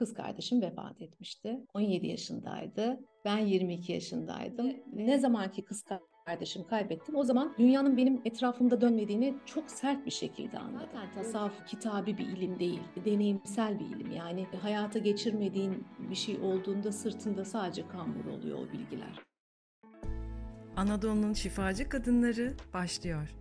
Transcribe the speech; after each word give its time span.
kız 0.00 0.14
kardeşim 0.14 0.62
vefat 0.62 1.02
etmişti. 1.02 1.60
17 1.74 2.06
yaşındaydı. 2.06 3.00
Ben 3.24 3.38
22 3.38 3.92
yaşındaydım. 3.92 4.72
Ne 4.92 5.18
zamanki 5.18 5.64
kız 5.64 5.84
kardeşim 6.26 6.64
kaybettim. 6.66 7.16
O 7.16 7.24
zaman 7.24 7.54
dünyanın 7.58 7.96
benim 7.96 8.20
etrafımda 8.24 8.80
dönmediğini 8.80 9.34
çok 9.46 9.70
sert 9.70 10.06
bir 10.06 10.10
şekilde 10.10 10.58
anladım. 10.58 10.88
Zaten 10.94 11.14
tasavvuf 11.14 11.66
kitabi 11.66 12.18
bir 12.18 12.26
ilim 12.26 12.58
değil, 12.58 12.80
deneyimsel 13.04 13.80
bir 13.80 13.84
ilim. 13.84 14.12
Yani 14.12 14.46
hayata 14.62 14.98
geçirmediğin 14.98 15.84
bir 15.98 16.14
şey 16.14 16.36
olduğunda 16.36 16.92
sırtında 16.92 17.44
sadece 17.44 17.88
kambur 17.88 18.24
oluyor 18.24 18.58
o 18.58 18.72
bilgiler. 18.72 19.20
Anadolu'nun 20.76 21.32
şifacı 21.32 21.88
kadınları 21.88 22.54
başlıyor. 22.74 23.34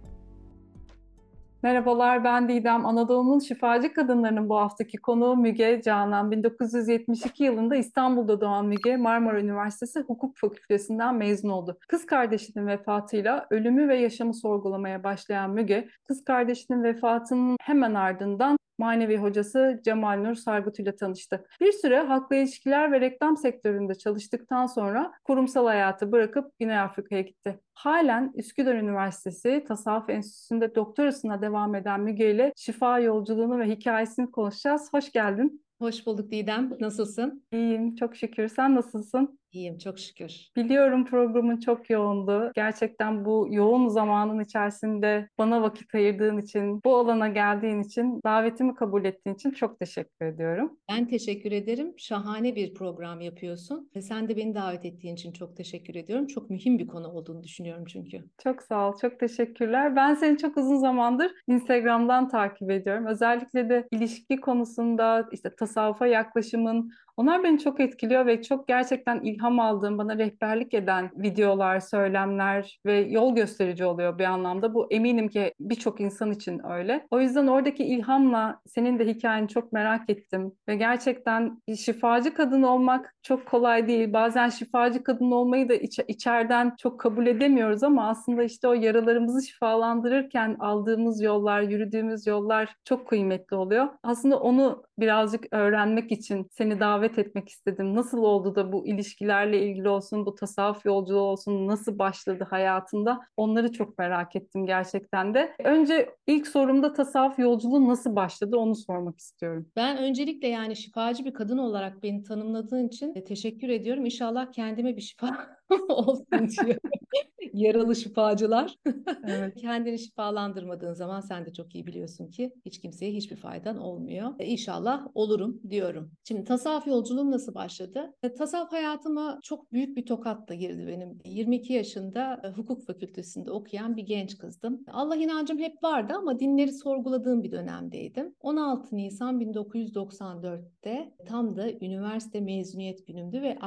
Merhabalar 1.64 2.24
ben 2.24 2.50
Didem. 2.50 2.86
Anadolu'nun 2.86 3.40
şifacı 3.40 3.94
kadınlarının 3.94 4.50
bu 4.50 4.58
haftaki 4.58 4.98
konuğu 4.98 5.36
Müge 5.36 5.82
Canan. 5.86 6.32
1972 6.32 7.44
yılında 7.44 7.76
İstanbul'da 7.76 8.42
doğan 8.42 8.66
Müge 8.66 8.98
Marmara 8.98 9.40
Üniversitesi 9.40 10.00
Hukuk 10.00 10.38
Fakültesinden 10.38 11.16
mezun 11.16 11.50
oldu. 11.50 11.78
Kız 11.88 12.06
kardeşinin 12.06 12.68
vefatıyla 12.68 13.48
ölümü 13.50 13.88
ve 13.88 13.98
yaşamı 13.98 14.34
sorgulamaya 14.34 15.04
başlayan 15.04 15.50
Müge, 15.50 15.88
kız 16.08 16.24
kardeşinin 16.24 16.84
vefatının 16.84 17.58
hemen 17.62 17.94
ardından 17.94 18.58
manevi 18.80 19.18
hocası 19.18 19.82
Cemal 19.86 20.18
Nur 20.18 20.36
Sargut 20.36 20.80
ile 20.80 20.96
tanıştı. 20.96 21.46
Bir 21.62 21.72
süre 21.72 22.00
halkla 22.00 22.36
ilişkiler 22.36 22.92
ve 22.92 23.02
reklam 23.02 23.38
sektöründe 23.38 23.96
çalıştıktan 23.96 24.66
sonra 24.66 25.12
kurumsal 25.24 25.66
hayatı 25.66 26.12
bırakıp 26.12 26.60
Güney 26.60 26.80
Afrika'ya 26.80 27.22
gitti. 27.22 27.60
Halen 27.74 28.34
Üsküdar 28.36 28.76
Üniversitesi 28.76 29.64
Tasavvuf 29.68 30.10
Enstitüsü'nde 30.10 30.76
doktorasına 30.76 31.42
devam 31.42 31.76
eden 31.76 32.02
Müge 32.02 32.32
ile 32.32 32.54
şifa 32.56 33.00
yolculuğunu 33.00 33.60
ve 33.60 33.68
hikayesini 33.68 34.32
konuşacağız. 34.32 34.94
Hoş 34.94 35.12
geldin. 35.12 35.66
Hoş 35.82 36.06
bulduk 36.06 36.32
Didem. 36.32 36.78
Nasılsın? 36.80 37.44
İyiyim, 37.52 37.96
çok 37.96 38.16
şükür. 38.16 38.48
Sen 38.48 38.76
nasılsın? 38.76 39.39
İyiyim, 39.52 39.78
çok 39.78 40.00
şükür. 40.00 40.48
Biliyorum 40.56 41.06
programın 41.06 41.60
çok 41.60 41.90
yoğundu. 41.90 42.52
Gerçekten 42.56 43.26
bu 43.26 43.48
yoğun 43.52 43.88
zamanın 43.88 44.40
içerisinde 44.40 45.30
bana 45.38 45.62
vakit 45.62 45.96
ayırdığın 45.96 46.38
için, 46.38 46.84
bu 46.86 46.98
alana 46.98 47.28
geldiğin 47.28 47.82
için, 47.82 48.22
davetimi 48.26 48.76
kabul 48.76 49.06
ettiğin 49.06 49.36
için 49.36 49.52
çok 49.52 49.80
teşekkür 49.80 50.26
ediyorum. 50.26 50.78
Ben 50.92 51.08
teşekkür 51.08 51.52
ederim. 51.52 51.94
Şahane 51.98 52.56
bir 52.56 52.74
program 52.74 53.22
yapıyorsun. 53.22 53.90
Ve 53.96 54.02
sen 54.02 54.30
de 54.30 54.38
beni 54.38 54.56
davet 54.56 54.86
ettiğin 54.86 55.14
için 55.14 55.32
çok 55.32 55.58
teşekkür 55.58 55.96
ediyorum. 55.96 56.28
Çok 56.28 56.50
mühim 56.50 56.80
bir 56.80 56.88
konu 56.88 57.08
olduğunu 57.08 57.44
düşünüyorum 57.44 57.86
çünkü. 57.86 58.24
Çok 58.44 58.62
sağ 58.62 58.90
ol, 58.90 58.94
çok 59.02 59.20
teşekkürler. 59.20 59.96
Ben 59.96 60.14
seni 60.14 60.38
çok 60.38 60.58
uzun 60.58 60.78
zamandır 60.78 61.32
Instagram'dan 61.48 62.30
takip 62.30 62.72
ediyorum. 62.72 63.06
Özellikle 63.06 63.70
de 63.70 63.88
ilişki 63.92 64.38
konusunda, 64.38 65.30
işte 65.32 65.56
tasavvufa 65.56 66.08
yaklaşımın, 66.08 66.92
onlar 67.18 67.44
beni 67.44 67.60
çok 67.60 67.80
etkiliyor 67.80 68.26
ve 68.26 68.42
çok 68.42 68.68
gerçekten 68.68 69.22
ilham 69.40 69.60
aldığım, 69.60 69.98
bana 69.98 70.18
rehberlik 70.18 70.74
eden 70.74 71.12
videolar, 71.16 71.80
söylemler 71.80 72.80
ve 72.86 73.00
yol 73.00 73.36
gösterici 73.36 73.86
oluyor 73.86 74.18
bir 74.18 74.24
anlamda. 74.24 74.74
Bu 74.74 74.88
eminim 74.92 75.30
ki 75.30 75.54
birçok 75.60 76.02
insan 76.02 76.32
için 76.32 76.62
öyle. 76.72 77.08
O 77.12 77.22
yüzden 77.22 77.48
oradaki 77.48 77.84
ilhamla 77.84 78.60
senin 78.66 79.00
de 79.00 79.08
hikayeni 79.08 79.48
çok 79.48 79.74
merak 79.74 80.10
ettim 80.10 80.52
ve 80.68 80.76
gerçekten 80.76 81.62
şifacı 81.78 82.34
kadın 82.34 82.64
olmak 82.64 83.16
çok 83.24 83.46
kolay 83.46 83.88
değil. 83.88 84.14
Bazen 84.14 84.50
şifacı 84.50 85.04
kadın 85.04 85.32
olmayı 85.32 85.70
da 85.70 85.74
iç- 85.74 86.00
içeriden 86.08 86.76
çok 86.80 87.00
kabul 87.00 87.28
edemiyoruz 87.28 87.84
ama 87.84 88.10
aslında 88.10 88.44
işte 88.44 88.68
o 88.68 88.74
yaralarımızı 88.74 89.48
şifalandırırken 89.48 90.56
aldığımız 90.60 91.22
yollar, 91.22 91.62
yürüdüğümüz 91.62 92.28
yollar 92.28 92.76
çok 92.86 93.08
kıymetli 93.08 93.56
oluyor. 93.56 93.88
Aslında 94.04 94.40
onu 94.40 94.84
birazcık 95.00 95.46
öğrenmek 95.52 96.12
için 96.12 96.48
seni 96.52 96.80
davet 96.80 97.20
etmek 97.20 97.50
istedim. 97.50 97.96
Nasıl 97.96 98.18
oldu 98.18 98.56
da 98.56 98.72
bu 98.72 98.88
ilişkilerle 99.30 99.66
ilgili 99.66 99.90
olsun, 99.90 100.26
bu 100.26 100.36
tasavvuf 100.36 100.86
yolculuğu 100.86 101.20
olsun, 101.20 101.68
nasıl 101.68 102.00
başladı 102.00 102.48
hayatında? 102.50 103.20
Onları 103.38 103.72
çok 103.72 103.98
merak 103.98 104.36
ettim 104.36 104.66
gerçekten 104.66 105.34
de. 105.34 105.56
Önce 105.64 106.10
ilk 106.28 106.48
sorumda 106.48 106.94
tasavvuf 106.94 107.40
yolculuğu 107.40 107.88
nasıl 107.88 108.16
başladı 108.16 108.58
onu 108.58 108.76
sormak 108.76 109.20
istiyorum. 109.20 109.68
Ben 109.76 109.98
öncelikle 109.98 110.48
yani 110.48 110.76
şifacı 110.76 111.26
bir 111.26 111.34
kadın 111.34 111.58
olarak 111.58 112.04
beni 112.04 112.24
tanımladığın 112.24 112.88
için 112.88 113.14
teşekkür 113.14 113.70
ediyorum. 113.70 114.06
İnşallah 114.06 114.52
kendime 114.52 114.96
bir 114.96 115.02
şifa 115.02 115.48
olsun 115.90 116.26
diyor. 116.66 116.80
Yaralı 117.54 117.96
şifacılar. 117.96 118.76
Evet. 119.28 119.56
Kendini 119.56 120.00
şifalandırmadığın 120.00 120.94
zaman 120.94 121.20
sen 121.20 121.46
de 121.46 121.54
çok 121.54 121.76
iyi 121.76 121.88
biliyorsun 121.88 122.28
ki 122.28 122.54
hiç 122.66 122.80
kimseye 122.82 123.12
hiçbir 123.12 123.36
faydan 123.36 123.78
olmuyor. 123.78 124.30
E, 124.40 124.46
İnşallah 124.46 125.08
olurum 125.16 125.62
diyorum. 125.70 126.12
Şimdi 126.24 126.44
tasavvuf 126.44 126.88
yolculuğum 126.88 127.32
nasıl 127.32 127.56
başladı? 127.56 128.14
E, 128.24 128.34
Tasavvuf 128.34 128.72
hayatıma 128.72 129.40
çok 129.44 129.74
büyük 129.74 129.98
bir 129.98 130.06
tokatla 130.06 130.56
girdi 130.56 130.88
benim. 130.88 131.18
22 131.26 131.74
yaşında 131.74 132.42
e, 132.44 132.48
hukuk 132.48 132.86
fakültesinde 132.86 133.52
okuyan 133.52 133.98
bir 133.98 134.04
genç 134.04 134.38
kızdım. 134.38 134.84
Allah 134.92 135.16
inancım 135.16 135.60
hep 135.60 135.84
vardı 135.84 136.14
ama 136.18 136.40
dinleri 136.40 136.72
sorguladığım 136.74 137.44
bir 137.44 137.52
dönemdeydim. 137.52 138.36
16 138.42 138.98
Nisan 138.98 139.40
1994'te 139.40 141.14
tam 141.28 141.56
da 141.56 141.72
üniversite 141.72 142.42
mezuniyet 142.42 143.08
günümdü 143.08 143.42
ve 143.42 143.58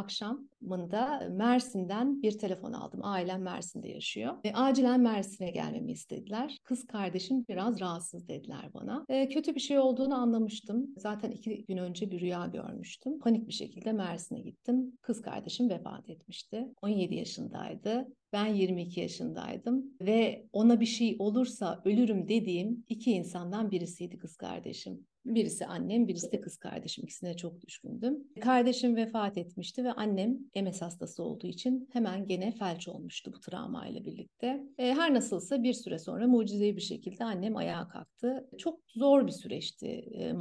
akşamında 0.63 1.29
Mersin'den 1.31 2.23
bir 2.23 2.39
telefon 2.39 2.73
aldım. 2.73 3.01
Ailem 3.03 3.43
Mersin'de 3.43 3.89
yaşıyor. 3.89 4.35
Ve 4.45 4.53
acilen 4.55 5.01
Mersin'e 5.01 5.51
gelmemi 5.51 5.93
istediler. 5.93 6.59
Kız 6.65 6.87
kardeşim 6.87 7.45
biraz 7.49 7.81
rahatsız 7.81 8.29
dediler 8.29 8.71
bana. 8.75 9.05
E, 9.09 9.29
kötü 9.29 9.55
bir 9.55 9.61
şey 9.61 9.79
olduğunu 9.79 10.15
anlamıştım. 10.15 10.87
Zaten 10.97 11.31
iki 11.31 11.65
gün 11.67 11.77
önce 11.77 12.11
bir 12.11 12.21
rüya 12.21 12.47
görmüştüm. 12.47 13.19
Panik 13.19 13.49
bir 13.49 13.53
şekilde 13.53 13.93
Mersin'e 13.93 14.41
gittim. 14.41 14.93
Kız 15.03 15.23
kardeşim 15.23 15.69
vefat 15.69 16.11
etmişti. 16.11 16.69
17 16.83 17.15
yaşındaydı. 17.15 18.09
Ben 18.33 18.47
22 18.47 19.01
yaşındaydım 19.01 19.85
ve 20.01 20.47
ona 20.53 20.81
bir 20.81 20.87
şey 20.87 21.17
olursa 21.19 21.83
ölürüm 21.85 22.29
dediğim 22.29 22.85
iki 22.89 23.13
insandan 23.13 23.71
birisiydi 23.71 24.19
kız 24.19 24.37
kardeşim. 24.37 25.07
Birisi 25.25 25.67
annem, 25.67 26.09
birisi 26.09 26.33
de 26.33 26.41
kız 26.41 26.57
kardeşim. 26.57 27.05
İkisine 27.05 27.37
çok 27.37 27.61
düşkündüm. 27.67 28.19
Kardeşim 28.41 28.97
vefat 28.97 29.39
etmişti 29.39 29.85
ve 29.85 29.93
annem 29.93 30.39
MS 30.63 30.83
hastası 30.83 31.23
olduğu 31.23 31.47
için 31.47 31.89
hemen 31.93 32.27
gene 32.27 32.53
felç 32.53 32.89
olmuştu 32.89 33.33
bu 33.37 33.41
travmayla 33.41 34.05
birlikte. 34.05 34.63
E, 34.79 34.95
her 34.95 35.15
nasılsa 35.15 35.63
bir 35.63 35.73
süre 35.73 35.99
sonra 35.99 36.27
mucizevi 36.27 36.77
bir 36.77 36.83
şekilde 36.83 37.25
annem 37.25 37.57
ayağa 37.57 37.89
kalktı. 37.89 38.49
Çok 38.59 38.81
zor 38.95 39.27
bir 39.27 39.33
süreçti 39.33 39.87
e, 39.87 40.35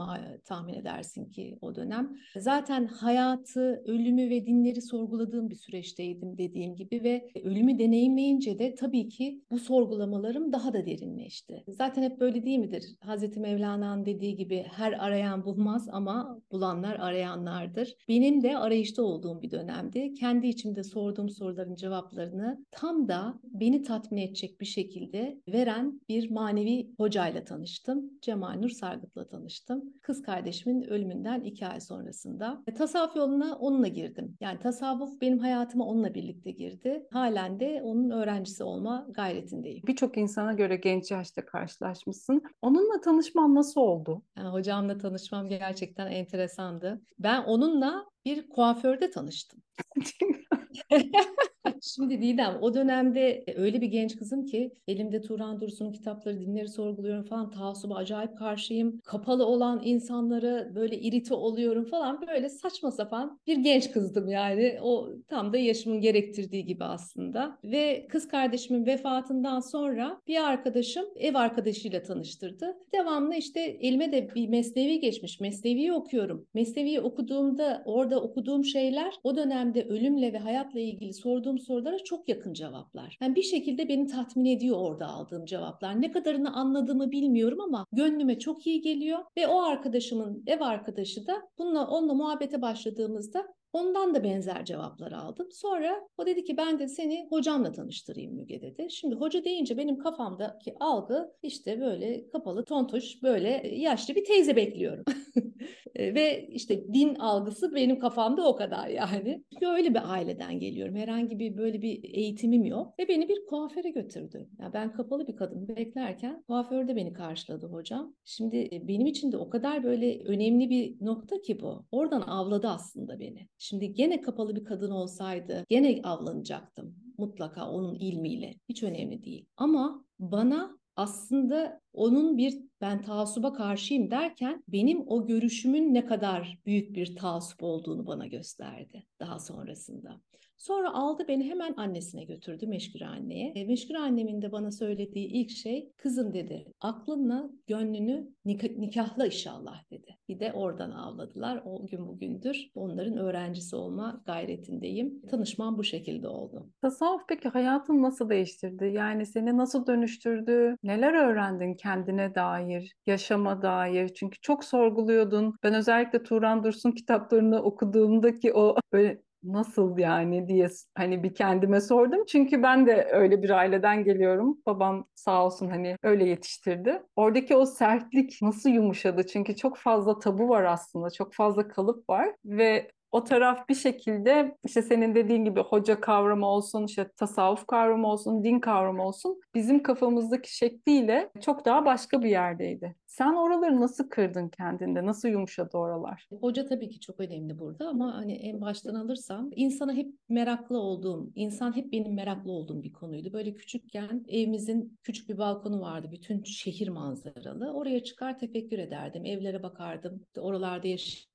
tahmin 0.45 0.73
edersin 0.73 1.25
ki 1.25 1.57
o 1.61 1.75
dönem. 1.75 2.17
Zaten 2.37 2.85
hayatı, 2.85 3.83
ölümü 3.85 4.29
ve 4.29 4.45
dinleri 4.45 4.81
sorguladığım 4.81 5.49
bir 5.49 5.55
süreçteydim 5.55 6.37
dediğim 6.37 6.75
gibi 6.75 7.03
ve 7.03 7.31
ölümü 7.43 7.79
deneyimleyince 7.79 8.59
de 8.59 8.75
tabii 8.75 9.09
ki 9.09 9.41
bu 9.51 9.59
sorgulamalarım 9.59 10.51
daha 10.51 10.73
da 10.73 10.85
derinleşti. 10.85 11.63
Zaten 11.67 12.03
hep 12.03 12.19
böyle 12.19 12.45
değil 12.45 12.59
midir? 12.59 12.95
Hazreti 12.99 13.39
Mevlana'nın 13.39 14.05
dediği 14.05 14.35
gibi 14.35 14.65
her 14.73 15.05
arayan 15.05 15.45
bulmaz 15.45 15.87
ama 15.91 16.39
bulanlar 16.51 16.99
arayanlardır. 16.99 17.95
Benim 18.07 18.43
de 18.43 18.57
arayışta 18.57 19.03
olduğum 19.03 19.41
bir 19.41 19.51
dönemdi. 19.51 20.13
Kendi 20.13 20.47
içimde 20.47 20.83
sorduğum 20.83 21.29
soruların 21.29 21.75
cevaplarını 21.75 22.65
tam 22.71 23.07
da 23.07 23.39
beni 23.43 23.83
tatmin 23.83 24.21
edecek 24.21 24.61
bir 24.61 24.65
şekilde 24.65 25.41
veren 25.47 26.01
bir 26.09 26.31
manevi 26.31 26.91
hocayla 26.97 27.43
tanıştım. 27.43 28.11
Cemal 28.21 28.55
Nur 28.59 28.69
Sargıt'la 28.69 29.27
tanıştım. 29.27 29.93
Kız 30.01 30.21
kardeşimin 30.21 30.81
ölümünden 30.81 31.41
iki 31.41 31.67
ay 31.67 31.81
sonrasında. 31.81 32.63
E, 32.67 32.73
tasavvuf 32.73 33.15
yoluna 33.15 33.55
onunla 33.55 33.87
girdim. 33.87 34.37
Yani 34.39 34.59
tasavvuf 34.59 35.21
benim 35.21 35.39
hayatıma 35.39 35.85
onunla 35.85 36.13
birlikte 36.13 36.51
girdi. 36.51 37.07
Halen 37.11 37.59
de 37.59 37.81
onun 37.83 38.09
öğrencisi 38.09 38.63
olma 38.63 39.07
gayretindeyim. 39.09 39.83
Birçok 39.87 40.17
insana 40.17 40.53
göre 40.53 40.75
genç 40.75 41.11
yaşta 41.11 41.45
karşılaşmışsın. 41.45 42.41
Onunla 42.61 43.01
tanışman 43.01 43.55
nasıl 43.55 43.81
oldu? 43.81 44.23
Yani 44.37 44.49
hocamla 44.61 44.97
tanışmam 44.97 45.49
gerçekten 45.49 46.07
enteresandı. 46.11 47.01
Ben 47.19 47.43
onunla 47.43 48.05
bir 48.25 48.49
kuaförde 48.49 49.11
tanıştım. 49.11 49.63
Şimdi 51.81 52.21
Didem 52.21 52.57
o 52.61 52.73
dönemde 52.73 53.43
öyle 53.55 53.81
bir 53.81 53.87
genç 53.87 54.15
kızım 54.15 54.45
ki 54.45 54.71
elimde 54.87 55.21
Turan 55.21 55.61
Dursun'un 55.61 55.91
kitapları, 55.91 56.39
dinleri 56.39 56.67
sorguluyorum 56.67 57.23
falan. 57.23 57.51
Taassuba 57.51 57.95
acayip 57.95 58.37
karşıyım. 58.37 59.01
Kapalı 59.05 59.45
olan 59.45 59.81
insanlara 59.83 60.75
böyle 60.75 60.99
irite 60.99 61.33
oluyorum 61.33 61.85
falan. 61.85 62.21
Böyle 62.27 62.49
saçma 62.49 62.91
sapan 62.91 63.39
bir 63.47 63.57
genç 63.57 63.91
kızdım 63.91 64.27
yani. 64.27 64.77
O 64.81 65.09
tam 65.27 65.53
da 65.53 65.57
yaşımın 65.57 66.01
gerektirdiği 66.01 66.65
gibi 66.65 66.83
aslında. 66.83 67.57
Ve 67.63 68.07
kız 68.09 68.27
kardeşimin 68.27 68.85
vefatından 68.85 69.59
sonra 69.59 70.21
bir 70.27 70.49
arkadaşım 70.49 71.05
ev 71.15 71.35
arkadaşıyla 71.35 72.03
tanıştırdı. 72.03 72.77
Devamlı 72.93 73.35
işte 73.35 73.61
elime 73.61 74.11
de 74.11 74.35
bir 74.35 74.47
mesnevi 74.47 74.99
geçmiş. 74.99 75.39
Mesnevi'yi 75.39 75.93
okuyorum. 75.93 76.47
Mesnevi'yi 76.53 77.01
okuduğumda 77.01 77.83
orada 77.85 78.21
okuduğum 78.21 78.65
şeyler 78.65 79.13
o 79.23 79.35
dönemde 79.35 79.83
ölümle 79.83 80.33
ve 80.33 80.37
hayatla 80.37 80.79
ilgili 80.79 81.13
sorduğum 81.13 81.50
sorduğum 81.51 81.59
sorulara 81.59 82.03
çok 82.03 82.29
yakın 82.29 82.53
cevaplar. 82.53 83.17
Yani 83.21 83.35
bir 83.35 83.43
şekilde 83.43 83.89
beni 83.89 84.07
tatmin 84.07 84.45
ediyor 84.45 84.77
orada 84.79 85.07
aldığım 85.07 85.45
cevaplar. 85.45 86.01
Ne 86.01 86.11
kadarını 86.11 86.53
anladığımı 86.53 87.11
bilmiyorum 87.11 87.61
ama 87.61 87.85
gönlüme 87.91 88.39
çok 88.39 88.67
iyi 88.67 88.81
geliyor 88.81 89.19
ve 89.37 89.47
o 89.47 89.61
arkadaşımın 89.61 90.43
ev 90.47 90.61
arkadaşı 90.61 91.27
da 91.27 91.41
bununla 91.57 91.87
onunla 91.87 92.13
muhabbete 92.13 92.61
başladığımızda 92.61 93.47
Ondan 93.73 94.15
da 94.15 94.23
benzer 94.23 94.65
cevaplar 94.65 95.11
aldım. 95.11 95.47
Sonra 95.51 96.07
o 96.17 96.25
dedi 96.25 96.43
ki 96.43 96.57
ben 96.57 96.79
de 96.79 96.87
seni 96.87 97.27
hocamla 97.29 97.71
tanıştırayım 97.71 98.35
Müge 98.35 98.61
dedi. 98.61 98.87
Şimdi 98.89 99.15
hoca 99.15 99.43
deyince 99.43 99.77
benim 99.77 99.97
kafamdaki 99.97 100.75
algı 100.79 101.33
işte 101.43 101.81
böyle 101.81 102.29
kapalı 102.29 102.65
tontoş 102.65 103.23
böyle 103.23 103.67
yaşlı 103.75 104.15
bir 104.15 104.25
teyze 104.25 104.55
bekliyorum. 104.55 105.05
Ve 105.99 106.47
işte 106.47 106.93
din 106.93 107.15
algısı 107.15 107.75
benim 107.75 107.99
kafamda 107.99 108.47
o 108.47 108.55
kadar 108.55 108.87
yani. 108.87 109.43
Çünkü 109.53 109.67
öyle 109.67 109.93
bir 109.93 110.13
aileden 110.13 110.59
geliyorum. 110.59 110.95
Herhangi 110.95 111.39
bir 111.39 111.57
böyle 111.57 111.81
bir 111.81 112.03
eğitimim 112.03 112.65
yok. 112.65 112.99
Ve 112.99 113.07
beni 113.07 113.29
bir 113.29 113.45
kuaföre 113.45 113.89
götürdü. 113.89 114.49
Yani 114.59 114.73
ben 114.73 114.93
kapalı 114.93 115.27
bir 115.27 115.35
kadın 115.35 115.67
beklerken 115.67 116.43
kuaförde 116.47 116.95
beni 116.95 117.13
karşıladı 117.13 117.67
hocam. 117.67 118.15
Şimdi 118.25 118.69
benim 118.87 119.07
için 119.07 119.31
de 119.31 119.37
o 119.37 119.49
kadar 119.49 119.83
böyle 119.83 120.23
önemli 120.23 120.69
bir 120.69 121.05
nokta 121.05 121.41
ki 121.41 121.61
bu. 121.61 121.85
Oradan 121.91 122.21
avladı 122.21 122.67
aslında 122.67 123.19
beni. 123.19 123.47
Şimdi 123.57 123.93
gene 123.93 124.21
kapalı 124.21 124.55
bir 124.55 124.65
kadın 124.65 124.91
olsaydı 124.91 125.65
gene 125.69 126.01
avlanacaktım. 126.03 126.95
Mutlaka 127.17 127.69
onun 127.69 127.95
ilmiyle. 127.95 128.55
Hiç 128.69 128.83
önemli 128.83 129.23
değil. 129.23 129.45
Ama 129.57 130.05
bana 130.19 130.80
aslında 130.95 131.81
onun 131.93 132.37
bir 132.37 132.59
ben 132.81 133.01
taassuba 133.01 133.53
karşıyım 133.53 134.11
derken 134.11 134.63
benim 134.67 135.03
o 135.07 135.25
görüşümün 135.27 135.93
ne 135.93 136.05
kadar 136.05 136.59
büyük 136.65 136.95
bir 136.95 137.15
taassup 137.15 137.63
olduğunu 137.63 138.07
bana 138.07 138.27
gösterdi 138.27 139.03
daha 139.19 139.39
sonrasında. 139.39 140.21
Sonra 140.61 140.93
aldı 140.93 141.25
beni 141.27 141.49
hemen 141.49 141.73
annesine 141.77 142.23
götürdü 142.23 142.67
Meşgure 142.67 143.05
anneye. 143.05 143.51
E, 143.55 143.65
Meşgure 143.65 143.97
annemin 143.97 144.41
de 144.41 144.51
bana 144.51 144.71
söylediği 144.71 145.27
ilk 145.27 145.49
şey 145.49 145.91
kızım 145.97 146.33
dedi 146.33 146.65
aklınla 146.81 147.49
gönlünü 147.67 148.29
nik- 148.45 148.79
nikahla 148.79 149.25
inşallah 149.25 149.91
dedi. 149.91 150.17
Bir 150.27 150.39
de 150.39 150.53
oradan 150.53 150.91
avladılar. 150.91 151.61
O 151.65 151.87
gün 151.87 152.07
bugündür 152.07 152.71
onların 152.75 153.17
öğrencisi 153.17 153.75
olma 153.75 154.23
gayretindeyim. 154.25 155.21
Tanışmam 155.21 155.77
bu 155.77 155.83
şekilde 155.83 156.27
oldu. 156.27 156.69
Tasavvuf 156.81 157.21
peki 157.27 157.49
hayatını 157.49 158.01
nasıl 158.01 158.29
değiştirdi? 158.29 158.85
Yani 158.85 159.25
seni 159.25 159.57
nasıl 159.57 159.87
dönüştürdü? 159.87 160.75
Neler 160.83 161.13
öğrendin 161.13 161.73
kendine 161.73 162.35
dair, 162.35 162.93
yaşama 163.05 163.61
dair? 163.61 164.09
Çünkü 164.09 164.39
çok 164.41 164.63
sorguluyordun. 164.63 165.55
Ben 165.63 165.73
özellikle 165.73 166.23
Turan 166.23 166.63
Dursun 166.63 166.91
kitaplarını 166.91 167.61
okuduğumdaki 167.61 168.53
o 168.53 168.75
böyle 168.93 169.21
nasıl 169.43 169.97
yani 169.97 170.47
diye 170.47 170.69
hani 170.95 171.23
bir 171.23 171.33
kendime 171.35 171.81
sordum. 171.81 172.25
Çünkü 172.27 172.63
ben 172.63 172.85
de 172.87 173.07
öyle 173.11 173.43
bir 173.43 173.49
aileden 173.49 174.03
geliyorum. 174.03 174.57
Babam 174.65 175.07
sağ 175.15 175.45
olsun 175.45 175.69
hani 175.69 175.95
öyle 176.03 176.25
yetiştirdi. 176.25 177.03
Oradaki 177.15 177.55
o 177.55 177.65
sertlik 177.65 178.39
nasıl 178.41 178.69
yumuşadı? 178.69 179.27
Çünkü 179.27 179.55
çok 179.55 179.77
fazla 179.77 180.19
tabu 180.19 180.49
var 180.49 180.63
aslında. 180.63 181.09
Çok 181.09 181.33
fazla 181.33 181.67
kalıp 181.67 182.09
var 182.09 182.35
ve 182.45 182.91
o 183.11 183.23
taraf 183.23 183.69
bir 183.69 183.75
şekilde 183.75 184.57
işte 184.65 184.81
senin 184.81 185.15
dediğin 185.15 185.45
gibi 185.45 185.59
hoca 185.59 186.01
kavramı 186.01 186.45
olsun, 186.45 186.85
işte 186.85 187.11
tasavvuf 187.17 187.67
kavramı 187.67 188.07
olsun, 188.07 188.43
din 188.43 188.59
kavramı 188.59 189.07
olsun 189.07 189.39
bizim 189.55 189.83
kafamızdaki 189.83 190.57
şekliyle 190.57 191.29
çok 191.41 191.65
daha 191.65 191.85
başka 191.85 192.23
bir 192.23 192.29
yerdeydi. 192.29 192.95
Sen 193.07 193.33
oraları 193.33 193.81
nasıl 193.81 194.09
kırdın 194.09 194.49
kendinde? 194.49 195.05
Nasıl 195.05 195.27
yumuşadı 195.27 195.77
oralar? 195.77 196.27
Hoca 196.41 196.65
tabii 196.65 196.89
ki 196.89 196.99
çok 196.99 197.19
önemli 197.19 197.59
burada 197.59 197.89
ama 197.89 198.15
hani 198.15 198.33
en 198.33 198.61
baştan 198.61 198.95
alırsam 198.95 199.49
insana 199.55 199.93
hep 199.93 200.13
meraklı 200.29 200.79
olduğum, 200.79 201.31
insan 201.35 201.75
hep 201.75 201.91
benim 201.91 202.13
meraklı 202.13 202.51
olduğum 202.51 202.83
bir 202.83 202.93
konuydu. 202.93 203.33
Böyle 203.33 203.53
küçükken 203.53 204.25
evimizin 204.27 204.97
küçük 205.03 205.29
bir 205.29 205.37
balkonu 205.37 205.81
vardı. 205.81 206.07
Bütün 206.11 206.43
şehir 206.43 206.87
manzaralı. 206.87 207.73
Oraya 207.73 208.03
çıkar 208.03 208.39
tefekkür 208.39 208.79
ederdim. 208.79 209.25
Evlere 209.25 209.63
bakardım. 209.63 210.25
Oralarda 210.37 210.87
yaşayan 210.87 211.30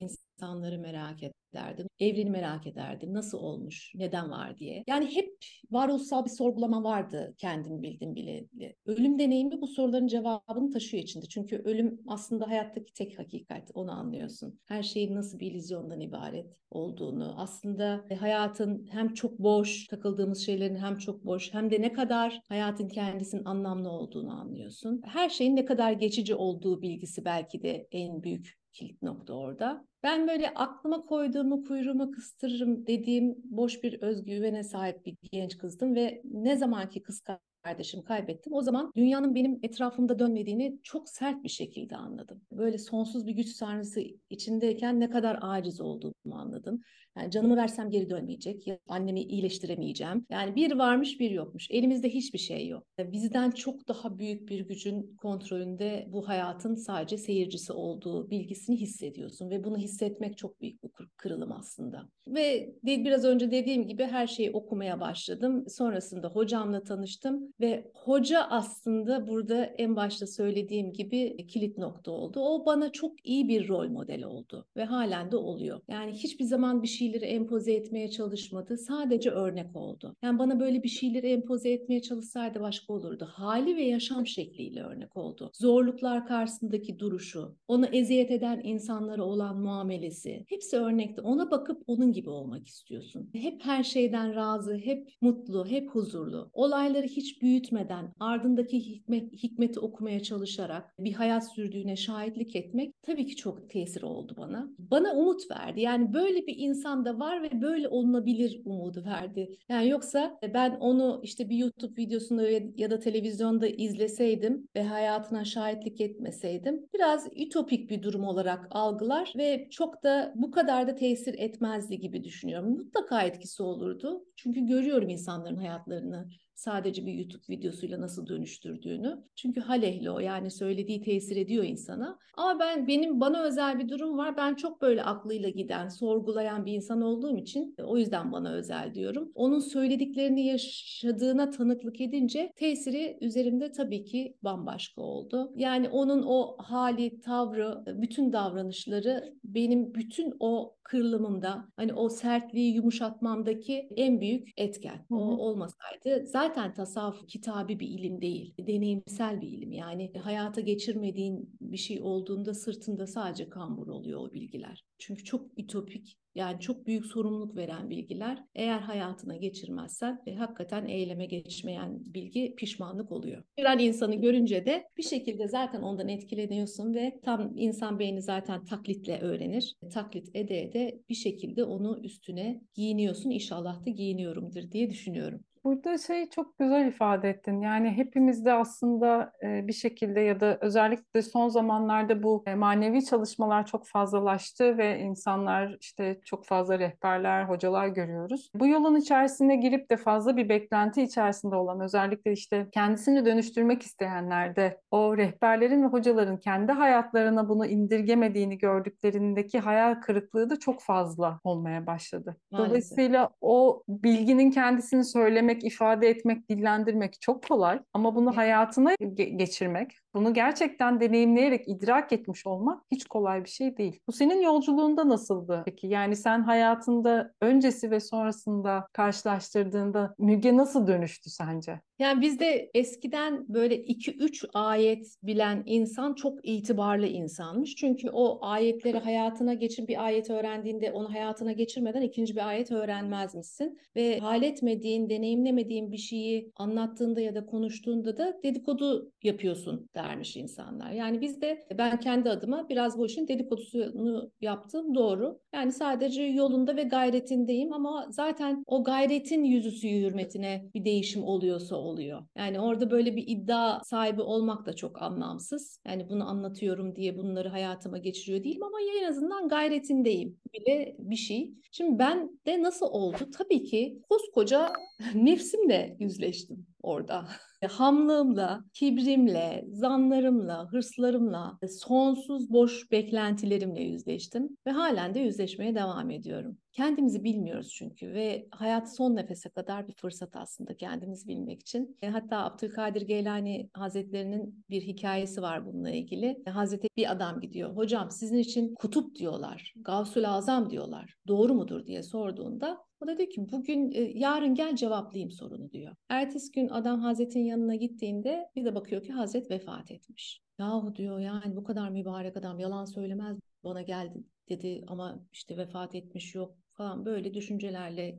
insanları 0.00 0.78
merak 0.78 1.18
ederdim. 1.22 1.86
Evreni 2.00 2.30
merak 2.30 2.66
ederdim. 2.66 3.14
Nasıl 3.14 3.38
olmuş? 3.38 3.92
Neden 3.94 4.30
var 4.30 4.58
diye. 4.58 4.84
Yani 4.86 5.16
hep 5.16 5.36
varoluşsal 5.70 6.24
bir 6.24 6.30
sorgulama 6.30 6.84
vardı 6.84 7.34
kendim 7.38 7.82
bildim 7.82 8.14
bile. 8.14 8.46
Ölüm 8.86 9.18
deneyimi 9.18 9.60
bu 9.60 9.66
soruların 9.66 10.06
cevabını 10.06 10.70
taşıyor 10.70 11.02
içinde. 11.02 11.26
Çünkü 11.26 11.56
ölüm 11.56 12.00
aslında 12.06 12.48
hayattaki 12.48 12.92
tek 12.92 13.18
hakikat. 13.18 13.70
Onu 13.74 13.92
anlıyorsun. 13.92 14.60
Her 14.66 14.82
şeyin 14.82 15.14
nasıl 15.14 15.38
bir 15.38 15.52
illüzyondan 15.52 16.00
ibaret 16.00 16.46
olduğunu. 16.70 17.34
Aslında 17.36 18.04
hayatın 18.20 18.86
hem 18.90 19.14
çok 19.14 19.38
boş, 19.38 19.86
takıldığımız 19.86 20.46
şeylerin 20.46 20.76
hem 20.76 20.98
çok 20.98 21.24
boş 21.24 21.54
hem 21.54 21.70
de 21.70 21.80
ne 21.82 21.92
kadar 21.92 22.40
hayatın 22.48 22.88
kendisinin 22.88 23.44
anlamlı 23.44 23.90
olduğunu 23.90 24.40
anlıyorsun. 24.40 25.00
Her 25.04 25.28
şeyin 25.28 25.56
ne 25.56 25.64
kadar 25.64 25.92
geçici 25.92 26.34
olduğu 26.34 26.82
bilgisi 26.82 27.24
belki 27.24 27.62
de 27.62 27.88
en 27.92 28.22
büyük 28.22 28.65
kilit 28.76 29.02
nokta 29.02 29.34
orada. 29.34 29.86
Ben 30.02 30.28
böyle 30.28 30.54
aklıma 30.54 31.06
koyduğumu 31.06 31.64
kuyruğuma 31.64 32.10
kıstırırım 32.10 32.86
dediğim 32.86 33.36
boş 33.44 33.82
bir 33.82 34.02
özgüvene 34.02 34.62
sahip 34.62 35.06
bir 35.06 35.16
genç 35.32 35.58
kızdım 35.58 35.94
ve 35.94 36.22
ne 36.24 36.56
zamanki 36.56 37.02
kız 37.02 37.22
kardeşimi 37.62 38.04
kaybettim. 38.04 38.52
O 38.52 38.62
zaman 38.62 38.92
dünyanın 38.96 39.34
benim 39.34 39.58
etrafımda 39.62 40.18
dönmediğini 40.18 40.78
çok 40.82 41.08
sert 41.08 41.44
bir 41.44 41.48
şekilde 41.48 41.96
anladım. 41.96 42.42
Böyle 42.52 42.78
sonsuz 42.78 43.26
bir 43.26 43.32
güç 43.32 43.48
sahnesi 43.48 44.16
içindeyken 44.30 45.00
ne 45.00 45.10
kadar 45.10 45.38
aciz 45.40 45.80
olduğumu 45.80 46.34
anladım. 46.34 46.80
Yani 47.16 47.30
canımı 47.30 47.56
versem 47.56 47.90
geri 47.90 48.10
dönmeyecek. 48.10 48.66
Ya 48.66 48.78
annemi 48.88 49.22
iyileştiremeyeceğim. 49.22 50.26
Yani 50.30 50.56
bir 50.56 50.72
varmış 50.72 51.20
bir 51.20 51.30
yokmuş. 51.30 51.70
Elimizde 51.70 52.08
hiçbir 52.08 52.38
şey 52.38 52.68
yok. 52.68 52.86
Bizden 52.98 53.50
çok 53.50 53.88
daha 53.88 54.18
büyük 54.18 54.48
bir 54.48 54.60
gücün 54.60 55.16
kontrolünde 55.16 56.06
bu 56.08 56.28
hayatın 56.28 56.74
sadece 56.74 57.18
seyircisi 57.18 57.72
olduğu 57.72 58.30
bilgisini 58.30 58.76
hissediyorsun. 58.76 59.50
Ve 59.50 59.64
bunu 59.64 59.78
hissetmek 59.78 60.38
çok 60.38 60.60
büyük 60.60 60.82
bir 60.82 60.90
kırılım 61.16 61.52
aslında. 61.52 62.08
Ve 62.28 62.74
biraz 62.82 63.24
önce 63.24 63.50
dediğim 63.50 63.86
gibi 63.86 64.04
her 64.04 64.26
şeyi 64.26 64.50
okumaya 64.50 65.00
başladım. 65.00 65.64
Sonrasında 65.68 66.28
hocamla 66.28 66.82
tanıştım. 66.82 67.52
Ve 67.60 67.90
hoca 67.94 68.42
aslında 68.50 69.28
burada 69.28 69.64
en 69.64 69.96
başta 69.96 70.26
söylediğim 70.26 70.92
gibi 70.92 71.46
kilit 71.46 71.78
nokta 71.78 72.10
oldu. 72.10 72.40
O 72.40 72.66
bana 72.66 72.92
çok 72.92 73.26
iyi 73.26 73.48
bir 73.48 73.68
rol 73.68 73.88
model 73.88 74.24
oldu. 74.24 74.66
Ve 74.76 74.84
halen 74.84 75.32
de 75.32 75.36
oluyor. 75.36 75.80
Yani 75.88 76.12
hiçbir 76.12 76.44
zaman 76.44 76.82
bir 76.82 76.88
şeyleri 77.06 77.24
empoze 77.24 77.72
etmeye 77.72 78.10
çalışmadı. 78.10 78.78
Sadece 78.78 79.30
örnek 79.30 79.76
oldu. 79.76 80.16
Yani 80.22 80.38
bana 80.38 80.60
böyle 80.60 80.82
bir 80.82 80.88
şeyleri 80.88 81.26
empoze 81.26 81.70
etmeye 81.70 82.02
çalışsaydı 82.02 82.60
başka 82.60 82.92
olurdu. 82.92 83.28
Hali 83.32 83.76
ve 83.76 83.82
yaşam 83.82 84.26
şekliyle 84.26 84.82
örnek 84.82 85.16
oldu. 85.16 85.50
Zorluklar 85.54 86.26
karşısındaki 86.26 86.98
duruşu, 86.98 87.56
onu 87.68 87.86
eziyet 87.86 88.30
eden 88.30 88.60
insanlara 88.64 89.24
olan 89.24 89.60
muamelesi 89.60 90.44
hepsi 90.48 90.76
örnekti. 90.76 91.20
Ona 91.20 91.50
bakıp 91.50 91.82
onun 91.86 92.12
gibi 92.12 92.30
olmak 92.30 92.66
istiyorsun. 92.66 93.30
Hep 93.32 93.64
her 93.64 93.84
şeyden 93.84 94.34
razı, 94.34 94.76
hep 94.76 95.08
mutlu, 95.20 95.66
hep 95.66 95.90
huzurlu. 95.90 96.50
Olayları 96.52 97.06
hiç 97.06 97.42
büyütmeden, 97.42 98.12
ardındaki 98.20 98.80
hikmet, 98.80 99.32
hikmeti 99.32 99.80
okumaya 99.80 100.22
çalışarak 100.22 100.94
bir 100.98 101.12
hayat 101.12 101.52
sürdüğüne 101.54 101.96
şahitlik 101.96 102.56
etmek 102.56 103.02
tabii 103.02 103.26
ki 103.26 103.36
çok 103.36 103.70
tesir 103.70 104.02
oldu 104.02 104.34
bana. 104.38 104.68
Bana 104.78 105.12
umut 105.14 105.50
verdi. 105.50 105.80
Yani 105.80 106.12
böyle 106.12 106.46
bir 106.46 106.54
insan 106.56 106.95
da 107.04 107.18
var 107.18 107.42
ve 107.42 107.62
böyle 107.62 107.88
olunabilir 107.88 108.62
umudu 108.64 109.04
verdi. 109.04 109.58
Yani 109.68 109.88
yoksa 109.88 110.38
ben 110.54 110.70
onu 110.70 111.20
işte 111.22 111.48
bir 111.48 111.56
YouTube 111.56 112.02
videosunda 112.02 112.48
ya 112.76 112.90
da 112.90 112.98
televizyonda 112.98 113.66
izleseydim 113.66 114.68
ve 114.76 114.82
hayatına 114.82 115.44
şahitlik 115.44 116.00
etmeseydim 116.00 116.86
biraz 116.94 117.26
ütopik 117.36 117.90
bir 117.90 118.02
durum 118.02 118.24
olarak 118.24 118.66
algılar 118.70 119.32
ve 119.36 119.68
çok 119.70 120.02
da 120.02 120.32
bu 120.36 120.50
kadar 120.50 120.86
da 120.86 120.94
tesir 120.94 121.34
etmezdi 121.38 122.00
gibi 122.00 122.24
düşünüyorum. 122.24 122.70
Mutlaka 122.70 123.22
etkisi 123.22 123.62
olurdu. 123.62 124.24
Çünkü 124.36 124.66
görüyorum 124.66 125.08
insanların 125.08 125.56
hayatlarını 125.56 126.28
sadece 126.56 127.06
bir 127.06 127.12
YouTube 127.12 127.42
videosuyla 127.48 128.00
nasıl 128.00 128.26
dönüştürdüğünü. 128.26 129.24
Çünkü 129.34 129.60
halehli 129.60 130.10
o 130.10 130.18
yani 130.18 130.50
söylediği 130.50 131.02
tesir 131.02 131.36
ediyor 131.36 131.64
insana. 131.64 132.18
Ama 132.34 132.60
ben 132.60 132.86
benim 132.86 133.20
bana 133.20 133.42
özel 133.42 133.78
bir 133.78 133.88
durum 133.88 134.18
var. 134.18 134.36
Ben 134.36 134.54
çok 134.54 134.82
böyle 134.82 135.02
aklıyla 135.02 135.48
giden, 135.48 135.88
sorgulayan 135.88 136.66
bir 136.66 136.72
insan 136.72 137.00
olduğum 137.00 137.36
için 137.36 137.74
o 137.84 137.98
yüzden 137.98 138.32
bana 138.32 138.52
özel 138.52 138.94
diyorum. 138.94 139.32
Onun 139.34 139.60
söylediklerini 139.60 140.46
yaşadığına 140.46 141.50
tanıklık 141.50 142.00
edince 142.00 142.52
tesiri 142.56 143.18
üzerimde 143.20 143.72
tabii 143.72 144.04
ki 144.04 144.36
bambaşka 144.42 145.02
oldu. 145.02 145.52
Yani 145.56 145.88
onun 145.88 146.22
o 146.26 146.56
hali, 146.58 147.20
tavrı, 147.20 147.84
bütün 147.86 148.32
davranışları 148.32 149.34
benim 149.44 149.94
bütün 149.94 150.34
o 150.40 150.75
kırılımımda 150.86 151.68
hani 151.76 151.92
o 151.94 152.08
sertliği 152.08 152.74
yumuşatmamdaki 152.74 153.88
en 153.96 154.20
büyük 154.20 154.48
etken. 154.56 155.06
O 155.10 155.16
olmasaydı 155.16 156.26
zaten 156.26 156.74
tasavvuf 156.74 157.28
kitabı 157.28 157.68
bir 157.68 157.88
ilim 157.88 158.20
değil. 158.20 158.54
Deneyimsel 158.58 159.40
bir 159.40 159.48
ilim. 159.48 159.72
Yani 159.72 160.12
hayata 160.22 160.60
geçirmediğin 160.60 161.56
bir 161.60 161.76
şey 161.76 162.00
olduğunda 162.00 162.54
sırtında 162.54 163.06
sadece 163.06 163.50
kambur 163.50 163.86
oluyor 163.86 164.20
o 164.20 164.32
bilgiler. 164.32 164.84
Çünkü 164.98 165.24
çok 165.24 165.58
ütopik 165.58 166.18
Yani 166.36 166.60
çok 166.60 166.86
büyük 166.86 167.06
sorumluluk 167.06 167.56
veren 167.56 167.90
bilgiler. 167.90 168.44
Eğer 168.54 168.78
hayatına 168.78 169.36
geçirmezsen 169.36 170.22
e, 170.26 170.34
hakikaten 170.34 170.84
eyleme 170.84 171.26
geçmeyen 171.26 172.14
bilgi 172.14 172.54
pişmanlık 172.56 173.12
oluyor. 173.12 173.42
Gören 173.56 173.78
insanı 173.78 174.14
görünce 174.14 174.66
de 174.66 174.84
bir 174.96 175.02
şekilde 175.02 175.48
zaten 175.48 175.82
ondan 175.82 176.08
etkileniyorsun 176.08 176.94
ve 176.94 177.20
tam 177.24 177.52
insan 177.56 177.98
beyni 177.98 178.22
zaten 178.22 178.64
taklitle 178.64 179.20
öğrenir. 179.20 179.76
Taklit 179.92 180.28
ede 180.34 180.62
ede 180.62 181.00
bir 181.08 181.14
şekilde 181.14 181.64
onu 181.64 182.00
üstüne 182.02 182.60
giyiniyorsun. 182.74 183.30
İnşallah 183.30 183.86
da 183.86 183.90
giyiniyorumdur 183.90 184.70
diye 184.70 184.90
düşünüyorum. 184.90 185.40
Burada 185.66 185.98
şey 185.98 186.30
çok 186.30 186.58
güzel 186.58 186.86
ifade 186.86 187.30
ettin. 187.30 187.60
Yani 187.60 187.90
hepimizde 187.90 188.52
aslında 188.52 189.32
e, 189.42 189.66
bir 189.66 189.72
şekilde 189.72 190.20
ya 190.20 190.40
da 190.40 190.58
özellikle 190.60 191.22
son 191.22 191.48
zamanlarda 191.48 192.22
bu 192.22 192.42
e, 192.46 192.54
manevi 192.54 193.04
çalışmalar 193.04 193.66
çok 193.66 193.86
fazlalaştı 193.86 194.78
ve 194.78 194.98
insanlar 194.98 195.76
işte 195.80 196.20
çok 196.24 196.44
fazla 196.44 196.78
rehberler, 196.78 197.44
hocalar 197.44 197.86
görüyoruz. 197.86 198.50
Bu 198.54 198.66
yolun 198.66 198.96
içerisine 198.96 199.56
girip 199.56 199.90
de 199.90 199.96
fazla 199.96 200.36
bir 200.36 200.48
beklenti 200.48 201.02
içerisinde 201.02 201.56
olan 201.56 201.80
özellikle 201.80 202.32
işte 202.32 202.66
kendisini 202.72 203.26
dönüştürmek 203.26 203.82
isteyenlerde 203.82 204.80
o 204.90 205.16
rehberlerin 205.16 205.82
ve 205.82 205.86
hocaların 205.86 206.36
kendi 206.36 206.72
hayatlarına 206.72 207.48
bunu 207.48 207.66
indirgemediğini 207.66 208.58
gördüklerindeki 208.58 209.58
hayal 209.58 209.94
kırıklığı 209.94 210.50
da 210.50 210.58
çok 210.58 210.82
fazla 210.82 211.40
olmaya 211.44 211.86
başladı. 211.86 212.36
Maalesef. 212.50 212.68
Dolayısıyla 212.68 213.30
o 213.40 213.82
bilginin 213.88 214.50
kendisini 214.50 215.04
söylemek, 215.04 215.55
ifade 215.64 216.08
etmek, 216.08 216.48
dillendirmek 216.50 217.20
çok 217.20 217.48
kolay 217.48 217.80
ama 217.92 218.14
bunu 218.14 218.36
hayatına 218.36 218.94
ge- 218.94 219.36
geçirmek, 219.36 219.92
bunu 220.14 220.34
gerçekten 220.34 221.00
deneyimleyerek 221.00 221.68
idrak 221.68 222.12
etmiş 222.12 222.46
olmak 222.46 222.82
hiç 222.90 223.04
kolay 223.04 223.44
bir 223.44 223.48
şey 223.50 223.76
değil. 223.76 224.00
Bu 224.08 224.12
senin 224.12 224.42
yolculuğunda 224.42 225.08
nasıldı 225.08 225.62
peki? 225.64 225.86
Yani 225.86 226.16
sen 226.16 226.42
hayatında 226.42 227.32
öncesi 227.40 227.90
ve 227.90 228.00
sonrasında 228.00 228.88
karşılaştırdığında 228.92 230.14
Müge 230.18 230.56
nasıl 230.56 230.86
dönüştü 230.86 231.30
sence? 231.30 231.80
Yani 231.98 232.20
bizde 232.20 232.70
eskiden 232.74 233.44
böyle 233.48 233.76
2-3 233.76 234.44
ayet 234.54 235.16
bilen 235.22 235.62
insan 235.66 236.14
çok 236.14 236.48
itibarlı 236.48 237.06
insanmış. 237.06 237.74
Çünkü 237.76 238.10
o 238.10 238.38
ayetleri 238.46 238.98
hayatına 238.98 239.54
geçir 239.54 239.88
bir 239.88 240.04
ayet 240.04 240.30
öğrendiğinde 240.30 240.92
onu 240.92 241.12
hayatına 241.12 241.52
geçirmeden 241.52 242.02
ikinci 242.02 242.36
bir 242.36 242.48
ayet 242.48 242.72
öğrenmezmişsin. 242.72 243.78
Ve 243.96 244.18
hal 244.18 244.42
etmediğin, 244.42 245.10
deneyimlemediğin 245.10 245.92
bir 245.92 245.96
şeyi 245.96 246.52
anlattığında 246.56 247.20
ya 247.20 247.34
da 247.34 247.46
konuştuğunda 247.46 248.16
da 248.16 248.36
dedikodu 248.42 249.12
yapıyorsun 249.22 249.88
dermiş 249.94 250.36
insanlar. 250.36 250.90
Yani 250.90 251.20
bizde 251.20 251.66
ben 251.78 252.00
kendi 252.00 252.30
adıma 252.30 252.68
biraz 252.68 252.98
bu 252.98 253.06
işin 253.06 253.28
dedikodusunu 253.28 254.30
yaptım 254.40 254.94
doğru. 254.94 255.40
Yani 255.54 255.72
sadece 255.72 256.22
yolunda 256.22 256.76
ve 256.76 256.82
gayretindeyim 256.82 257.72
ama 257.72 258.06
zaten 258.10 258.64
o 258.66 258.84
gayretin 258.84 259.44
yüzüsü 259.44 259.88
hürmetine 259.88 260.70
bir 260.74 260.84
değişim 260.84 261.24
oluyorsa 261.24 261.85
oluyor. 261.86 262.22
Yani 262.36 262.60
orada 262.60 262.90
böyle 262.90 263.16
bir 263.16 263.24
iddia 263.26 263.80
sahibi 263.84 264.22
olmak 264.22 264.66
da 264.66 264.76
çok 264.76 265.02
anlamsız. 265.02 265.80
Yani 265.86 266.08
bunu 266.08 266.28
anlatıyorum 266.28 266.96
diye 266.96 267.18
bunları 267.18 267.48
hayatıma 267.48 267.98
geçiriyor 267.98 268.44
değilim 268.44 268.62
ama 268.62 268.80
ya 268.80 269.02
en 269.02 269.08
azından 269.08 269.48
gayretindeyim 269.48 270.38
bile 270.54 270.96
bir 270.98 271.16
şey. 271.16 271.54
Şimdi 271.70 271.98
ben 271.98 272.38
de 272.46 272.62
nasıl 272.62 272.86
oldu? 272.86 273.30
Tabii 273.38 273.64
ki 273.64 274.02
koskoca 274.10 274.72
nefsimle 275.14 275.96
yüzleştim 276.00 276.66
orada. 276.86 277.28
Hamlığımla, 277.70 278.64
kibrimle, 278.72 279.64
zanlarımla, 279.68 280.68
hırslarımla, 280.72 281.58
sonsuz 281.68 282.52
boş 282.52 282.90
beklentilerimle 282.92 283.82
yüzleştim 283.82 284.56
ve 284.66 284.70
halen 284.70 285.14
de 285.14 285.18
yüzleşmeye 285.18 285.74
devam 285.74 286.10
ediyorum. 286.10 286.58
Kendimizi 286.72 287.24
bilmiyoruz 287.24 287.74
çünkü 287.78 288.12
ve 288.12 288.48
hayat 288.50 288.96
son 288.96 289.16
nefese 289.16 289.48
kadar 289.48 289.88
bir 289.88 289.94
fırsat 289.94 290.36
aslında 290.36 290.76
kendimizi 290.76 291.28
bilmek 291.28 291.60
için. 291.60 291.98
E, 292.02 292.08
hatta 292.08 292.38
Abdülkadir 292.38 293.02
Geylani 293.02 293.70
Hazretlerinin 293.74 294.64
bir 294.70 294.82
hikayesi 294.82 295.42
var 295.42 295.66
bununla 295.66 295.90
ilgili. 295.90 296.42
E, 296.46 296.50
Hazreti 296.50 296.88
bir 296.96 297.12
adam 297.12 297.40
gidiyor. 297.40 297.76
Hocam 297.76 298.10
sizin 298.10 298.38
için 298.38 298.74
kutup 298.74 299.14
diyorlar, 299.14 299.74
Gavsül 299.76 300.28
Azam 300.28 300.70
diyorlar. 300.70 301.14
Doğru 301.26 301.54
mudur 301.54 301.86
diye 301.86 302.02
sorduğunda 302.02 302.86
o 303.00 303.06
da 303.06 303.18
diyor 303.18 303.30
ki 303.30 303.50
bugün 303.52 303.92
e, 303.92 304.00
yarın 304.00 304.54
gel 304.54 304.76
cevaplayayım 304.76 305.30
sorunu 305.30 305.70
diyor. 305.70 305.94
Ertesi 306.08 306.52
gün 306.52 306.68
adam 306.68 307.00
Hazret'in 307.00 307.40
yanına 307.40 307.74
gittiğinde 307.74 308.50
bir 308.56 308.64
de 308.64 308.74
bakıyor 308.74 309.02
ki 309.02 309.12
Hazret 309.12 309.50
vefat 309.50 309.90
etmiş. 309.90 310.40
Yahu 310.58 310.94
diyor 310.96 311.18
yani 311.18 311.56
bu 311.56 311.64
kadar 311.64 311.88
mübarek 311.88 312.36
adam 312.36 312.58
yalan 312.58 312.84
söylemez 312.84 313.38
bana 313.64 313.82
geldi 313.82 314.24
dedi 314.48 314.84
ama 314.86 315.26
işte 315.32 315.56
vefat 315.56 315.94
etmiş 315.94 316.34
yok 316.34 316.56
falan 316.76 317.06
böyle 317.06 317.34
düşüncelerle 317.34 318.18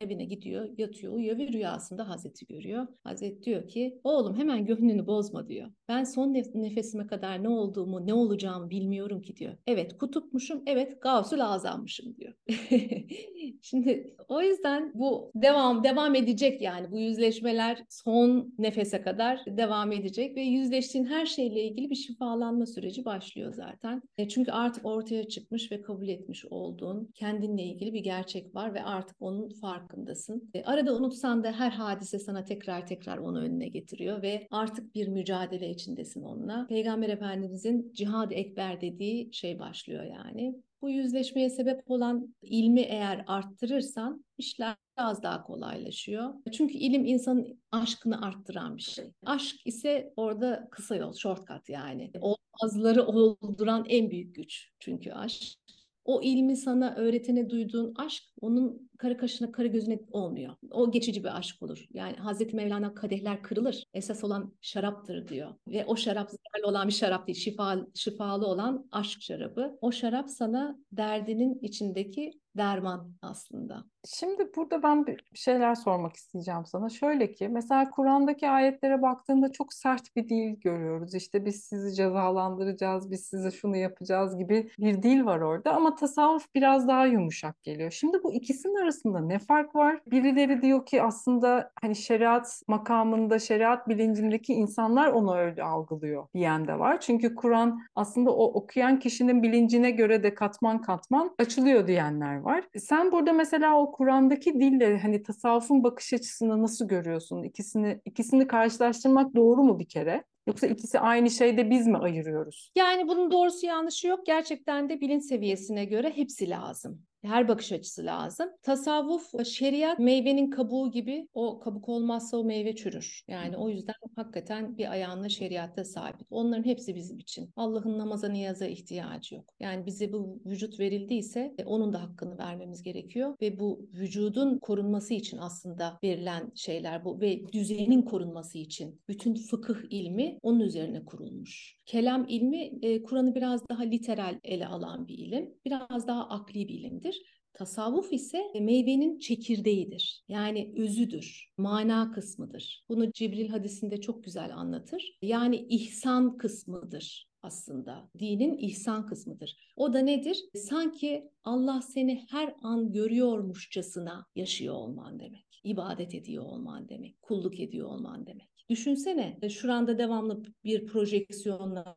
evine 0.00 0.24
gidiyor, 0.24 0.68
yatıyor, 0.78 1.12
uyuyor 1.12 1.38
ve 1.38 1.48
rüyasında 1.48 2.08
Hazret'i 2.08 2.46
görüyor. 2.46 2.86
Hazret 3.04 3.42
diyor 3.42 3.68
ki 3.68 4.00
oğlum 4.04 4.36
hemen 4.36 4.66
gönlünü 4.66 5.06
bozma 5.06 5.48
diyor. 5.48 5.68
Ben 5.88 6.04
son 6.04 6.34
nefesime 6.54 7.06
kadar 7.06 7.42
ne 7.42 7.48
olduğumu, 7.48 8.06
ne 8.06 8.14
olacağımı 8.14 8.70
bilmiyorum 8.70 9.22
ki 9.22 9.36
diyor. 9.36 9.56
Evet 9.66 9.98
kutupmuşum, 9.98 10.62
evet 10.66 11.02
Gavsul 11.02 11.40
Azammışım 11.40 12.16
diyor. 12.16 12.34
Şimdi 13.62 14.14
o 14.28 14.42
yüzden 14.42 14.92
bu 14.94 15.30
devam 15.34 15.84
devam 15.84 16.14
edecek 16.14 16.62
yani 16.62 16.90
bu 16.90 16.98
yüzleşmeler 16.98 17.84
son 17.88 18.54
nefese 18.58 19.02
kadar 19.02 19.44
devam 19.46 19.92
edecek 19.92 20.36
ve 20.36 20.42
yüzleştiğin 20.42 21.04
her 21.04 21.26
şeyle 21.26 21.64
ilgili 21.64 21.90
bir 21.90 21.94
şifalanma 21.94 22.66
süreci 22.66 23.04
başlıyor 23.04 23.52
zaten. 23.52 24.02
E, 24.18 24.28
çünkü 24.28 24.50
artık 24.50 24.86
ortaya 24.86 25.28
çıkmış 25.28 25.72
ve 25.72 25.82
kabul 25.82 26.08
etmiş 26.08 26.44
olduğun 26.44 27.10
kendinle 27.14 27.62
ilgili 27.62 27.93
bir 27.94 28.00
gerçek 28.00 28.54
var 28.54 28.74
ve 28.74 28.82
artık 28.82 29.16
onun 29.20 29.48
farkındasın. 29.48 30.50
E, 30.54 30.64
arada 30.64 30.96
unutsan 30.96 31.44
da 31.44 31.52
her 31.52 31.70
hadise 31.70 32.18
sana 32.18 32.44
tekrar 32.44 32.86
tekrar 32.86 33.18
onu 33.18 33.40
önüne 33.40 33.68
getiriyor 33.68 34.22
ve 34.22 34.46
artık 34.50 34.94
bir 34.94 35.08
mücadele 35.08 35.70
içindesin 35.70 36.22
onunla. 36.22 36.66
Peygamber 36.66 37.08
Efendimizin 37.08 37.92
cihad-ı 37.92 38.34
ekber 38.34 38.80
dediği 38.80 39.34
şey 39.34 39.58
başlıyor 39.58 40.04
yani. 40.04 40.54
Bu 40.82 40.90
yüzleşmeye 40.90 41.50
sebep 41.50 41.90
olan 41.90 42.34
ilmi 42.42 42.80
eğer 42.80 43.24
arttırırsan 43.26 44.24
işler 44.38 44.76
biraz 44.98 45.22
daha 45.22 45.42
kolaylaşıyor. 45.42 46.34
Çünkü 46.52 46.74
ilim 46.74 47.04
insanın 47.04 47.60
aşkını 47.72 48.26
arttıran 48.26 48.76
bir 48.76 48.82
şey. 48.82 49.12
Aşk 49.26 49.66
ise 49.66 50.12
orada 50.16 50.68
kısa 50.70 50.96
yol, 50.96 51.12
shortcut 51.12 51.68
yani. 51.68 52.10
Olmazları 52.20 53.06
olduran 53.06 53.84
en 53.88 54.10
büyük 54.10 54.34
güç 54.34 54.70
çünkü 54.78 55.12
aşk 55.12 55.58
o 56.04 56.22
ilmi 56.22 56.56
sana 56.56 56.94
öğretene 56.94 57.50
duyduğun 57.50 57.94
aşk 57.96 58.24
onun 58.40 58.90
karı 59.04 59.16
kaşına 59.16 59.52
karı 59.52 59.66
gözüne 59.66 59.98
olmuyor. 60.10 60.54
O 60.70 60.90
geçici 60.90 61.24
bir 61.24 61.36
aşk 61.38 61.62
olur. 61.62 61.86
Yani 61.94 62.16
Hazreti 62.16 62.56
Mevlana 62.56 62.94
kadehler 62.94 63.42
kırılır. 63.42 63.84
Esas 63.94 64.24
olan 64.24 64.52
şaraptır 64.60 65.28
diyor. 65.28 65.54
Ve 65.68 65.84
o 65.86 65.96
şarap 65.96 66.30
zararlı 66.30 66.70
olan 66.70 66.88
bir 66.88 66.92
şarap 66.92 67.26
değil. 67.26 67.38
Şifa, 67.38 67.86
şifalı 67.94 68.46
olan 68.46 68.88
aşk 68.92 69.22
şarabı. 69.22 69.78
O 69.80 69.92
şarap 69.92 70.30
sana 70.30 70.78
derdinin 70.92 71.58
içindeki 71.62 72.32
derman 72.56 73.12
aslında. 73.22 73.84
Şimdi 74.06 74.50
burada 74.56 74.82
ben 74.82 75.06
bir 75.06 75.20
şeyler 75.34 75.74
sormak 75.74 76.16
isteyeceğim 76.16 76.66
sana. 76.66 76.88
Şöyle 76.88 77.32
ki 77.32 77.48
mesela 77.48 77.90
Kur'an'daki 77.90 78.48
ayetlere 78.48 79.02
baktığında 79.02 79.52
çok 79.52 79.72
sert 79.72 80.16
bir 80.16 80.28
dil 80.28 80.60
görüyoruz. 80.60 81.14
İşte 81.14 81.44
biz 81.44 81.64
sizi 81.64 81.94
cezalandıracağız, 81.94 83.10
biz 83.10 83.26
size 83.26 83.50
şunu 83.50 83.76
yapacağız 83.76 84.38
gibi 84.38 84.70
bir 84.78 85.02
dil 85.02 85.24
var 85.24 85.40
orada 85.40 85.72
ama 85.74 85.94
tasavvuf 85.94 86.54
biraz 86.54 86.88
daha 86.88 87.06
yumuşak 87.06 87.62
geliyor. 87.62 87.90
Şimdi 87.90 88.22
bu 88.22 88.32
ikisinin 88.32 88.82
arasında 88.82 88.93
ne 89.04 89.38
fark 89.38 89.74
var? 89.74 90.00
Birileri 90.06 90.62
diyor 90.62 90.86
ki 90.86 91.02
aslında 91.02 91.70
hani 91.82 91.96
şeriat 91.96 92.62
makamında, 92.68 93.38
şeriat 93.38 93.88
bilincindeki 93.88 94.52
insanlar 94.52 95.08
onu 95.08 95.36
öyle 95.36 95.62
algılıyor 95.62 96.26
diyen 96.34 96.68
de 96.68 96.78
var. 96.78 97.00
Çünkü 97.00 97.34
Kur'an 97.34 97.80
aslında 97.94 98.30
o 98.30 98.44
okuyan 98.44 98.98
kişinin 98.98 99.42
bilincine 99.42 99.90
göre 99.90 100.22
de 100.22 100.34
katman 100.34 100.82
katman 100.82 101.34
açılıyor 101.38 101.86
diyenler 101.86 102.36
var. 102.36 102.64
Sen 102.78 103.12
burada 103.12 103.32
mesela 103.32 103.80
o 103.80 103.92
Kur'an'daki 103.92 104.60
dille 104.60 104.98
hani 104.98 105.22
tasavvufun 105.22 105.84
bakış 105.84 106.12
açısını 106.12 106.62
nasıl 106.62 106.88
görüyorsun? 106.88 107.42
İkisini 107.42 108.00
ikisini 108.04 108.46
karşılaştırmak 108.46 109.34
doğru 109.34 109.62
mu 109.62 109.78
bir 109.78 109.88
kere? 109.88 110.24
Yoksa 110.46 110.66
ikisi 110.66 111.00
aynı 111.00 111.30
şeyde 111.30 111.70
biz 111.70 111.86
mi 111.86 111.98
ayırıyoruz? 111.98 112.72
Yani 112.76 113.08
bunun 113.08 113.30
doğrusu 113.30 113.66
yanlışı 113.66 114.08
yok. 114.08 114.26
Gerçekten 114.26 114.88
de 114.88 115.00
bilinç 115.00 115.24
seviyesine 115.24 115.84
göre 115.84 116.10
hepsi 116.16 116.50
lazım. 116.50 117.02
Her 117.24 117.48
bakış 117.48 117.72
açısı 117.72 118.04
lazım. 118.04 118.48
Tasavvuf, 118.62 119.46
şeriat 119.46 119.98
meyvenin 119.98 120.50
kabuğu 120.50 120.90
gibi 120.90 121.28
o 121.34 121.60
kabuk 121.60 121.88
olmazsa 121.88 122.36
o 122.36 122.44
meyve 122.44 122.76
çürür. 122.76 123.24
Yani 123.28 123.56
o 123.56 123.68
yüzden 123.68 123.94
hakikaten 124.16 124.78
bir 124.78 124.90
ayağınla 124.90 125.28
şeriatta 125.28 125.84
sabit. 125.84 126.26
Onların 126.30 126.64
hepsi 126.64 126.94
bizim 126.94 127.18
için. 127.18 127.50
Allah'ın 127.56 127.98
namaza 127.98 128.28
niyaza 128.28 128.66
ihtiyacı 128.66 129.34
yok. 129.34 129.44
Yani 129.60 129.86
bize 129.86 130.12
bu 130.12 130.42
vücut 130.46 130.80
verildiyse 130.80 131.54
e, 131.58 131.64
onun 131.64 131.92
da 131.92 132.02
hakkını 132.02 132.38
vermemiz 132.38 132.82
gerekiyor 132.82 133.36
ve 133.42 133.58
bu 133.58 133.88
vücudun 133.94 134.58
korunması 134.58 135.14
için 135.14 135.38
aslında 135.38 135.98
verilen 136.04 136.52
şeyler 136.54 137.04
bu 137.04 137.20
ve 137.20 137.52
düzenin 137.52 138.02
korunması 138.02 138.58
için 138.58 139.00
bütün 139.08 139.34
fıkıh 139.34 139.76
ilmi 139.90 140.38
onun 140.42 140.60
üzerine 140.60 141.04
kurulmuş. 141.04 141.78
Kelam 141.86 142.26
ilmi 142.28 142.78
e, 142.82 143.02
Kur'an'ı 143.02 143.34
biraz 143.34 143.68
daha 143.68 143.82
literal 143.82 144.38
ele 144.44 144.66
alan 144.66 145.08
bir 145.08 145.18
ilim. 145.18 145.54
Biraz 145.64 146.06
daha 146.06 146.28
akli 146.28 146.68
bir 146.68 146.74
ilimdir. 146.74 147.22
Tasavvuf 147.52 148.12
ise 148.12 148.42
meyvenin 148.60 149.18
çekirdeğidir. 149.18 150.24
Yani 150.28 150.74
özüdür, 150.76 151.52
mana 151.58 152.10
kısmıdır. 152.10 152.84
Bunu 152.88 153.12
Cibril 153.12 153.48
hadisinde 153.48 154.00
çok 154.00 154.24
güzel 154.24 154.54
anlatır. 154.56 155.18
Yani 155.22 155.66
ihsan 155.68 156.36
kısmıdır 156.36 157.28
aslında. 157.42 158.10
Dinin 158.18 158.58
ihsan 158.58 159.06
kısmıdır. 159.06 159.56
O 159.76 159.92
da 159.92 159.98
nedir? 159.98 160.44
Sanki 160.54 161.30
Allah 161.44 161.82
seni 161.82 162.26
her 162.30 162.54
an 162.62 162.92
görüyormuşçasına 162.92 164.26
yaşıyor 164.36 164.74
olman 164.74 165.20
demek. 165.20 165.60
İbadet 165.64 166.14
ediyor 166.14 166.44
olman 166.44 166.88
demek. 166.88 167.22
Kulluk 167.22 167.60
ediyor 167.60 167.88
olman 167.88 168.26
demek. 168.26 168.53
Düşünsene 168.68 169.38
e, 169.42 169.48
şu 169.48 169.72
anda 169.72 169.98
devamlı 169.98 170.42
bir 170.64 170.86
projeksiyonla 170.86 171.96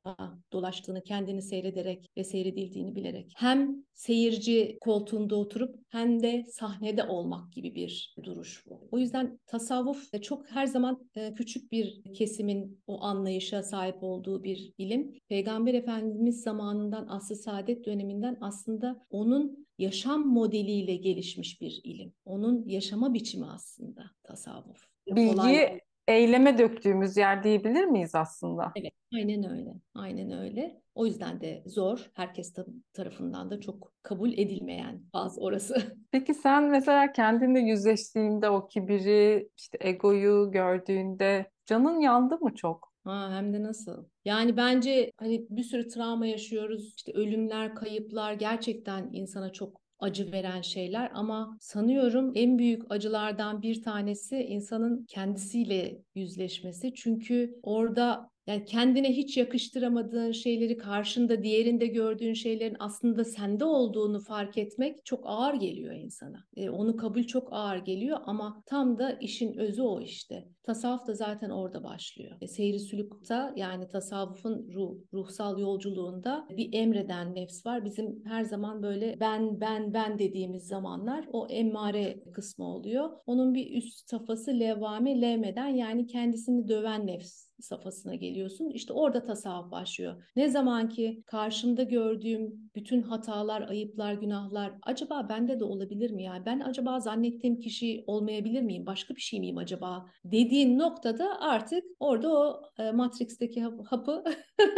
dolaştığını, 0.54 1.04
kendini 1.04 1.42
seyrederek 1.42 2.10
ve 2.18 2.24
seyredildiğini 2.24 2.96
bilerek. 2.96 3.34
Hem 3.36 3.86
seyirci 3.94 4.78
koltuğunda 4.82 5.36
oturup 5.36 5.76
hem 5.90 6.24
de 6.24 6.44
sahnede 6.52 7.04
olmak 7.04 7.54
gibi 7.54 7.76
bir 7.76 8.16
duruş 8.24 8.66
bu. 8.66 8.88
O 8.92 9.00
yüzden 9.00 9.40
tasavvuf 9.46 10.14
e, 10.14 10.22
çok 10.22 10.50
her 10.50 10.66
zaman 10.66 11.10
e, 11.16 11.34
küçük 11.34 11.72
bir 11.72 12.04
kesimin 12.14 12.80
o 12.88 13.02
anlayışa 13.02 13.64
sahip 13.64 14.04
olduğu 14.04 14.44
bir 14.44 14.74
ilim. 14.78 15.20
Peygamber 15.30 15.74
Efendimiz 15.74 16.42
zamanından 16.44 17.08
aslı 17.08 17.36
saadet 17.36 17.86
döneminden 17.86 18.38
aslında 18.42 19.06
onun 19.10 19.68
yaşam 19.78 20.28
modeliyle 20.28 20.96
gelişmiş 20.96 21.62
bir 21.62 21.82
ilim. 21.84 22.14
Onun 22.26 22.68
yaşama 22.68 23.14
biçimi 23.14 23.46
aslında 23.46 24.04
tasavvuf. 24.24 24.88
Bilgiyi 25.08 25.32
Kolay 25.32 25.80
eyleme 26.08 26.58
döktüğümüz 26.58 27.18
yer 27.18 27.44
diyebilir 27.44 27.86
miyiz 27.86 28.16
aslında? 28.16 28.74
Evet, 28.76 28.94
aynen 29.14 29.52
öyle. 29.52 29.74
Aynen 29.96 30.32
öyle. 30.32 30.82
O 30.96 31.06
yüzden 31.06 31.42
de 31.42 31.64
zor. 31.66 32.12
Herkes 32.14 32.54
tarafından 32.94 33.52
da 33.52 33.62
çok 33.62 33.94
kabul 34.04 34.34
edilmeyen 34.34 35.02
bazı 35.14 35.42
orası. 35.42 35.98
Peki 36.12 36.34
sen 36.34 36.64
mesela 36.64 37.12
kendinle 37.12 37.60
yüzleştiğinde 37.60 38.50
o 38.50 38.68
kibiri, 38.68 39.50
işte 39.58 39.78
egoyu 39.82 40.52
gördüğünde 40.52 41.52
canın 41.66 42.00
yandı 42.00 42.38
mı 42.38 42.56
çok? 42.56 42.94
Ha, 43.04 43.30
hem 43.32 43.54
de 43.54 43.64
nasıl? 43.64 44.06
Yani 44.26 44.58
bence 44.58 45.12
hani 45.18 45.48
bir 45.50 45.64
sürü 45.64 45.88
travma 45.88 46.28
yaşıyoruz. 46.28 46.94
İşte 46.98 47.12
ölümler, 47.12 47.76
kayıplar 47.76 48.34
gerçekten 48.34 49.10
insana 49.14 49.54
çok 49.54 49.82
acı 50.00 50.32
veren 50.32 50.62
şeyler 50.62 51.12
ama 51.14 51.58
sanıyorum 51.62 52.32
en 52.36 52.60
büyük 52.60 52.92
acılardan 52.92 53.62
bir 53.62 53.82
tanesi 53.82 54.38
insanın 54.38 55.06
kendisiyle 55.06 55.98
yüzleşmesi. 56.16 56.94
Çünkü 56.94 57.60
orada 57.64 58.30
yani 58.48 58.66
kendine 58.66 59.14
hiç 59.14 59.38
yakıştıramadığın 59.38 60.32
şeyleri 60.32 60.78
karşında 60.78 61.44
diğerinde 61.44 61.88
gördüğün 61.88 62.34
şeylerin 62.34 62.78
aslında 62.80 63.24
sende 63.26 63.66
olduğunu 63.66 64.20
fark 64.20 64.58
etmek 64.58 65.06
çok 65.06 65.24
ağır 65.26 65.54
geliyor 65.54 65.94
insana. 65.94 66.44
E, 66.56 66.70
onu 66.70 66.98
kabul 66.98 67.24
çok 67.24 67.48
ağır 67.52 67.78
geliyor 67.78 68.20
ama 68.26 68.64
tam 68.66 69.00
da 69.00 69.12
işin 69.12 69.58
özü 69.58 69.82
o 69.82 70.02
işte. 70.02 70.48
Tasavvuf 70.64 71.08
da 71.08 71.14
zaten 71.14 71.50
orada 71.50 71.84
başlıyor. 71.84 72.38
E, 72.42 72.48
seyri 72.48 72.80
sülükta 72.80 73.54
yani 73.56 73.88
tasavvufun 73.88 74.70
ruh, 74.74 74.96
ruhsal 75.14 75.60
yolculuğunda 75.60 76.48
bir 76.50 76.74
emreden 76.74 77.36
nefs 77.36 77.66
var. 77.66 77.86
Bizim 77.86 78.26
her 78.26 78.44
zaman 78.44 78.84
böyle 78.84 79.20
ben 79.20 79.62
ben 79.62 79.94
ben 79.94 80.20
dediğimiz 80.20 80.68
zamanlar 80.68 81.26
o 81.32 81.48
emmare 81.50 82.24
kısmı 82.34 82.66
oluyor. 82.66 83.10
Onun 83.26 83.54
bir 83.54 83.78
üst 83.78 84.10
safhası 84.10 84.60
levvame 84.60 85.22
levmeden 85.22 85.68
yani 85.68 86.08
kendisini 86.08 86.68
döven 86.68 87.08
nefs 87.08 87.47
safhasına 87.60 88.16
geliyorsun. 88.16 88.70
İşte 88.70 88.94
orada 88.94 89.24
tasavvuf 89.24 89.72
başlıyor. 89.72 90.24
Ne 90.36 90.50
zaman 90.50 90.90
ki 90.90 91.24
karşımda 91.26 91.84
gördüğüm 91.84 92.72
bütün 92.76 93.02
hatalar, 93.02 93.70
ayıplar, 93.70 94.14
günahlar 94.14 94.74
acaba 94.84 95.30
bende 95.30 95.60
de 95.60 95.64
olabilir 95.64 96.12
mi 96.12 96.24
ya? 96.24 96.44
Ben 96.46 96.60
acaba 96.60 97.00
zannettiğim 97.00 97.60
kişi 97.60 98.04
olmayabilir 98.08 98.62
miyim? 98.62 98.86
Başka 98.86 99.16
bir 99.16 99.22
şey 99.22 99.40
miyim 99.40 99.58
acaba? 99.58 100.06
Dediğin 100.26 100.80
noktada 100.80 101.40
artık 101.40 101.84
orada 102.00 102.30
o 102.30 102.62
e, 102.80 102.92
Matrix'teki 102.92 103.62
hapı 103.62 104.24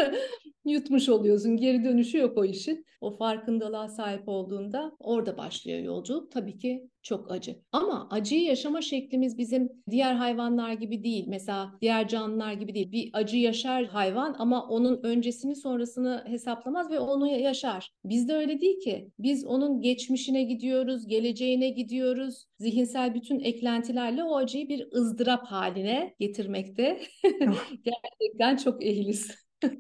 yutmuş 0.66 1.10
oluyorsun. 1.10 1.58
Geri 1.58 1.84
dönüşü 1.84 2.18
yok 2.18 2.38
o 2.38 2.46
işin. 2.46 2.86
O 3.02 3.18
farkındalığa 3.18 3.90
sahip 3.90 4.24
olduğunda 4.28 4.92
orada 5.00 5.38
başlıyor 5.38 5.80
yolculuk. 5.80 6.32
Tabii 6.32 6.58
ki 6.58 6.90
çok 7.10 7.32
acı. 7.32 7.56
Ama 7.72 8.08
acıyı 8.12 8.44
yaşama 8.44 8.82
şeklimiz 8.82 9.38
bizim 9.38 9.70
diğer 9.90 10.14
hayvanlar 10.14 10.74
gibi 10.74 11.04
değil. 11.04 11.26
Mesela 11.28 11.72
diğer 11.82 12.08
canlılar 12.08 12.54
gibi 12.54 12.74
değil. 12.74 12.92
Bir 12.92 13.10
acı 13.14 13.38
yaşar 13.38 13.86
hayvan 13.86 14.36
ama 14.40 14.68
onun 14.68 15.04
öncesini 15.04 15.56
sonrasını 15.56 16.24
hesaplamaz 16.28 16.92
ve 16.92 17.00
onu 17.00 17.28
yaşar. 17.28 17.92
Bizde 18.06 18.36
öyle 18.36 18.62
değil 18.62 18.80
ki. 18.80 19.12
Biz 19.20 19.46
onun 19.46 19.82
geçmişine 19.82 20.44
gidiyoruz, 20.44 21.08
geleceğine 21.08 21.70
gidiyoruz. 21.70 22.46
Zihinsel 22.60 23.14
bütün 23.14 23.40
eklentilerle 23.40 24.24
o 24.24 24.36
acıyı 24.36 24.70
bir 24.70 24.88
ızdırap 24.94 25.46
haline 25.46 26.16
getirmekte 26.20 27.02
gerçekten 27.84 28.58
çok 28.58 28.86
ehliz. 28.86 29.32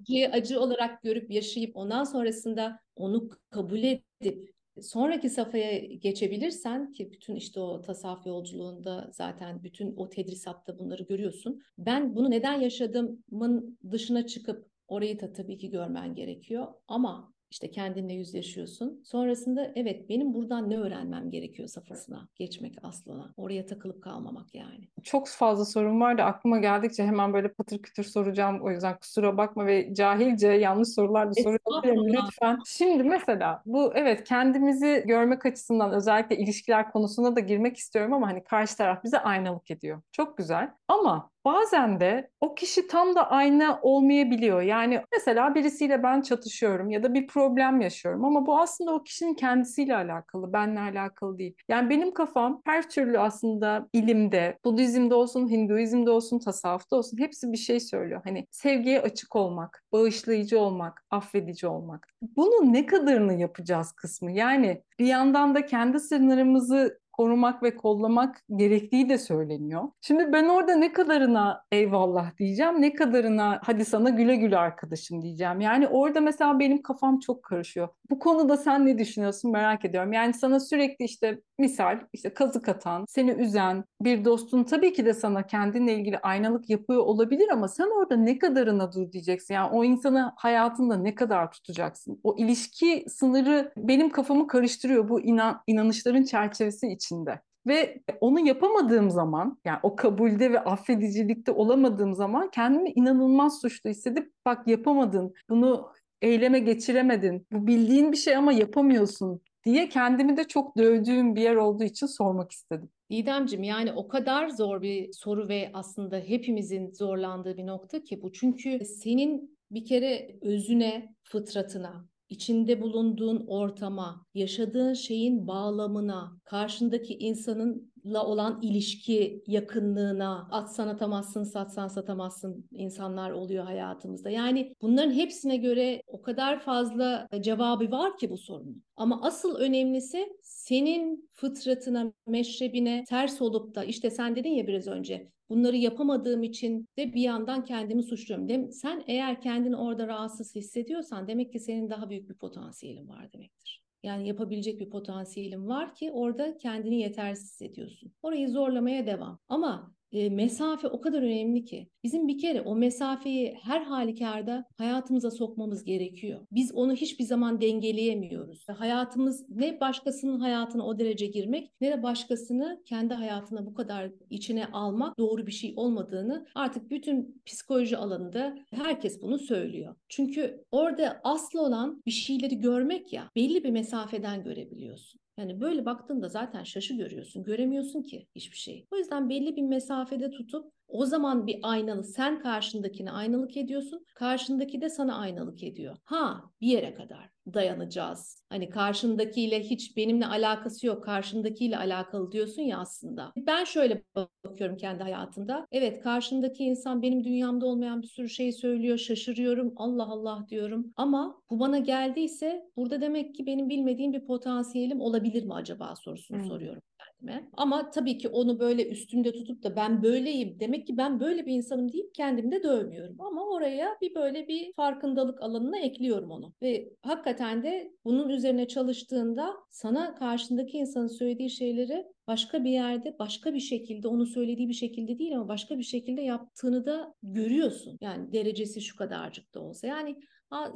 acıyı 0.00 0.28
acı 0.28 0.60
olarak 0.60 1.02
görüp 1.02 1.30
yaşayıp 1.30 1.76
ondan 1.76 2.04
sonrasında 2.04 2.80
onu 2.96 3.28
kabul 3.50 3.82
edip 3.82 4.57
sonraki 4.82 5.30
safhaya 5.30 5.78
geçebilirsen 5.78 6.92
ki 6.92 7.12
bütün 7.12 7.34
işte 7.34 7.60
o 7.60 7.82
tasavvuf 7.82 8.26
yolculuğunda 8.26 9.10
zaten 9.12 9.62
bütün 9.62 9.96
o 9.96 10.08
tedrisatta 10.08 10.78
bunları 10.78 11.02
görüyorsun. 11.02 11.62
Ben 11.78 12.16
bunu 12.16 12.30
neden 12.30 12.60
yaşadığımın 12.60 13.78
dışına 13.90 14.26
çıkıp 14.26 14.70
orayı 14.88 15.20
da 15.20 15.32
tabii 15.32 15.58
ki 15.58 15.70
görmen 15.70 16.14
gerekiyor 16.14 16.66
ama 16.88 17.32
işte 17.50 17.70
kendinle 17.70 18.12
yüzleşiyorsun. 18.12 19.00
Sonrasında 19.04 19.72
evet 19.74 20.08
benim 20.08 20.34
buradan 20.34 20.70
ne 20.70 20.78
öğrenmem 20.78 21.30
gerekiyor 21.30 21.68
safhasına 21.68 22.28
geçmek 22.34 22.74
aslına. 22.82 23.32
Oraya 23.36 23.66
takılıp 23.66 24.02
kalmamak 24.02 24.54
yani. 24.54 24.88
Çok 25.02 25.28
fazla 25.28 25.64
sorun 25.64 26.00
var 26.00 26.18
da 26.18 26.24
aklıma 26.24 26.58
geldikçe 26.58 27.04
hemen 27.04 27.32
böyle 27.32 27.52
patır 27.52 27.82
kütür 27.82 28.04
soracağım. 28.04 28.60
O 28.62 28.70
yüzden 28.70 28.98
kusura 28.98 29.36
bakma 29.36 29.66
ve 29.66 29.94
cahilce 29.94 30.48
yanlış 30.48 30.88
sorular 30.88 31.28
da 31.30 31.34
sorabilirim 31.34 32.12
lütfen. 32.12 32.58
Şimdi 32.66 33.02
mesela 33.02 33.62
bu 33.66 33.92
evet 33.94 34.24
kendimizi 34.24 35.04
görmek 35.06 35.46
açısından 35.46 35.92
özellikle 35.92 36.36
ilişkiler 36.36 36.90
konusunda 36.90 37.36
da 37.36 37.40
girmek 37.40 37.76
istiyorum 37.76 38.12
ama 38.12 38.28
hani 38.28 38.44
karşı 38.44 38.76
taraf 38.76 39.04
bize 39.04 39.18
aynalık 39.18 39.70
ediyor. 39.70 40.02
Çok 40.12 40.38
güzel. 40.38 40.70
Ama 40.88 41.30
Bazen 41.44 42.00
de 42.00 42.30
o 42.40 42.54
kişi 42.54 42.86
tam 42.86 43.14
da 43.14 43.30
aynı 43.30 43.78
olmayabiliyor. 43.82 44.62
Yani 44.62 45.02
mesela 45.12 45.54
birisiyle 45.54 46.02
ben 46.02 46.20
çatışıyorum 46.20 46.90
ya 46.90 47.02
da 47.02 47.14
bir 47.14 47.26
problem 47.26 47.80
yaşıyorum 47.80 48.24
ama 48.24 48.46
bu 48.46 48.60
aslında 48.60 48.94
o 48.94 49.02
kişinin 49.02 49.34
kendisiyle 49.34 49.96
alakalı, 49.96 50.52
benle 50.52 50.80
alakalı 50.80 51.38
değil. 51.38 51.54
Yani 51.68 51.90
benim 51.90 52.14
kafam 52.14 52.62
her 52.64 52.90
türlü 52.90 53.18
aslında 53.18 53.88
ilimde, 53.92 54.58
Budizm'de 54.64 55.14
olsun, 55.14 55.50
Hinduizm'de 55.50 56.10
olsun, 56.10 56.38
tasavvufta 56.38 56.96
olsun 56.96 57.18
hepsi 57.18 57.52
bir 57.52 57.56
şey 57.56 57.80
söylüyor. 57.80 58.20
Hani 58.24 58.46
sevgiye 58.50 59.00
açık 59.00 59.36
olmak, 59.36 59.84
bağışlayıcı 59.92 60.60
olmak, 60.60 61.04
affedici 61.10 61.66
olmak. 61.66 62.06
Bunun 62.36 62.72
ne 62.72 62.86
kadarını 62.86 63.34
yapacağız 63.40 63.92
kısmı. 63.92 64.32
Yani 64.32 64.82
bir 64.98 65.06
yandan 65.06 65.54
da 65.54 65.66
kendi 65.66 66.00
sınırımızı 66.00 66.98
korumak 67.18 67.62
ve 67.62 67.76
kollamak 67.76 68.42
gerektiği 68.56 69.08
de 69.08 69.18
söyleniyor. 69.18 69.82
Şimdi 70.00 70.32
ben 70.32 70.48
orada 70.48 70.74
ne 70.74 70.92
kadarına 70.92 71.62
eyvallah 71.72 72.38
diyeceğim, 72.38 72.82
ne 72.82 72.94
kadarına 72.94 73.60
hadi 73.64 73.84
sana 73.84 74.10
güle 74.10 74.36
güle 74.36 74.58
arkadaşım 74.58 75.22
diyeceğim. 75.22 75.60
Yani 75.60 75.88
orada 75.88 76.20
mesela 76.20 76.58
benim 76.58 76.82
kafam 76.82 77.18
çok 77.18 77.42
karışıyor. 77.42 77.88
Bu 78.10 78.18
konuda 78.18 78.56
sen 78.56 78.86
ne 78.86 78.98
düşünüyorsun 78.98 79.52
merak 79.52 79.84
ediyorum. 79.84 80.12
Yani 80.12 80.34
sana 80.34 80.60
sürekli 80.60 81.04
işte 81.04 81.40
misal 81.58 81.98
işte 82.12 82.34
kazık 82.34 82.68
atan, 82.68 83.04
seni 83.08 83.30
üzen 83.30 83.84
bir 84.00 84.24
dostun 84.24 84.64
tabii 84.64 84.92
ki 84.92 85.06
de 85.06 85.14
sana 85.14 85.46
kendinle 85.46 85.94
ilgili 85.94 86.18
aynalık 86.18 86.70
yapıyor 86.70 87.00
olabilir 87.00 87.48
ama 87.52 87.68
sen 87.68 87.98
orada 87.98 88.16
ne 88.16 88.38
kadarına 88.38 88.92
dur 88.92 89.12
diyeceksin. 89.12 89.54
Yani 89.54 89.70
o 89.72 89.84
insanı 89.84 90.32
hayatında 90.36 90.96
ne 90.96 91.14
kadar 91.14 91.50
tutacaksın? 91.50 92.20
O 92.24 92.36
ilişki 92.38 93.04
sınırı 93.08 93.72
benim 93.76 94.10
kafamı 94.10 94.46
karıştırıyor 94.46 95.08
bu 95.08 95.20
inan 95.20 95.60
inanışların 95.66 96.22
çerçevesi 96.22 96.86
içinde. 97.08 97.40
Ve 97.66 98.02
onu 98.20 98.46
yapamadığım 98.46 99.10
zaman 99.10 99.58
yani 99.64 99.78
o 99.82 99.96
kabulde 99.96 100.52
ve 100.52 100.60
affedicilikte 100.60 101.52
olamadığım 101.52 102.14
zaman 102.14 102.50
kendimi 102.50 102.90
inanılmaz 102.90 103.60
suçlu 103.60 103.90
hissedip 103.90 104.32
bak 104.46 104.68
yapamadın, 104.68 105.34
bunu 105.50 105.88
eyleme 106.22 106.58
geçiremedin, 106.58 107.46
bu 107.52 107.66
bildiğin 107.66 108.12
bir 108.12 108.16
şey 108.16 108.36
ama 108.36 108.52
yapamıyorsun 108.52 109.40
diye 109.64 109.88
kendimi 109.88 110.36
de 110.36 110.44
çok 110.44 110.76
dövdüğüm 110.76 111.34
bir 111.34 111.42
yer 111.42 111.54
olduğu 111.54 111.84
için 111.84 112.06
sormak 112.06 112.52
istedim. 112.52 112.88
İdemciğim 113.08 113.62
yani 113.62 113.92
o 113.92 114.08
kadar 114.08 114.48
zor 114.48 114.82
bir 114.82 115.12
soru 115.12 115.48
ve 115.48 115.70
aslında 115.74 116.18
hepimizin 116.18 116.90
zorlandığı 116.90 117.56
bir 117.56 117.66
nokta 117.66 118.04
ki 118.04 118.22
bu. 118.22 118.32
Çünkü 118.32 118.84
senin 118.84 119.58
bir 119.70 119.84
kere 119.84 120.36
özüne, 120.42 121.14
fıtratına, 121.22 122.07
içinde 122.28 122.80
bulunduğun 122.80 123.44
ortama, 123.46 124.26
yaşadığın 124.34 124.92
şeyin 124.92 125.46
bağlamına, 125.46 126.32
karşındaki 126.44 127.18
insanınla 127.18 128.26
olan 128.26 128.58
ilişki 128.62 129.42
yakınlığına, 129.46 130.48
atsan 130.50 130.88
atamazsın, 130.88 131.44
satsan 131.44 131.88
satamazsın 131.88 132.68
insanlar 132.72 133.30
oluyor 133.30 133.64
hayatımızda. 133.64 134.30
Yani 134.30 134.74
bunların 134.82 135.12
hepsine 135.12 135.56
göre 135.56 136.02
o 136.06 136.22
kadar 136.22 136.60
fazla 136.60 137.28
cevabı 137.40 137.90
var 137.90 138.16
ki 138.16 138.30
bu 138.30 138.38
sorunun. 138.38 138.82
Ama 138.96 139.22
asıl 139.22 139.56
önemlisi 139.56 140.28
senin 140.42 141.30
fıtratına, 141.32 142.12
meşrebine 142.26 143.04
ters 143.08 143.42
olup 143.42 143.74
da 143.74 143.84
işte 143.84 144.10
sen 144.10 144.36
dedin 144.36 144.50
ya 144.50 144.66
biraz 144.66 144.86
önce 144.86 145.30
bunları 145.50 145.76
yapamadığım 145.76 146.42
için 146.42 146.88
de 146.98 147.14
bir 147.14 147.20
yandan 147.20 147.64
kendimi 147.64 148.02
suçluyorum. 148.02 148.48
Dem 148.48 148.72
sen 148.72 149.04
eğer 149.06 149.40
kendini 149.40 149.76
orada 149.76 150.08
rahatsız 150.08 150.54
hissediyorsan 150.54 151.28
demek 151.28 151.52
ki 151.52 151.60
senin 151.60 151.90
daha 151.90 152.10
büyük 152.10 152.28
bir 152.28 152.34
potansiyelin 152.34 153.08
var 153.08 153.32
demektir. 153.32 153.82
Yani 154.02 154.28
yapabilecek 154.28 154.80
bir 154.80 154.90
potansiyelin 154.90 155.68
var 155.68 155.94
ki 155.94 156.10
orada 156.12 156.56
kendini 156.56 157.00
yetersiz 157.00 157.50
hissediyorsun. 157.50 158.12
Orayı 158.22 158.48
zorlamaya 158.48 159.06
devam. 159.06 159.38
Ama 159.48 159.94
e, 160.12 160.30
mesafe 160.30 160.88
o 160.88 161.00
kadar 161.00 161.22
önemli 161.22 161.64
ki 161.64 161.88
bizim 162.04 162.28
bir 162.28 162.38
kere 162.38 162.60
o 162.60 162.76
mesafeyi 162.76 163.58
her 163.62 163.82
halükarda 163.82 164.64
hayatımıza 164.78 165.30
sokmamız 165.30 165.84
gerekiyor. 165.84 166.40
Biz 166.52 166.74
onu 166.74 166.92
hiçbir 166.92 167.24
zaman 167.24 167.60
dengeleyemiyoruz. 167.60 168.68
Hayatımız 168.68 169.46
ne 169.48 169.80
başkasının 169.80 170.40
hayatına 170.40 170.86
o 170.86 170.98
derece 170.98 171.26
girmek 171.26 171.72
ne 171.80 171.90
de 171.90 172.02
başkasını 172.02 172.82
kendi 172.84 173.14
hayatına 173.14 173.66
bu 173.66 173.74
kadar 173.74 174.10
içine 174.30 174.66
almak 174.66 175.18
doğru 175.18 175.46
bir 175.46 175.52
şey 175.52 175.72
olmadığını 175.76 176.46
artık 176.54 176.90
bütün 176.90 177.42
psikoloji 177.46 177.96
alanında 177.96 178.58
herkes 178.70 179.22
bunu 179.22 179.38
söylüyor. 179.38 179.96
Çünkü 180.08 180.64
orada 180.70 181.20
aslı 181.24 181.62
olan 181.62 182.02
bir 182.06 182.10
şeyleri 182.10 182.60
görmek 182.60 183.12
ya 183.12 183.30
belli 183.36 183.64
bir 183.64 183.70
mesafeden 183.70 184.44
görebiliyorsun. 184.44 185.20
Yani 185.38 185.60
böyle 185.60 185.84
baktığında 185.84 186.28
zaten 186.28 186.64
şaşı 186.64 186.94
görüyorsun. 186.94 187.44
Göremiyorsun 187.44 188.02
ki 188.02 188.28
hiçbir 188.34 188.56
şey. 188.56 188.86
O 188.90 188.96
yüzden 188.96 189.28
belli 189.28 189.56
bir 189.56 189.62
mesafede 189.62 190.30
tutup 190.30 190.72
o 190.88 191.06
zaman 191.06 191.46
bir 191.46 191.58
aynalı 191.62 192.04
sen 192.04 192.40
karşındakine 192.40 193.10
aynalık 193.10 193.56
ediyorsun. 193.56 194.04
Karşındaki 194.14 194.80
de 194.80 194.88
sana 194.88 195.18
aynalık 195.18 195.62
ediyor. 195.62 195.96
Ha 196.04 196.50
bir 196.60 196.66
yere 196.66 196.94
kadar 196.94 197.30
dayanacağız. 197.54 198.44
Hani 198.48 198.68
karşındakiyle 198.68 199.60
hiç 199.60 199.96
benimle 199.96 200.26
alakası 200.26 200.86
yok. 200.86 201.04
Karşındakiyle 201.04 201.78
alakalı 201.78 202.32
diyorsun 202.32 202.62
ya 202.62 202.78
aslında. 202.78 203.32
Ben 203.36 203.64
şöyle 203.64 204.02
bakıyorum 204.44 204.76
kendi 204.76 205.02
hayatımda. 205.02 205.66
Evet 205.72 206.02
karşındaki 206.02 206.64
insan 206.64 207.02
benim 207.02 207.24
dünyamda 207.24 207.66
olmayan 207.66 208.02
bir 208.02 208.06
sürü 208.06 208.28
şey 208.28 208.52
söylüyor. 208.52 208.98
Şaşırıyorum. 208.98 209.72
Allah 209.76 210.06
Allah 210.06 210.46
diyorum. 210.50 210.92
Ama 210.96 211.42
bu 211.50 211.60
bana 211.60 211.78
geldiyse 211.78 212.70
burada 212.76 213.00
demek 213.00 213.34
ki 213.34 213.46
benim 213.46 213.68
bilmediğim 213.68 214.12
bir 214.12 214.26
potansiyelim 214.26 215.00
olabilir 215.00 215.44
mi 215.44 215.54
acaba 215.54 215.96
sorusunu 215.96 216.38
hmm. 216.38 216.46
soruyorum 216.48 216.82
kendime. 217.18 217.48
Ama 217.56 217.90
tabii 217.90 218.18
ki 218.18 218.28
onu 218.28 218.60
böyle 218.60 218.88
üstümde 218.88 219.32
tutup 219.32 219.62
da 219.62 219.76
ben 219.76 220.02
böyleyim 220.02 220.60
demek 220.60 220.86
ki 220.86 220.96
ben 220.96 221.20
böyle 221.20 221.46
bir 221.46 221.52
insanım 221.52 221.92
deyip 221.92 222.14
kendimde 222.14 222.62
dövmüyorum. 222.62 223.20
Ama 223.20 223.46
oraya 223.46 223.96
bir 224.00 224.14
böyle 224.14 224.48
bir 224.48 224.72
farkındalık 224.72 225.42
alanına 225.42 225.78
ekliyorum 225.78 226.30
onu. 226.30 226.52
Ve 226.62 226.90
hakikaten 227.02 227.62
de 227.62 227.92
bunun 228.04 228.28
üzerine 228.28 228.68
çalıştığında 228.68 229.54
sana 229.70 230.14
karşındaki 230.14 230.78
insanın 230.78 231.08
söylediği 231.08 231.50
şeyleri 231.50 232.06
başka 232.26 232.64
bir 232.64 232.70
yerde 232.70 233.16
başka 233.18 233.54
bir 233.54 233.60
şekilde 233.60 234.08
onu 234.08 234.26
söylediği 234.26 234.68
bir 234.68 234.74
şekilde 234.74 235.18
değil 235.18 235.36
ama 235.36 235.48
başka 235.48 235.78
bir 235.78 235.82
şekilde 235.82 236.22
yaptığını 236.22 236.86
da 236.86 237.14
görüyorsun. 237.22 237.98
Yani 238.00 238.32
derecesi 238.32 238.80
şu 238.80 238.96
kadarcık 238.96 239.54
da 239.54 239.60
olsa. 239.60 239.86
Yani 239.86 240.16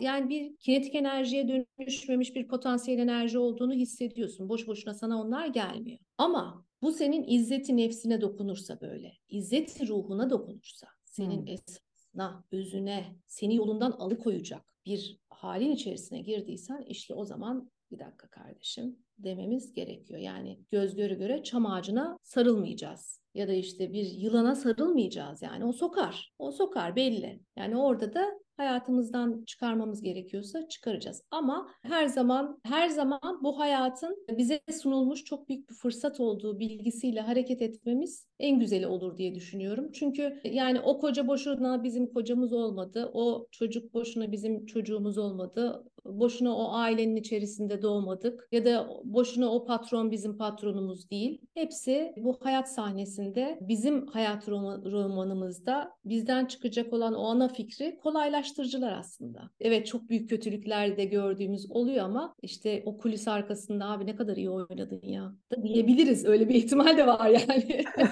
yani 0.00 0.28
bir 0.28 0.56
kinetik 0.56 0.94
enerjiye 0.94 1.48
dönüşmemiş 1.48 2.34
bir 2.34 2.48
potansiyel 2.48 2.98
enerji 2.98 3.38
olduğunu 3.38 3.72
hissediyorsun. 3.72 4.48
Boş 4.48 4.66
boşuna 4.66 4.94
sana 4.94 5.20
onlar 5.20 5.46
gelmiyor. 5.46 5.98
Ama 6.18 6.66
bu 6.82 6.92
senin 6.92 7.24
izzeti 7.28 7.76
nefsine 7.76 8.20
dokunursa 8.20 8.80
böyle, 8.80 9.12
izzeti 9.28 9.88
ruhuna 9.88 10.30
dokunursa, 10.30 10.86
senin 11.04 11.40
hmm. 11.40 11.48
esasına, 11.48 12.44
özüne, 12.52 13.16
seni 13.26 13.56
yolundan 13.56 13.90
alıkoyacak 13.90 14.72
bir 14.86 15.18
halin 15.30 15.70
içerisine 15.70 16.20
girdiysen 16.20 16.84
işte 16.88 17.14
o 17.14 17.24
zaman 17.24 17.70
bir 17.90 17.98
dakika 17.98 18.28
kardeşim 18.28 18.98
dememiz 19.18 19.72
gerekiyor. 19.72 20.20
Yani 20.20 20.60
göz 20.70 20.94
göre 20.94 21.14
göre 21.14 21.42
çam 21.42 21.66
ağacına 21.66 22.18
sarılmayacağız 22.22 23.20
ya 23.34 23.48
da 23.48 23.52
işte 23.52 23.92
bir 23.92 24.04
yılana 24.04 24.54
sarılmayacağız 24.54 25.42
yani 25.42 25.64
o 25.64 25.72
sokar. 25.72 26.32
O 26.38 26.50
sokar 26.52 26.96
belli. 26.96 27.40
Yani 27.56 27.76
orada 27.76 28.14
da 28.14 28.42
hayatımızdan 28.62 29.44
çıkarmamız 29.46 30.02
gerekiyorsa 30.02 30.68
çıkaracağız. 30.68 31.22
Ama 31.30 31.68
her 31.82 32.06
zaman 32.06 32.60
her 32.64 32.88
zaman 32.88 33.40
bu 33.42 33.58
hayatın 33.58 34.26
bize 34.38 34.60
sunulmuş 34.82 35.24
çok 35.24 35.48
büyük 35.48 35.70
bir 35.70 35.74
fırsat 35.74 36.20
olduğu 36.20 36.58
bilgisiyle 36.58 37.20
hareket 37.20 37.62
etmemiz 37.62 38.26
en 38.38 38.60
güzeli 38.60 38.86
olur 38.86 39.16
diye 39.18 39.34
düşünüyorum. 39.34 39.92
Çünkü 39.92 40.40
yani 40.44 40.80
o 40.80 40.98
koca 40.98 41.26
boşuna 41.26 41.82
bizim 41.84 42.06
kocamız 42.06 42.52
olmadı. 42.52 43.10
O 43.14 43.46
çocuk 43.50 43.94
boşuna 43.94 44.32
bizim 44.32 44.66
çocuğumuz 44.66 45.18
olmadı. 45.18 45.84
Boşuna 46.04 46.56
o 46.56 46.72
ailenin 46.72 47.16
içerisinde 47.16 47.82
doğmadık 47.82 48.48
ya 48.52 48.64
da 48.64 48.88
boşuna 49.04 49.52
o 49.52 49.64
patron 49.64 50.10
bizim 50.10 50.36
patronumuz 50.36 51.10
değil. 51.10 51.40
Hepsi 51.54 52.12
bu 52.16 52.38
hayat 52.40 52.72
sahnesinde 52.72 53.58
bizim 53.60 54.06
hayat 54.06 54.48
romanımızda 54.48 55.92
bizden 56.04 56.46
çıkacak 56.46 56.92
olan 56.92 57.14
o 57.14 57.24
ana 57.24 57.48
fikri 57.48 57.98
kolaylaştırıcılar 58.02 58.92
aslında. 58.98 59.50
Evet 59.60 59.86
çok 59.86 60.08
büyük 60.08 60.30
kötülükler 60.30 60.96
de 60.96 61.04
gördüğümüz 61.04 61.70
oluyor 61.70 62.04
ama 62.04 62.34
işte 62.42 62.82
o 62.86 62.98
kulis 62.98 63.28
arkasında 63.28 63.90
abi 63.90 64.06
ne 64.06 64.16
kadar 64.16 64.36
iyi 64.36 64.50
oynadın 64.50 65.00
ya 65.02 65.32
da 65.52 65.62
diyebiliriz. 65.62 66.24
Öyle 66.24 66.48
bir 66.48 66.54
ihtimal 66.54 66.96
de 66.96 67.06
var 67.06 67.26
yani. 67.26 67.84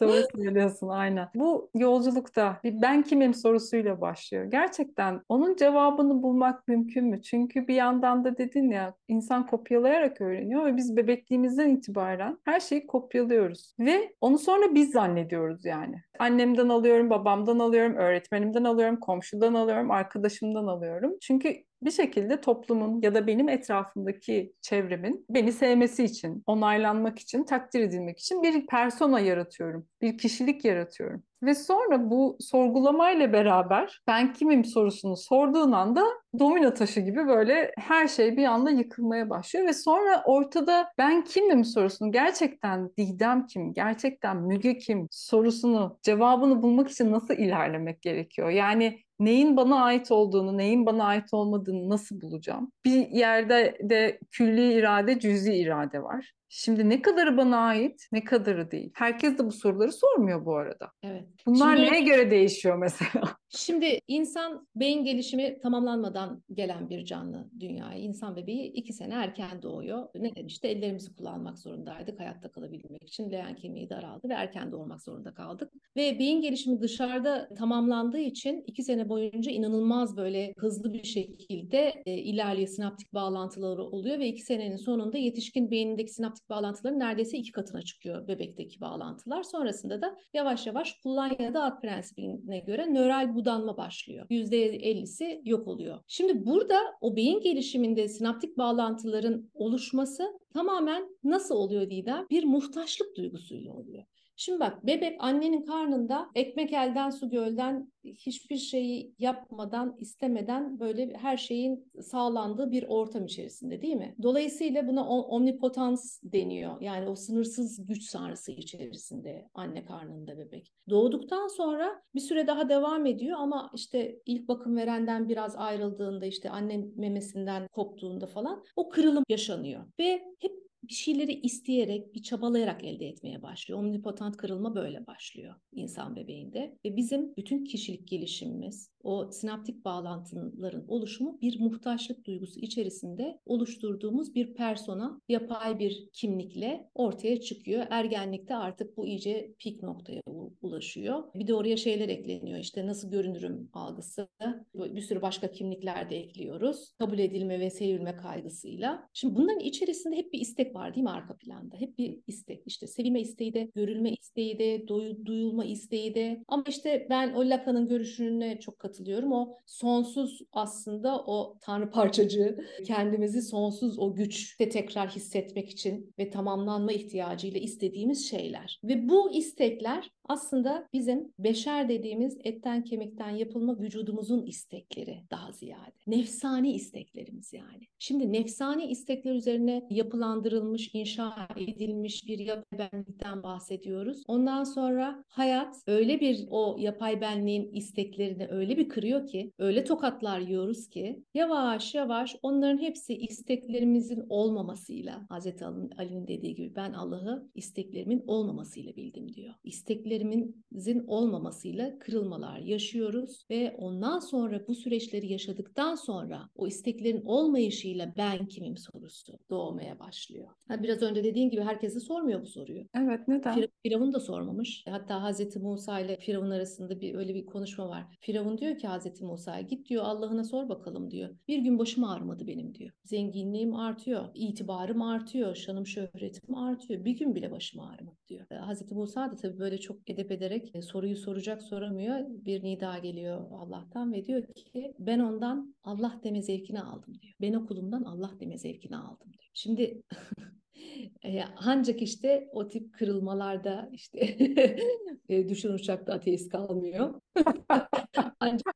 Doğru 0.00 0.22
söylüyorsun 0.36 0.88
aynen. 0.88 1.28
Bu 1.34 1.70
yolculukta 1.74 2.60
bir 2.64 2.82
ben 2.82 3.02
kimim 3.02 3.34
sorusuyla 3.34 4.00
başlıyor. 4.00 4.44
Gerçekten 4.44 5.20
onun 5.28 5.56
cevabını 5.56 6.22
bulmak 6.22 6.68
mümkün 6.68 6.73
mü? 6.78 7.22
Çünkü 7.22 7.68
bir 7.68 7.74
yandan 7.74 8.24
da 8.24 8.38
dedin 8.38 8.70
ya 8.70 8.94
insan 9.08 9.46
kopyalayarak 9.46 10.20
öğreniyor 10.20 10.64
ve 10.66 10.76
biz 10.76 10.96
bebekliğimizden 10.96 11.68
itibaren 11.68 12.38
her 12.44 12.60
şeyi 12.60 12.86
kopyalıyoruz. 12.86 13.74
Ve 13.78 14.14
onu 14.20 14.38
sonra 14.38 14.74
biz 14.74 14.90
zannediyoruz 14.90 15.64
yani. 15.64 15.96
Annemden 16.18 16.68
alıyorum, 16.68 17.10
babamdan 17.10 17.58
alıyorum, 17.58 17.94
öğretmenimden 17.96 18.64
alıyorum, 18.64 19.00
komşudan 19.00 19.54
alıyorum, 19.54 19.90
arkadaşımdan 19.90 20.66
alıyorum. 20.66 21.12
Çünkü 21.20 21.64
bir 21.84 21.90
şekilde 21.90 22.40
toplumun 22.40 23.02
ya 23.02 23.14
da 23.14 23.26
benim 23.26 23.48
etrafımdaki 23.48 24.52
çevremin 24.62 25.26
beni 25.30 25.52
sevmesi 25.52 26.04
için, 26.04 26.42
onaylanmak 26.46 27.18
için, 27.18 27.44
takdir 27.44 27.80
edilmek 27.80 28.18
için 28.18 28.42
bir 28.42 28.66
persona 28.66 29.20
yaratıyorum, 29.20 29.86
bir 30.02 30.18
kişilik 30.18 30.64
yaratıyorum. 30.64 31.22
Ve 31.42 31.54
sonra 31.54 32.10
bu 32.10 32.36
sorgulamayla 32.40 33.32
beraber 33.32 34.02
ben 34.06 34.32
kimim 34.32 34.64
sorusunu 34.64 35.16
sorduğun 35.16 35.72
anda 35.72 36.04
domino 36.38 36.74
taşı 36.74 37.00
gibi 37.00 37.26
böyle 37.26 37.72
her 37.78 38.08
şey 38.08 38.36
bir 38.36 38.44
anda 38.44 38.70
yıkılmaya 38.70 39.30
başlıyor 39.30 39.66
ve 39.66 39.72
sonra 39.72 40.22
ortada 40.24 40.88
ben 40.98 41.24
kimim 41.24 41.64
sorusunu 41.64 42.12
gerçekten 42.12 42.90
Didem 42.98 43.46
kim, 43.46 43.72
gerçekten 43.72 44.36
Müge 44.36 44.78
kim 44.78 45.08
sorusunu 45.10 45.98
cevabını 46.02 46.62
bulmak 46.62 46.90
için 46.90 47.12
nasıl 47.12 47.34
ilerlemek 47.34 48.02
gerekiyor? 48.02 48.50
Yani 48.50 49.03
neyin 49.18 49.56
bana 49.56 49.84
ait 49.84 50.10
olduğunu, 50.10 50.58
neyin 50.58 50.86
bana 50.86 51.04
ait 51.04 51.34
olmadığını 51.34 51.88
nasıl 51.88 52.20
bulacağım? 52.20 52.72
Bir 52.84 53.08
yerde 53.08 53.78
de 53.82 54.20
külli 54.30 54.72
irade, 54.74 55.20
cüzi 55.20 55.54
irade 55.54 56.02
var. 56.02 56.32
Şimdi 56.56 56.88
ne 56.88 57.02
kadarı 57.02 57.36
bana 57.36 57.56
ait, 57.56 58.08
ne 58.12 58.24
kadarı 58.24 58.70
değil. 58.70 58.90
Herkes 58.94 59.38
de 59.38 59.46
bu 59.46 59.52
soruları 59.52 59.92
sormuyor 59.92 60.44
bu 60.44 60.56
arada. 60.56 60.90
Evet. 61.02 61.24
Bunlar 61.46 61.76
şimdi, 61.76 61.92
neye 61.92 62.00
göre 62.00 62.30
değişiyor 62.30 62.76
mesela? 62.78 63.36
Şimdi 63.48 64.00
insan 64.08 64.68
beyin 64.76 65.04
gelişimi 65.04 65.60
tamamlanmadan 65.60 66.42
gelen 66.52 66.90
bir 66.90 67.04
canlı 67.04 67.50
dünyaya. 67.60 67.98
İnsan 67.98 68.36
bebeği 68.36 68.72
iki 68.72 68.92
sene 68.92 69.14
erken 69.14 69.62
doğuyor. 69.62 70.08
Ne 70.14 70.34
demişti? 70.34 70.68
Ellerimizi 70.68 71.14
kullanmak 71.14 71.58
zorundaydık 71.58 72.20
hayatta 72.20 72.50
kalabilmek 72.50 73.02
için. 73.02 73.30
Leğen 73.30 73.54
kemiği 73.54 73.90
daraldı 73.90 74.28
ve 74.28 74.32
erken 74.32 74.72
doğurmak 74.72 75.02
zorunda 75.02 75.34
kaldık. 75.34 75.72
Ve 75.96 76.18
beyin 76.18 76.40
gelişimi 76.40 76.80
dışarıda 76.80 77.48
tamamlandığı 77.58 78.18
için 78.18 78.64
iki 78.66 78.82
sene 78.82 79.08
boyunca 79.08 79.52
inanılmaz 79.52 80.16
böyle 80.16 80.52
hızlı 80.56 80.92
bir 80.92 81.04
şekilde 81.04 82.02
e, 82.06 82.12
ilerliyor 82.12 82.68
sinaptik 82.68 83.14
bağlantıları 83.14 83.82
oluyor 83.82 84.18
ve 84.18 84.26
iki 84.26 84.42
senenin 84.42 84.76
sonunda 84.76 85.18
yetişkin 85.18 85.70
beynindeki 85.70 86.12
sinaptik 86.12 86.43
sinaptik 86.44 86.50
bağlantıların 86.50 86.98
neredeyse 86.98 87.38
iki 87.38 87.52
katına 87.52 87.82
çıkıyor 87.82 88.28
bebekteki 88.28 88.80
bağlantılar. 88.80 89.42
Sonrasında 89.42 90.02
da 90.02 90.16
yavaş 90.34 90.66
yavaş 90.66 90.92
kullan 91.02 91.36
ya 91.38 91.54
da 91.54 91.62
at 91.62 91.82
prensibine 91.82 92.58
göre 92.58 92.94
nöral 92.94 93.34
budanma 93.34 93.76
başlıyor. 93.76 94.26
%50'si 94.30 95.40
yok 95.44 95.68
oluyor. 95.68 95.98
Şimdi 96.06 96.46
burada 96.46 96.78
o 97.00 97.16
beyin 97.16 97.40
gelişiminde 97.40 98.08
sinaptik 98.08 98.58
bağlantıların 98.58 99.50
oluşması 99.54 100.38
tamamen 100.54 101.08
nasıl 101.24 101.54
oluyor 101.54 101.90
Didem? 101.90 102.26
Bir 102.30 102.44
muhtaçlık 102.44 103.16
duygusuyla 103.16 103.72
oluyor. 103.72 104.04
Şimdi 104.36 104.60
bak 104.60 104.86
bebek 104.86 105.16
annenin 105.18 105.62
karnında 105.62 106.30
ekmek 106.34 106.72
elden 106.72 107.10
su 107.10 107.30
gölden 107.30 107.92
hiçbir 108.04 108.56
şeyi 108.56 109.14
yapmadan 109.18 109.96
istemeden 110.00 110.80
böyle 110.80 111.12
her 111.12 111.36
şeyin 111.36 111.92
sağlandığı 112.00 112.70
bir 112.70 112.84
ortam 112.88 113.24
içerisinde 113.24 113.82
değil 113.82 113.94
mi? 113.94 114.14
Dolayısıyla 114.22 114.88
buna 114.88 115.08
omnipotans 115.08 116.20
deniyor. 116.22 116.80
Yani 116.80 117.08
o 117.08 117.14
sınırsız 117.14 117.86
güç 117.86 118.02
sanrısı 118.02 118.52
içerisinde 118.52 119.48
anne 119.54 119.84
karnında 119.84 120.38
bebek. 120.38 120.72
Doğduktan 120.90 121.48
sonra 121.48 122.02
bir 122.14 122.20
süre 122.20 122.46
daha 122.46 122.68
devam 122.68 123.06
ediyor 123.06 123.38
ama 123.38 123.70
işte 123.74 124.20
ilk 124.26 124.48
bakım 124.48 124.76
verenden 124.76 125.28
biraz 125.28 125.56
ayrıldığında 125.56 126.26
işte 126.26 126.50
anne 126.50 126.84
memesinden 126.96 127.68
koptuğunda 127.68 128.26
falan 128.26 128.64
o 128.76 128.88
kırılım 128.88 129.24
yaşanıyor. 129.28 129.84
Ve 129.98 130.22
hep 130.40 130.63
bir 130.88 130.94
şeyleri 130.94 131.40
isteyerek, 131.40 132.14
bir 132.14 132.22
çabalayarak 132.22 132.84
elde 132.84 133.08
etmeye 133.08 133.42
başlıyor. 133.42 133.80
Omnipotent 133.80 134.36
kırılma 134.36 134.74
böyle 134.74 135.06
başlıyor 135.06 135.54
insan 135.72 136.16
bebeğinde. 136.16 136.78
Ve 136.84 136.96
bizim 136.96 137.36
bütün 137.36 137.64
kişilik 137.64 138.08
gelişimimiz, 138.08 138.90
o 139.02 139.30
sinaptik 139.30 139.84
bağlantıların 139.84 140.84
oluşumu 140.88 141.38
bir 141.40 141.60
muhtaçlık 141.60 142.24
duygusu 142.26 142.60
içerisinde 142.60 143.40
oluşturduğumuz 143.46 144.34
bir 144.34 144.54
persona, 144.54 145.20
yapay 145.28 145.78
bir 145.78 146.08
kimlikle 146.12 146.90
ortaya 146.94 147.40
çıkıyor. 147.40 147.86
Ergenlikte 147.90 148.56
artık 148.56 148.96
bu 148.96 149.06
iyice 149.06 149.54
pik 149.58 149.82
noktaya 149.82 150.22
ulaşıyor. 150.62 151.24
Bir 151.34 151.46
de 151.46 151.54
oraya 151.54 151.76
şeyler 151.76 152.08
ekleniyor. 152.08 152.58
İşte 152.58 152.86
nasıl 152.86 153.10
görünürüm 153.10 153.70
algısı. 153.72 154.28
Bir 154.74 155.00
sürü 155.00 155.22
başka 155.22 155.50
kimlikler 155.52 156.10
de 156.10 156.16
ekliyoruz. 156.16 156.92
Kabul 156.98 157.18
edilme 157.18 157.60
ve 157.60 157.70
sevilme 157.70 158.16
kaygısıyla. 158.16 159.08
Şimdi 159.12 159.34
bunların 159.34 159.60
içerisinde 159.60 160.16
hep 160.16 160.32
bir 160.32 160.40
istek 160.40 160.73
var 160.74 160.94
değil 160.94 161.04
mi 161.04 161.10
arka 161.10 161.36
planda? 161.36 161.76
Hep 161.76 161.98
bir 161.98 162.18
istek. 162.26 162.62
İşte 162.66 162.86
sevilme 162.86 163.20
isteği 163.20 163.54
de, 163.54 163.70
görülme 163.74 164.12
isteği 164.12 164.58
de, 164.58 164.88
duyulma 165.26 165.64
isteği 165.64 166.14
de. 166.14 166.42
Ama 166.48 166.64
işte 166.68 167.06
ben 167.10 167.34
o 167.34 167.40
Lacan'ın 167.40 167.88
görüşüne 167.88 168.60
çok 168.60 168.78
katılıyorum. 168.78 169.32
O 169.32 169.58
sonsuz 169.66 170.40
aslında 170.52 171.24
o 171.26 171.58
tanrı 171.60 171.90
parçacığı 171.90 172.58
kendimizi 172.86 173.42
sonsuz 173.42 173.98
o 173.98 174.14
güçte 174.14 174.68
tekrar 174.68 175.08
hissetmek 175.10 175.70
için 175.70 176.14
ve 176.18 176.30
tamamlanma 176.30 176.92
ihtiyacıyla 176.92 177.60
istediğimiz 177.60 178.30
şeyler. 178.30 178.80
Ve 178.84 179.08
bu 179.08 179.32
istekler 179.32 180.10
aslında 180.28 180.88
bizim 180.92 181.32
beşer 181.38 181.88
dediğimiz 181.88 182.38
etten 182.44 182.84
kemikten 182.84 183.30
yapılma 183.30 183.78
vücudumuzun 183.80 184.46
istekleri 184.46 185.22
daha 185.30 185.52
ziyade. 185.52 185.92
Nefsani 186.06 186.72
isteklerimiz 186.72 187.52
yani. 187.52 187.88
Şimdi 187.98 188.32
nefsani 188.32 188.86
istekler 188.86 189.34
üzerine 189.34 189.86
yapılandırılmış, 189.90 190.63
inşa 190.94 191.48
edilmiş 191.56 192.26
bir 192.26 192.38
yapay 192.38 192.64
benlikten 192.78 193.42
bahsediyoruz. 193.42 194.22
Ondan 194.28 194.64
sonra 194.64 195.24
hayat 195.28 195.76
öyle 195.86 196.20
bir 196.20 196.46
o 196.50 196.76
yapay 196.78 197.20
benliğin 197.20 197.72
isteklerini 197.72 198.48
öyle 198.50 198.76
bir 198.76 198.88
kırıyor 198.88 199.26
ki, 199.26 199.52
öyle 199.58 199.84
tokatlar 199.84 200.40
yiyoruz 200.40 200.88
ki 200.88 201.22
yavaş 201.34 201.94
yavaş 201.94 202.36
onların 202.42 202.78
hepsi 202.78 203.14
isteklerimizin 203.14 204.22
olmamasıyla 204.28 205.26
Hazreti 205.28 205.64
Ali'nin 205.64 206.28
dediği 206.28 206.54
gibi 206.54 206.76
ben 206.76 206.92
Allah'ı 206.92 207.50
isteklerimin 207.54 208.24
olmamasıyla 208.26 208.96
bildim 208.96 209.34
diyor. 209.34 209.54
İstekler 209.64 209.94
isteklerimizin 209.94 211.04
olmamasıyla 211.06 211.98
kırılmalar 211.98 212.58
yaşıyoruz 212.58 213.44
ve 213.50 213.76
ondan 213.78 214.18
sonra 214.18 214.68
bu 214.68 214.74
süreçleri 214.74 215.32
yaşadıktan 215.32 215.94
sonra 215.94 216.50
o 216.54 216.66
isteklerin 216.66 217.22
olmayışıyla 217.24 218.14
ben 218.16 218.46
kimim 218.46 218.76
sorusu 218.76 219.38
doğmaya 219.50 219.98
başlıyor. 219.98 220.48
Biraz 220.70 221.02
önce 221.02 221.24
dediğin 221.24 221.50
gibi 221.50 221.62
herkese 221.62 222.00
sormuyor 222.00 222.42
bu 222.42 222.46
soruyu. 222.46 222.84
Evet 222.96 223.28
neden? 223.28 223.66
Firavun 223.82 224.12
da 224.12 224.20
sormamış. 224.20 224.84
Hatta 224.88 225.22
Hazreti 225.22 225.58
Musa 225.58 226.00
ile 226.00 226.16
Firavun 226.16 226.50
arasında 226.50 227.00
bir 227.00 227.14
öyle 227.14 227.34
bir 227.34 227.46
konuşma 227.46 227.88
var. 227.88 228.04
Firavun 228.20 228.58
diyor 228.58 228.78
ki 228.78 228.86
Hazreti 228.86 229.24
Musa'ya 229.24 229.60
git 229.60 229.88
diyor 229.88 230.04
Allah'ına 230.04 230.44
sor 230.44 230.68
bakalım 230.68 231.10
diyor. 231.10 231.30
Bir 231.48 231.58
gün 231.58 231.78
başım 231.78 232.04
ağrımadı 232.04 232.46
benim 232.46 232.74
diyor. 232.74 232.90
Zenginliğim 233.04 233.74
artıyor, 233.74 234.28
itibarım 234.34 235.02
artıyor, 235.02 235.54
şanım 235.54 235.86
şöhretim 235.86 236.54
artıyor. 236.54 237.04
Bir 237.04 237.18
gün 237.18 237.34
bile 237.34 237.50
başım 237.50 237.80
ağrımadı 237.80 238.18
diyor. 238.28 238.46
Hazreti 238.50 238.94
Musa 238.94 239.30
da 239.30 239.36
tabii 239.36 239.58
böyle 239.58 239.78
çok 239.78 240.10
edep 240.10 240.30
ederek 240.30 240.70
e, 240.74 240.82
soruyu 240.82 241.16
soracak 241.16 241.62
soramıyor. 241.62 242.18
Bir 242.28 242.64
nida 242.64 242.98
geliyor 242.98 243.50
Allah'tan 243.50 244.12
ve 244.12 244.24
diyor 244.24 244.42
ki 244.46 244.94
ben 244.98 245.18
ondan 245.18 245.74
Allah 245.84 246.20
deme 246.24 246.42
zevkini 246.42 246.80
aldım 246.80 247.14
diyor. 247.20 247.34
Ben 247.40 247.52
okulumdan 247.52 248.02
Allah 248.02 248.30
deme 248.40 248.58
zevkini 248.58 248.96
aldım 248.96 249.32
diyor. 249.32 249.43
Şimdi 249.54 250.02
e, 251.24 251.42
ancak 251.56 252.02
işte 252.02 252.48
o 252.52 252.68
tip 252.68 252.94
kırılmalarda 252.94 253.88
işte 253.92 254.18
e, 255.28 255.48
düşün 255.48 255.72
uçakta 255.72 256.12
ateist 256.12 256.52
kalmıyor. 256.52 257.20
ancak 258.40 258.74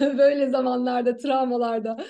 böyle 0.00 0.50
zamanlarda, 0.50 1.16
travmalarda 1.16 2.04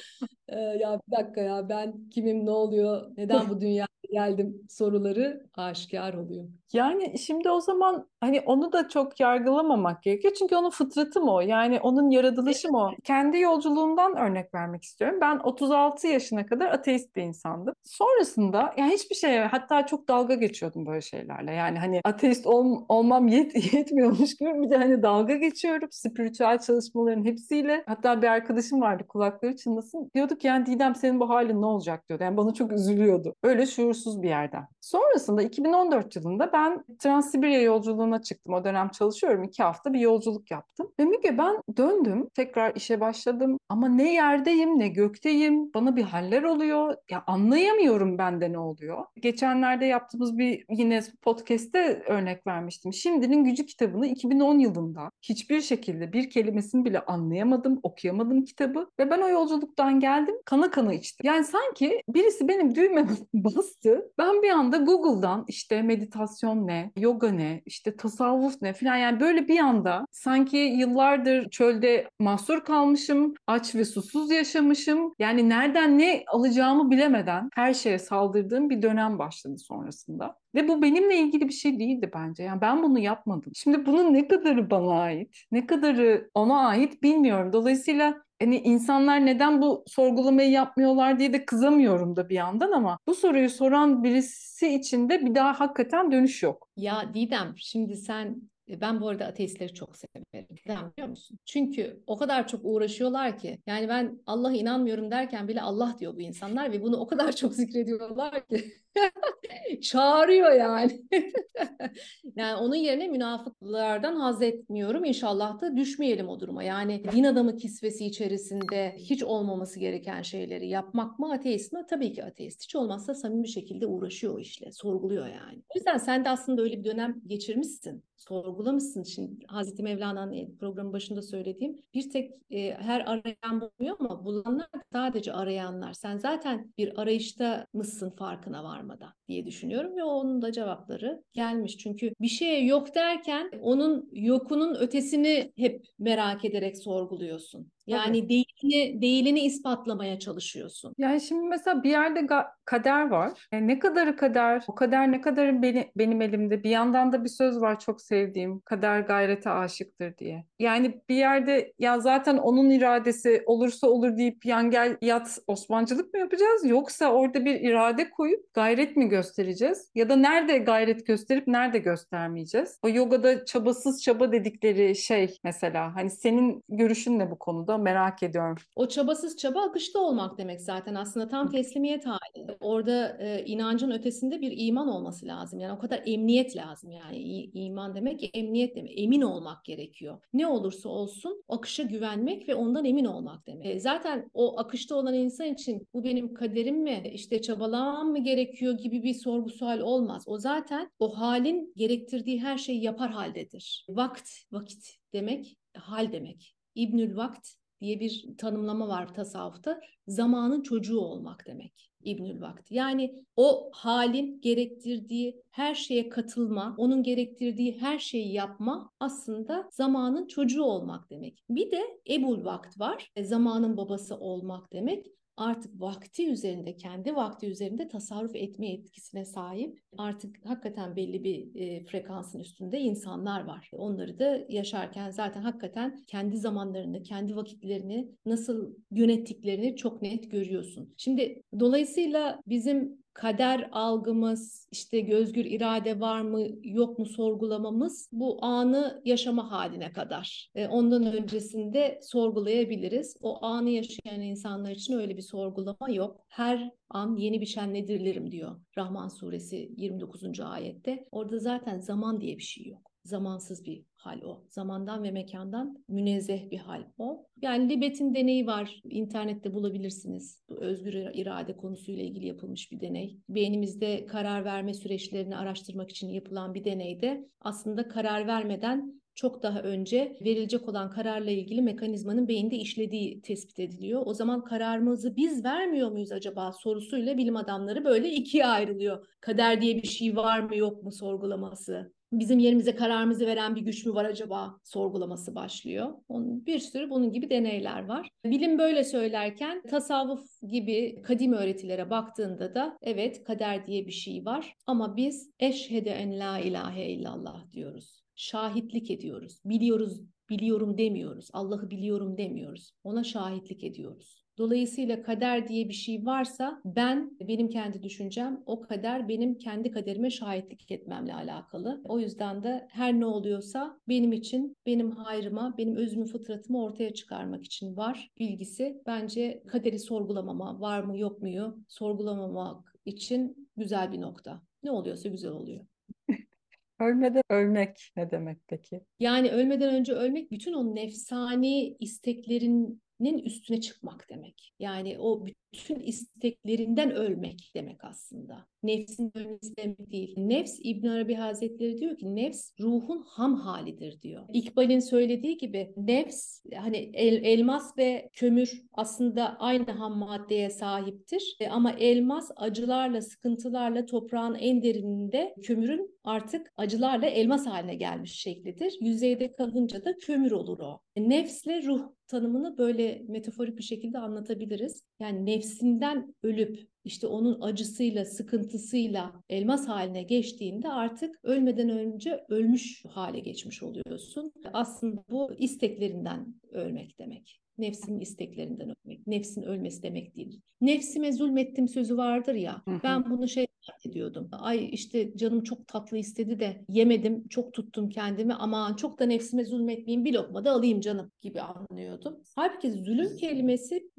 ya 0.58 1.00
bir 1.08 1.16
dakika 1.16 1.40
ya 1.40 1.68
ben 1.68 1.94
kimim, 2.10 2.46
ne 2.46 2.50
oluyor, 2.50 3.12
neden 3.16 3.48
bu 3.48 3.60
dünya 3.60 3.86
geldim 4.10 4.62
soruları 4.68 5.46
aşikar 5.56 6.14
oluyor. 6.14 6.44
Yani 6.72 7.18
şimdi 7.18 7.50
o 7.50 7.60
zaman 7.60 8.06
hani 8.20 8.40
onu 8.40 8.72
da 8.72 8.88
çok 8.88 9.20
yargılamamak 9.20 10.02
gerekiyor. 10.02 10.34
Çünkü 10.38 10.56
onun 10.56 10.70
fıtratı 10.70 11.20
mı 11.20 11.34
o? 11.34 11.40
Yani 11.40 11.80
onun 11.80 12.10
yaratılışı 12.10 12.68
mı 12.70 12.78
o? 12.78 12.90
Kendi 13.04 13.38
yolculuğumdan 13.38 14.16
örnek 14.16 14.54
vermek 14.54 14.84
istiyorum. 14.84 15.18
Ben 15.20 15.38
36 15.38 16.06
yaşına 16.06 16.46
kadar 16.46 16.70
ateist 16.70 17.16
bir 17.16 17.22
insandım. 17.22 17.74
Sonrasında 17.82 18.74
yani 18.76 18.92
hiçbir 18.92 19.14
şeye 19.14 19.46
hatta 19.46 19.86
çok 19.86 20.08
dalga 20.08 20.34
geçiyordum 20.34 20.86
böyle 20.86 21.00
şeylerle. 21.00 21.52
Yani 21.52 21.78
hani 21.78 22.00
ateist 22.04 22.46
ol, 22.46 22.84
olmam 22.88 23.28
yet, 23.28 23.72
yetmiyormuş 23.74 24.36
gibi 24.36 24.62
bir 24.62 24.70
de 24.70 24.76
hani 24.76 25.02
dalga 25.02 25.34
geçiyorum. 25.34 25.88
Spiritüel 25.92 26.58
çalışmaların 26.58 27.24
hepsiyle. 27.24 27.84
Hatta 27.86 28.22
bir 28.22 28.26
arkadaşım 28.26 28.80
vardı 28.80 29.04
kulakları 29.08 29.56
çınlasın. 29.56 30.10
Diyorduk 30.40 30.44
yani 30.44 30.66
Didem 30.66 30.94
senin 30.94 31.20
bu 31.20 31.28
halin 31.28 31.62
ne 31.62 31.66
olacak 31.66 32.08
diyordu. 32.08 32.24
Yani 32.24 32.36
bana 32.36 32.54
çok 32.54 32.72
üzülüyordu. 32.72 33.34
Öyle 33.42 33.66
şuursuz 33.66 34.22
bir 34.22 34.28
yerden. 34.28 34.66
Sonrasında 34.80 35.42
2014 35.42 36.16
yılında 36.16 36.52
ben 36.52 36.84
Transsibirya 36.98 37.62
yolculuğuna 37.62 38.22
çıktım. 38.22 38.54
O 38.54 38.64
dönem 38.64 38.88
çalışıyorum. 38.88 39.44
iki 39.44 39.62
hafta 39.62 39.92
bir 39.92 40.00
yolculuk 40.00 40.50
yaptım. 40.50 40.92
Ve 41.00 41.04
Müge 41.04 41.38
ben 41.38 41.62
döndüm. 41.76 42.28
Tekrar 42.34 42.74
işe 42.74 43.00
başladım. 43.00 43.58
Ama 43.68 43.88
ne 43.88 44.12
yerdeyim 44.12 44.78
ne 44.78 44.88
gökteyim. 44.88 45.74
Bana 45.74 45.96
bir 45.96 46.02
haller 46.02 46.42
oluyor. 46.42 46.94
Ya 47.10 47.24
anlayamıyorum 47.26 48.18
bende 48.18 48.52
ne 48.52 48.58
oluyor. 48.58 49.04
Geçenlerde 49.16 49.84
yaptığımız 49.84 50.38
bir 50.38 50.64
yine 50.70 51.02
podcast'te 51.22 52.02
örnek 52.06 52.46
vermiştim. 52.46 52.92
Şimdinin 52.92 53.44
Gücü 53.44 53.66
kitabını 53.66 54.06
2010 54.06 54.58
yılında 54.58 55.10
hiçbir 55.22 55.60
şekilde 55.60 56.12
bir 56.12 56.30
kelimesini 56.30 56.84
bile 56.84 57.00
anlayamadım, 57.00 57.80
okuyamadım 57.82 58.44
kitabı. 58.44 58.90
Ve 58.98 59.10
ben 59.10 59.20
o 59.20 59.28
yolculuktan 59.28 60.00
geldim 60.00 60.29
kana 60.44 60.70
kana 60.70 60.94
içtim. 60.94 61.26
Yani 61.26 61.44
sanki 61.44 62.02
birisi 62.08 62.48
benim 62.48 62.74
düğmeme 62.74 63.08
bastı. 63.34 64.12
Ben 64.18 64.42
bir 64.42 64.50
anda 64.50 64.76
Google'dan 64.76 65.44
işte 65.48 65.82
meditasyon 65.82 66.66
ne, 66.66 66.92
yoga 66.96 67.30
ne, 67.30 67.62
işte 67.66 67.96
tasavvuf 67.96 68.62
ne 68.62 68.72
falan 68.72 68.96
yani 68.96 69.20
böyle 69.20 69.48
bir 69.48 69.58
anda 69.58 70.06
sanki 70.10 70.56
yıllardır 70.56 71.50
çölde 71.50 72.08
mahsur 72.18 72.64
kalmışım, 72.64 73.34
aç 73.46 73.74
ve 73.74 73.84
susuz 73.84 74.30
yaşamışım. 74.30 75.14
Yani 75.18 75.48
nereden 75.48 75.98
ne 75.98 76.24
alacağımı 76.26 76.90
bilemeden 76.90 77.48
her 77.54 77.74
şeye 77.74 77.98
saldırdığım 77.98 78.70
bir 78.70 78.82
dönem 78.82 79.18
başladı 79.18 79.58
sonrasında. 79.58 80.36
Ve 80.54 80.68
bu 80.68 80.82
benimle 80.82 81.18
ilgili 81.18 81.48
bir 81.48 81.52
şey 81.52 81.78
değildi 81.78 82.10
bence. 82.14 82.42
Yani 82.42 82.60
ben 82.60 82.82
bunu 82.82 82.98
yapmadım. 82.98 83.52
Şimdi 83.54 83.86
bunun 83.86 84.14
ne 84.14 84.28
kadarı 84.28 84.70
bana 84.70 85.00
ait, 85.00 85.36
ne 85.52 85.66
kadarı 85.66 86.30
ona 86.34 86.66
ait 86.66 87.02
bilmiyorum. 87.02 87.52
Dolayısıyla 87.52 88.14
hani 88.40 88.58
insanlar 88.58 89.26
neden 89.26 89.62
bu 89.62 89.84
sorgulamayı 89.86 90.50
yapmıyorlar 90.50 91.18
diye 91.18 91.32
de 91.32 91.44
kızamıyorum 91.44 92.16
da 92.16 92.28
bir 92.28 92.34
yandan 92.34 92.72
ama 92.72 92.98
bu 93.06 93.14
soruyu 93.14 93.50
soran 93.50 94.04
birisi 94.04 94.74
için 94.74 95.08
de 95.08 95.26
bir 95.26 95.34
daha 95.34 95.60
hakikaten 95.60 96.12
dönüş 96.12 96.42
yok. 96.42 96.68
Ya 96.76 97.14
Didem 97.14 97.54
şimdi 97.56 97.96
sen 97.96 98.42
e, 98.70 98.80
ben 98.80 99.00
bu 99.00 99.08
arada 99.08 99.26
ateistleri 99.26 99.74
çok 99.74 99.96
severim. 99.96 100.48
Neden 100.66 100.92
biliyor 100.92 101.08
musun? 101.08 101.38
Çünkü 101.46 102.02
o 102.06 102.16
kadar 102.16 102.48
çok 102.48 102.60
uğraşıyorlar 102.64 103.38
ki. 103.38 103.58
Yani 103.66 103.88
ben 103.88 104.18
Allah'a 104.26 104.52
inanmıyorum 104.52 105.10
derken 105.10 105.48
bile 105.48 105.62
Allah 105.62 105.96
diyor 105.98 106.14
bu 106.16 106.20
insanlar 106.20 106.72
ve 106.72 106.82
bunu 106.82 106.96
o 106.96 107.06
kadar 107.06 107.32
çok 107.36 107.54
zikrediyorlar 107.54 108.46
ki. 108.46 108.72
Çağırıyor 109.82 110.52
yani. 110.52 111.00
yani 112.36 112.56
onun 112.56 112.74
yerine 112.74 113.08
münafıklardan 113.08 114.16
haz 114.16 114.42
etmiyorum. 114.42 115.04
İnşallah 115.04 115.60
da 115.60 115.76
düşmeyelim 115.76 116.28
o 116.28 116.40
duruma. 116.40 116.62
Yani 116.62 117.04
din 117.12 117.24
adamı 117.24 117.56
kisvesi 117.56 118.06
içerisinde 118.06 118.94
hiç 118.98 119.22
olmaması 119.22 119.80
gereken 119.80 120.22
şeyleri 120.22 120.68
yapmak 120.68 121.18
mı 121.18 121.32
ateist 121.32 121.72
mi? 121.72 121.84
Tabii 121.90 122.12
ki 122.12 122.24
ateist. 122.24 122.62
Hiç 122.62 122.76
olmazsa 122.76 123.14
samimi 123.14 123.48
şekilde 123.48 123.86
uğraşıyor 123.86 124.34
o 124.34 124.38
işle. 124.38 124.72
Sorguluyor 124.72 125.26
yani. 125.26 125.62
O 125.74 125.78
yüzden 125.78 125.98
sen 125.98 126.24
de 126.24 126.30
aslında 126.30 126.62
öyle 126.62 126.78
bir 126.78 126.84
dönem 126.84 127.20
geçirmişsin. 127.26 128.04
Sorgulamışsın. 128.16 129.02
Şimdi 129.02 129.46
Hazreti 129.46 129.82
Mevlana'nın 129.82 130.32
e, 130.32 130.48
programın 130.60 130.92
başında 130.92 131.22
söylediğim 131.22 131.76
bir 131.94 132.10
tek 132.10 132.32
e, 132.50 132.74
her 132.74 133.00
arayan 133.00 133.60
bulmuyor 133.60 133.96
ama 134.00 134.24
bulanlar 134.24 134.68
sadece 134.92 135.32
arayanlar. 135.32 135.92
Sen 135.92 136.16
zaten 136.18 136.72
bir 136.78 137.00
arayışta 137.00 137.66
mısın 137.72 138.10
farkına 138.10 138.64
varmadan 138.80 139.12
diye 139.28 139.46
düşünüyorum 139.46 139.96
ve 139.96 140.04
onun 140.04 140.42
da 140.42 140.52
cevapları 140.52 141.22
gelmiş. 141.32 141.76
Çünkü 141.76 142.12
bir 142.20 142.28
şeye 142.28 142.64
yok 142.64 142.94
derken 142.94 143.50
onun 143.60 144.08
yokunun 144.12 144.74
ötesini 144.74 145.52
hep 145.56 145.84
merak 145.98 146.44
ederek 146.44 146.78
sorguluyorsun. 146.78 147.72
Yani 147.86 148.28
değilini, 148.28 149.02
değilini 149.02 149.40
ispatlamaya 149.40 150.18
çalışıyorsun. 150.18 150.94
Yani 150.98 151.20
şimdi 151.20 151.48
mesela 151.48 151.82
bir 151.82 151.90
yerde 151.90 152.26
kader 152.64 153.10
var. 153.10 153.48
Yani 153.52 153.68
ne 153.68 153.78
kadarı 153.78 154.16
kader, 154.16 154.64
o 154.68 154.74
kader 154.74 155.12
ne 155.12 155.20
kadarı 155.20 155.62
beni, 155.62 155.92
benim 155.96 156.22
elimde. 156.22 156.62
Bir 156.62 156.70
yandan 156.70 157.12
da 157.12 157.24
bir 157.24 157.28
söz 157.28 157.60
var 157.60 157.80
çok 157.80 158.00
sevdiğim. 158.00 158.60
Kader 158.60 159.00
gayrete 159.00 159.50
aşıktır 159.50 160.16
diye. 160.16 160.44
Yani 160.58 161.00
bir 161.08 161.14
yerde 161.14 161.72
ya 161.78 162.00
zaten 162.00 162.36
onun 162.36 162.70
iradesi 162.70 163.42
olursa 163.46 163.86
olur 163.86 164.16
deyip 164.16 164.46
yan 164.46 164.70
gel 164.70 164.96
yat 165.02 165.38
Osmancılık 165.46 166.14
mı 166.14 166.20
yapacağız? 166.20 166.64
Yoksa 166.64 167.12
orada 167.12 167.44
bir 167.44 167.60
irade 167.60 168.10
koyup 168.10 168.54
gayret 168.54 168.96
mi 168.96 169.08
göstereceğiz? 169.08 169.90
Ya 169.94 170.08
da 170.08 170.16
nerede 170.16 170.58
gayret 170.58 171.06
gösterip 171.06 171.46
nerede 171.46 171.78
göstermeyeceğiz? 171.78 172.78
O 172.82 172.88
yogada 172.88 173.44
çabasız 173.44 174.02
çaba 174.02 174.32
dedikleri 174.32 174.96
şey 174.96 175.38
mesela. 175.44 175.94
Hani 175.94 176.10
senin 176.10 176.62
görüşün 176.68 177.18
ne 177.18 177.30
bu 177.30 177.38
konuda? 177.38 177.69
Merak 177.78 178.22
ediyorum. 178.22 178.56
O 178.76 178.88
çabasız 178.88 179.36
çaba 179.36 179.60
akışta 179.62 179.98
olmak 179.98 180.38
demek 180.38 180.60
zaten 180.60 180.94
aslında 180.94 181.28
tam 181.28 181.50
teslimiyet 181.50 182.06
hali. 182.06 182.56
Orada 182.60 183.16
e, 183.20 183.44
inancın 183.44 183.90
ötesinde 183.90 184.40
bir 184.40 184.52
iman 184.56 184.88
olması 184.88 185.26
lazım. 185.26 185.60
Yani 185.60 185.72
o 185.72 185.78
kadar 185.78 186.02
emniyet 186.06 186.56
lazım 186.56 186.90
yani 186.90 187.18
iman 187.44 187.94
demek 187.94 188.30
emniyet 188.34 188.76
demek. 188.76 188.92
Emin 188.98 189.22
olmak 189.22 189.64
gerekiyor. 189.64 190.18
Ne 190.32 190.46
olursa 190.46 190.88
olsun 190.88 191.44
akışa 191.48 191.82
güvenmek 191.82 192.48
ve 192.48 192.54
ondan 192.54 192.84
emin 192.84 193.04
olmak 193.04 193.46
demek. 193.46 193.66
E, 193.66 193.80
zaten 193.80 194.30
o 194.34 194.60
akışta 194.60 194.94
olan 194.94 195.14
insan 195.14 195.46
için 195.46 195.88
bu 195.94 196.04
benim 196.04 196.34
kaderim 196.34 196.82
mi 196.82 197.02
işte 197.12 197.42
çabalamam 197.42 198.10
mı 198.10 198.18
gerekiyor 198.18 198.78
gibi 198.78 199.02
bir 199.02 199.14
sorgu 199.14 199.50
sual 199.50 199.80
olmaz. 199.80 200.24
O 200.26 200.38
zaten 200.38 200.90
o 200.98 201.18
halin 201.18 201.72
gerektirdiği 201.76 202.40
her 202.40 202.58
şeyi 202.58 202.82
yapar 202.82 203.10
haldedir. 203.10 203.86
Vakt, 203.88 204.30
vakit 204.52 204.96
demek 205.12 205.56
hal 205.74 206.12
demek. 206.12 206.56
İbnül 206.74 207.16
Vakt 207.16 207.48
diye 207.80 208.00
bir 208.00 208.26
tanımlama 208.38 208.88
var 208.88 209.14
tasavvufta. 209.14 209.80
Zamanın 210.08 210.62
çocuğu 210.62 211.00
olmak 211.00 211.46
demek. 211.46 211.90
İbnül 212.04 212.40
Vakti. 212.40 212.74
Yani 212.74 213.24
o 213.36 213.70
halin 213.72 214.40
gerektirdiği 214.40 215.42
her 215.50 215.74
şeye 215.74 216.08
katılma, 216.08 216.74
onun 216.78 217.02
gerektirdiği 217.02 217.80
her 217.80 217.98
şeyi 217.98 218.32
yapma 218.32 218.90
aslında 219.00 219.68
zamanın 219.72 220.26
çocuğu 220.26 220.62
olmak 220.62 221.10
demek. 221.10 221.44
Bir 221.50 221.70
de 221.70 222.00
Ebul 222.10 222.44
Vakt 222.44 222.80
var. 222.80 223.10
E, 223.16 223.24
zamanın 223.24 223.76
babası 223.76 224.16
olmak 224.16 224.72
demek 224.72 225.06
artık 225.40 225.80
vakti 225.80 226.30
üzerinde, 226.30 226.76
kendi 226.76 227.16
vakti 227.16 227.46
üzerinde 227.46 227.88
tasarruf 227.88 228.36
etme 228.36 228.72
etkisine 228.72 229.24
sahip 229.24 229.80
artık 229.98 230.46
hakikaten 230.46 230.96
belli 230.96 231.24
bir 231.24 231.54
e, 231.54 231.84
frekansın 231.84 232.38
üstünde 232.38 232.78
insanlar 232.78 233.44
var. 233.44 233.70
Onları 233.72 234.18
da 234.18 234.40
yaşarken 234.48 235.10
zaten 235.10 235.42
hakikaten 235.42 236.04
kendi 236.06 236.38
zamanlarını, 236.38 237.02
kendi 237.02 237.36
vakitlerini 237.36 238.08
nasıl 238.26 238.74
yönettiklerini 238.90 239.76
çok 239.76 240.02
net 240.02 240.30
görüyorsun. 240.30 240.94
Şimdi 240.96 241.42
dolayısıyla 241.60 242.40
bizim 242.46 243.00
kader 243.14 243.68
algımız, 243.72 244.68
işte 244.72 245.00
gözgür 245.00 245.44
irade 245.44 246.00
var 246.00 246.20
mı 246.20 246.46
yok 246.62 246.98
mu 246.98 247.06
sorgulamamız 247.06 248.08
bu 248.12 248.44
anı 248.44 249.02
yaşama 249.04 249.50
haline 249.50 249.92
kadar. 249.92 250.50
E, 250.54 250.68
ondan 250.68 251.12
öncesinde 251.12 252.00
sorgulayabiliriz. 252.02 253.16
O 253.20 253.44
anı 253.44 253.70
yaşayan 253.70 254.20
insanlar 254.20 254.70
için 254.70 254.94
öyle 254.94 255.16
bir 255.16 255.22
sorgulama 255.22 255.90
yok. 255.90 256.20
Her 256.28 256.70
an 256.90 257.16
yeni 257.16 257.40
bir 257.40 257.46
şen 257.46 257.74
nedirlerim 257.74 258.30
diyor 258.30 258.60
Rahman 258.78 259.08
suresi 259.08 259.72
29. 259.76 260.40
ayette. 260.40 261.08
Orada 261.12 261.38
zaten 261.38 261.80
zaman 261.80 262.20
diye 262.20 262.38
bir 262.38 262.42
şey 262.42 262.66
yok. 262.66 262.89
Zamansız 263.04 263.64
bir 263.64 263.84
hal 263.96 264.22
o. 264.22 264.44
Zamandan 264.48 265.02
ve 265.02 265.10
mekandan 265.10 265.84
münezzeh 265.88 266.50
bir 266.50 266.58
hal 266.58 266.84
o. 266.98 267.26
Yani 267.42 267.68
Libet'in 267.68 268.14
deneyi 268.14 268.46
var. 268.46 268.82
İnternette 268.84 269.54
bulabilirsiniz. 269.54 270.44
Bu 270.48 270.56
özgür 270.56 270.92
irade 270.94 271.56
konusuyla 271.56 272.02
ilgili 272.02 272.26
yapılmış 272.26 272.72
bir 272.72 272.80
deney. 272.80 273.18
Beynimizde 273.28 274.06
karar 274.06 274.44
verme 274.44 274.74
süreçlerini 274.74 275.36
araştırmak 275.36 275.90
için 275.90 276.08
yapılan 276.08 276.54
bir 276.54 276.64
deneyde 276.64 277.28
aslında 277.40 277.88
karar 277.88 278.26
vermeden 278.26 279.00
çok 279.14 279.42
daha 279.42 279.62
önce 279.62 280.16
verilecek 280.20 280.68
olan 280.68 280.90
kararla 280.90 281.30
ilgili 281.30 281.62
mekanizmanın 281.62 282.28
beyinde 282.28 282.56
işlediği 282.56 283.22
tespit 283.22 283.60
ediliyor. 283.60 284.02
O 284.04 284.14
zaman 284.14 284.44
kararımızı 284.44 285.16
biz 285.16 285.44
vermiyor 285.44 285.90
muyuz 285.90 286.12
acaba 286.12 286.52
sorusuyla 286.52 287.16
bilim 287.16 287.36
adamları 287.36 287.84
böyle 287.84 288.10
ikiye 288.10 288.46
ayrılıyor. 288.46 289.06
Kader 289.20 289.60
diye 289.60 289.76
bir 289.76 289.88
şey 289.88 290.16
var 290.16 290.40
mı 290.40 290.56
yok 290.56 290.82
mu 290.82 290.92
sorgulaması 290.92 291.92
bizim 292.12 292.38
yerimize 292.38 292.74
kararımızı 292.74 293.26
veren 293.26 293.56
bir 293.56 293.60
güç 293.60 293.86
mü 293.86 293.94
var 293.94 294.04
acaba 294.04 294.60
sorgulaması 294.64 295.34
başlıyor. 295.34 295.92
Onun 296.08 296.46
bir 296.46 296.58
sürü 296.58 296.90
bunun 296.90 297.12
gibi 297.12 297.30
deneyler 297.30 297.88
var. 297.88 298.10
Bilim 298.24 298.58
böyle 298.58 298.84
söylerken 298.84 299.62
tasavvuf 299.62 300.40
gibi 300.50 301.02
kadim 301.02 301.32
öğretilere 301.32 301.90
baktığında 301.90 302.54
da 302.54 302.78
evet 302.82 303.24
kader 303.24 303.66
diye 303.66 303.86
bir 303.86 303.92
şey 303.92 304.24
var 304.24 304.54
ama 304.66 304.96
biz 304.96 305.30
eşhede 305.40 305.90
en 305.90 306.18
la 306.18 306.38
ilahe 306.38 306.90
illallah 306.90 307.52
diyoruz. 307.52 308.02
Şahitlik 308.14 308.90
ediyoruz. 308.90 309.40
Biliyoruz, 309.44 310.00
biliyorum 310.30 310.78
demiyoruz. 310.78 311.28
Allah'ı 311.32 311.70
biliyorum 311.70 312.18
demiyoruz. 312.18 312.72
Ona 312.84 313.04
şahitlik 313.04 313.64
ediyoruz. 313.64 314.19
Dolayısıyla 314.40 315.02
kader 315.02 315.48
diye 315.48 315.68
bir 315.68 315.74
şey 315.74 316.06
varsa 316.06 316.60
ben 316.64 317.18
benim 317.20 317.48
kendi 317.48 317.82
düşüncem 317.82 318.42
o 318.46 318.60
kader 318.60 319.08
benim 319.08 319.38
kendi 319.38 319.70
kaderime 319.70 320.10
şahitlik 320.10 320.70
etmemle 320.70 321.14
alakalı. 321.14 321.80
O 321.84 321.98
yüzden 321.98 322.42
de 322.42 322.68
her 322.70 323.00
ne 323.00 323.06
oluyorsa 323.06 323.80
benim 323.88 324.12
için 324.12 324.56
benim 324.66 324.90
hayrıma, 324.90 325.54
benim 325.58 325.76
özümü 325.76 326.06
fıtratımı 326.06 326.64
ortaya 326.64 326.94
çıkarmak 326.94 327.44
için 327.44 327.76
var 327.76 328.10
bilgisi. 328.18 328.82
Bence 328.86 329.42
kaderi 329.46 329.78
sorgulamama, 329.78 330.60
var 330.60 330.82
mı 330.82 330.98
yok 330.98 331.22
muyu 331.22 331.58
sorgulamamak 331.68 332.74
için 332.84 333.50
güzel 333.56 333.92
bir 333.92 334.00
nokta. 334.00 334.42
Ne 334.62 334.70
oluyorsa 334.70 335.08
güzel 335.08 335.30
oluyor. 335.30 335.66
Ölmeden 336.80 337.22
ölmek 337.30 337.92
ne 337.96 338.10
demek 338.10 338.38
peki? 338.48 338.80
Yani 339.00 339.30
ölmeden 339.30 339.74
önce 339.74 339.92
ölmek 339.92 340.30
bütün 340.30 340.52
o 340.52 340.74
nefsani 340.74 341.76
isteklerin 341.80 342.82
nin 343.00 343.18
üstüne 343.18 343.60
çıkmak 343.60 344.06
demek. 344.10 344.54
Yani 344.58 344.98
o 344.98 345.26
bütün 345.26 345.80
isteklerinden 345.80 346.90
ölmek 346.90 347.52
demek 347.54 347.84
aslında. 347.84 348.46
Nefsin 348.62 349.12
ölmesi 349.14 349.56
demek 349.56 349.90
değil. 349.92 350.14
Nefs 350.16 350.58
İbn 350.62 350.86
Arabi 350.86 351.14
Hazretleri 351.14 351.78
diyor 351.78 351.98
ki 351.98 352.16
nefs 352.16 352.50
ruhun 352.60 353.02
ham 353.06 353.34
halidir 353.34 354.02
diyor. 354.02 354.22
İkbal'in 354.32 354.80
söylediği 354.80 355.36
gibi 355.36 355.72
nefs 355.76 356.42
hani 356.56 356.90
el, 356.94 357.24
elmas 357.24 357.78
ve 357.78 358.10
kömür 358.12 358.62
aslında 358.72 359.36
aynı 359.38 359.70
ham 359.70 359.98
maddeye 359.98 360.50
sahiptir. 360.50 361.36
E, 361.40 361.48
ama 361.48 361.72
elmas 361.72 362.30
acılarla, 362.36 363.02
sıkıntılarla 363.02 363.86
toprağın 363.86 364.34
en 364.34 364.62
derininde 364.62 365.34
kömürün 365.42 365.98
artık 366.04 366.52
acılarla 366.56 367.06
elmas 367.06 367.46
haline 367.46 367.74
gelmiş 367.74 368.20
şeklidir. 368.20 368.78
Yüzeyde 368.80 369.32
kalınca 369.32 369.84
da 369.84 369.98
kömür 369.98 370.30
olur 370.30 370.58
o. 370.58 370.80
E, 370.96 371.08
nefsle 371.08 371.62
ruh 371.62 371.82
tanımını 372.06 372.58
böyle 372.58 373.02
metaforik 373.08 373.58
bir 373.58 373.62
şekilde 373.62 373.98
anlatabiliriz. 373.98 374.82
Yani 375.00 375.26
nefsinden 375.26 376.14
ölüp 376.22 376.68
işte 376.84 377.06
onun 377.06 377.40
acısıyla, 377.40 378.04
sıkıntısıyla 378.04 379.12
elmas 379.28 379.68
haline 379.68 380.02
geçtiğinde 380.02 380.68
artık 380.68 381.20
ölmeden 381.22 381.68
önce 381.68 382.24
ölmüş 382.28 382.84
hale 382.84 383.20
geçmiş 383.20 383.62
oluyorsun. 383.62 384.32
Aslında 384.52 385.04
bu 385.10 385.34
isteklerinden 385.34 386.34
ölmek 386.50 386.98
demek. 386.98 387.40
Nefsin 387.58 388.00
isteklerinden 388.00 388.74
ölmek. 388.84 389.06
Nefsin 389.06 389.42
ölmesi 389.42 389.82
demek 389.82 390.16
değil. 390.16 390.40
Nefsime 390.60 391.12
zulmettim 391.12 391.68
sözü 391.68 391.96
vardır 391.96 392.34
ya. 392.34 392.62
Hı 392.64 392.70
hı. 392.70 392.80
Ben 392.84 393.10
bunu 393.10 393.28
şey 393.28 393.46
ediyordum. 393.86 394.28
Ay 394.32 394.68
işte 394.72 395.16
canım 395.16 395.42
çok 395.42 395.68
tatlı 395.68 395.96
istedi 395.96 396.40
de 396.40 396.64
yemedim. 396.68 397.28
Çok 397.28 397.52
tuttum 397.52 397.88
kendimi. 397.88 398.34
Aman 398.34 398.74
çok 398.74 398.98
da 398.98 399.06
nefsime 399.06 399.44
zulmetmeyeyim. 399.44 400.04
Bir 400.04 400.14
lokma 400.14 400.44
da 400.44 400.52
alayım 400.52 400.80
canım 400.80 401.12
gibi 401.20 401.40
anlıyordum. 401.40 402.22
Halbuki 402.36 402.72
zulüm 402.72 403.16
kelimesi 403.16 403.90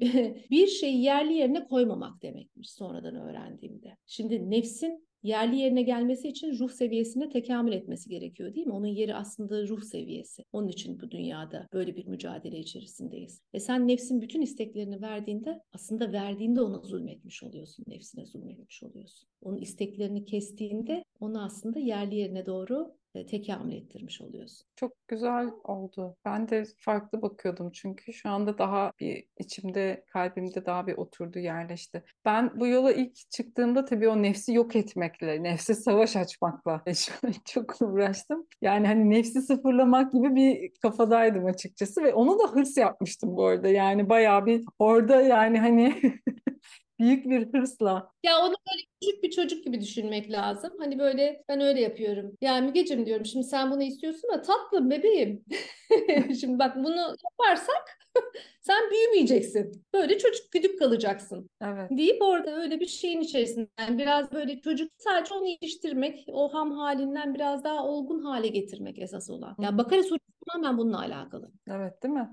bir 0.50 0.66
şeyi 0.66 1.02
yerli 1.02 1.32
yerine 1.32 1.64
koymamak 1.64 2.22
demekmiş 2.22 2.70
sonradan 2.70 3.16
öğrendiğimde. 3.16 3.96
Şimdi 4.06 4.50
nefsin 4.50 5.06
yerli 5.22 5.56
yerine 5.56 5.82
gelmesi 5.82 6.28
için 6.28 6.58
ruh 6.58 6.70
seviyesine 6.70 7.28
tekamül 7.28 7.72
etmesi 7.72 8.08
gerekiyor 8.08 8.54
değil 8.54 8.66
mi? 8.66 8.72
Onun 8.72 8.86
yeri 8.86 9.14
aslında 9.14 9.68
ruh 9.68 9.82
seviyesi. 9.82 10.44
Onun 10.52 10.68
için 10.68 11.00
bu 11.00 11.10
dünyada 11.10 11.68
böyle 11.72 11.96
bir 11.96 12.06
mücadele 12.06 12.58
içerisindeyiz. 12.58 13.42
Ve 13.54 13.60
sen 13.60 13.88
nefsin 13.88 14.20
bütün 14.20 14.42
isteklerini 14.42 15.02
verdiğinde 15.02 15.60
aslında 15.72 16.12
verdiğinde 16.12 16.60
ona 16.60 16.78
zulmetmiş 16.78 17.42
oluyorsun. 17.42 17.84
Nefsine 17.88 18.26
zulmetmiş 18.26 18.82
oluyorsun. 18.82 19.28
Onun 19.42 19.58
isteklerini 19.58 20.24
kestiğinde 20.24 21.04
onu 21.20 21.44
aslında 21.44 21.78
yerli 21.78 22.14
yerine 22.14 22.46
doğru 22.46 22.94
tekamül 23.12 23.72
ettirmiş 23.72 24.20
oluyorsun. 24.20 24.66
Çok 24.76 25.08
güzel 25.08 25.50
oldu. 25.64 26.16
Ben 26.24 26.48
de 26.48 26.64
farklı 26.78 27.22
bakıyordum 27.22 27.70
çünkü 27.72 28.12
şu 28.12 28.28
anda 28.28 28.58
daha 28.58 28.92
bir 29.00 29.24
içimde, 29.38 30.04
kalbimde 30.12 30.66
daha 30.66 30.86
bir 30.86 30.96
oturdu, 30.96 31.38
yerleşti. 31.38 32.04
Ben 32.24 32.60
bu 32.60 32.66
yola 32.66 32.92
ilk 32.92 33.30
çıktığımda 33.30 33.84
tabii 33.84 34.08
o 34.08 34.22
nefsi 34.22 34.52
yok 34.52 34.76
etmekle, 34.76 35.42
nefse 35.42 35.74
savaş 35.74 36.16
açmakla 36.16 36.82
çok 37.44 37.82
uğraştım. 37.82 38.46
Yani 38.60 38.86
hani 38.86 39.10
nefsi 39.10 39.42
sıfırlamak 39.42 40.12
gibi 40.12 40.34
bir 40.34 40.72
kafadaydım 40.82 41.46
açıkçası 41.46 42.02
ve 42.02 42.14
onu 42.14 42.38
da 42.38 42.52
hırs 42.52 42.76
yapmıştım 42.76 43.36
bu 43.36 43.46
arada. 43.46 43.68
Yani 43.68 44.08
bayağı 44.08 44.46
bir 44.46 44.64
orada 44.78 45.22
yani 45.22 45.58
hani 45.58 46.02
büyük 46.98 47.24
bir 47.24 47.52
hırsla. 47.52 48.12
Ya 48.22 48.38
onu 48.38 48.54
böyle 48.70 48.91
küçük 49.02 49.22
bir 49.22 49.30
çocuk 49.30 49.64
gibi 49.64 49.80
düşünmek 49.80 50.30
lazım. 50.32 50.72
Hani 50.78 50.98
böyle 50.98 51.44
ben 51.48 51.60
öyle 51.60 51.80
yapıyorum. 51.80 52.32
Yani 52.40 52.66
Mügeciğim 52.66 53.06
diyorum 53.06 53.26
şimdi 53.26 53.46
sen 53.46 53.70
bunu 53.70 53.82
istiyorsun 53.82 54.30
da 54.32 54.42
tatlım 54.42 54.90
bebeğim. 54.90 55.44
şimdi 56.40 56.58
bak 56.58 56.76
bunu 56.76 57.16
yaparsak 57.30 57.98
sen 58.60 58.90
büyümeyeceksin. 58.90 59.84
Böyle 59.94 60.18
çocuk 60.18 60.52
güdük 60.52 60.78
kalacaksın. 60.78 61.50
Evet. 61.62 61.90
Deyip 61.90 62.22
orada 62.22 62.56
öyle 62.56 62.80
bir 62.80 62.86
şeyin 62.86 63.20
içerisinden 63.20 63.98
biraz 63.98 64.32
böyle 64.32 64.60
çocuk 64.60 64.90
sadece 64.98 65.34
onu 65.34 65.46
yetiştirmek, 65.46 66.24
o 66.28 66.54
ham 66.54 66.72
halinden 66.72 67.34
biraz 67.34 67.64
daha 67.64 67.86
olgun 67.86 68.18
hale 68.22 68.48
getirmek 68.48 68.98
esas 68.98 69.30
olan. 69.30 69.56
Yani 69.60 69.78
Bakara 69.78 70.02
suresi 70.02 70.32
tamamen 70.48 70.78
bununla 70.78 70.98
alakalı. 70.98 71.50
Evet 71.68 72.02
değil 72.02 72.14
mi? 72.14 72.28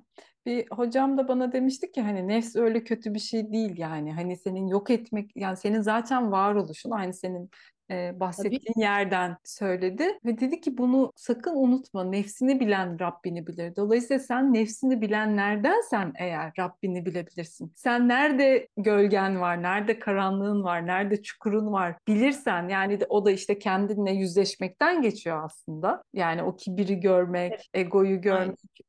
Bir 0.46 0.68
hocam 0.72 1.18
da 1.18 1.28
bana 1.28 1.52
demişti 1.52 1.92
ki 1.92 2.02
hani 2.02 2.28
nefs 2.28 2.56
öyle 2.56 2.84
kötü 2.84 3.14
bir 3.14 3.20
şey 3.20 3.52
değil 3.52 3.78
yani. 3.78 4.14
Hani 4.14 4.38
senin 4.38 4.68
yok 4.68 4.90
etmek 4.90 5.32
yani 5.36 5.58
senin 5.58 5.82
zaten 5.82 6.32
varoluşun 6.60 6.92
aynı 6.92 7.14
senin 7.14 7.50
e, 7.92 8.20
bahsettiğin 8.20 8.74
Tabii. 8.74 8.84
yerden 8.84 9.38
söyledi 9.44 10.04
ve 10.26 10.40
dedi 10.40 10.62
ki 10.62 10.78
bunu 10.78 11.12
sakın 11.16 11.56
unutma 11.56 12.04
nefsini 12.04 12.60
bilen 12.60 13.00
Rabbini 13.00 13.48
bilir. 13.48 13.76
Dolayısıyla 13.76 14.20
sen 14.20 14.54
nefsini 14.54 15.02
bilenlerdensen 15.02 16.14
eğer 16.16 16.52
Rabbini 16.60 17.06
bilebilirsin. 17.06 17.74
Sen 17.76 18.08
nerede 18.08 18.68
gölgen 18.78 19.42
var, 19.42 19.64
nerede 19.64 20.00
karanlığın 20.00 20.64
var, 20.64 20.88
nerede 20.88 21.22
çukurun 21.22 21.72
var 21.72 21.96
bilirsen 22.08 22.70
yani 22.70 23.00
de, 23.00 23.06
o 23.10 23.26
da 23.26 23.32
işte 23.32 23.60
kendinle 23.60 24.12
yüzleşmekten 24.12 25.02
geçiyor 25.02 25.44
aslında. 25.46 26.04
Yani 26.14 26.44
o 26.44 26.56
kibiri 26.56 27.00
görmek, 27.00 27.52
evet. 27.52 27.66
egoyu 27.74 28.22
görmek, 28.22 28.40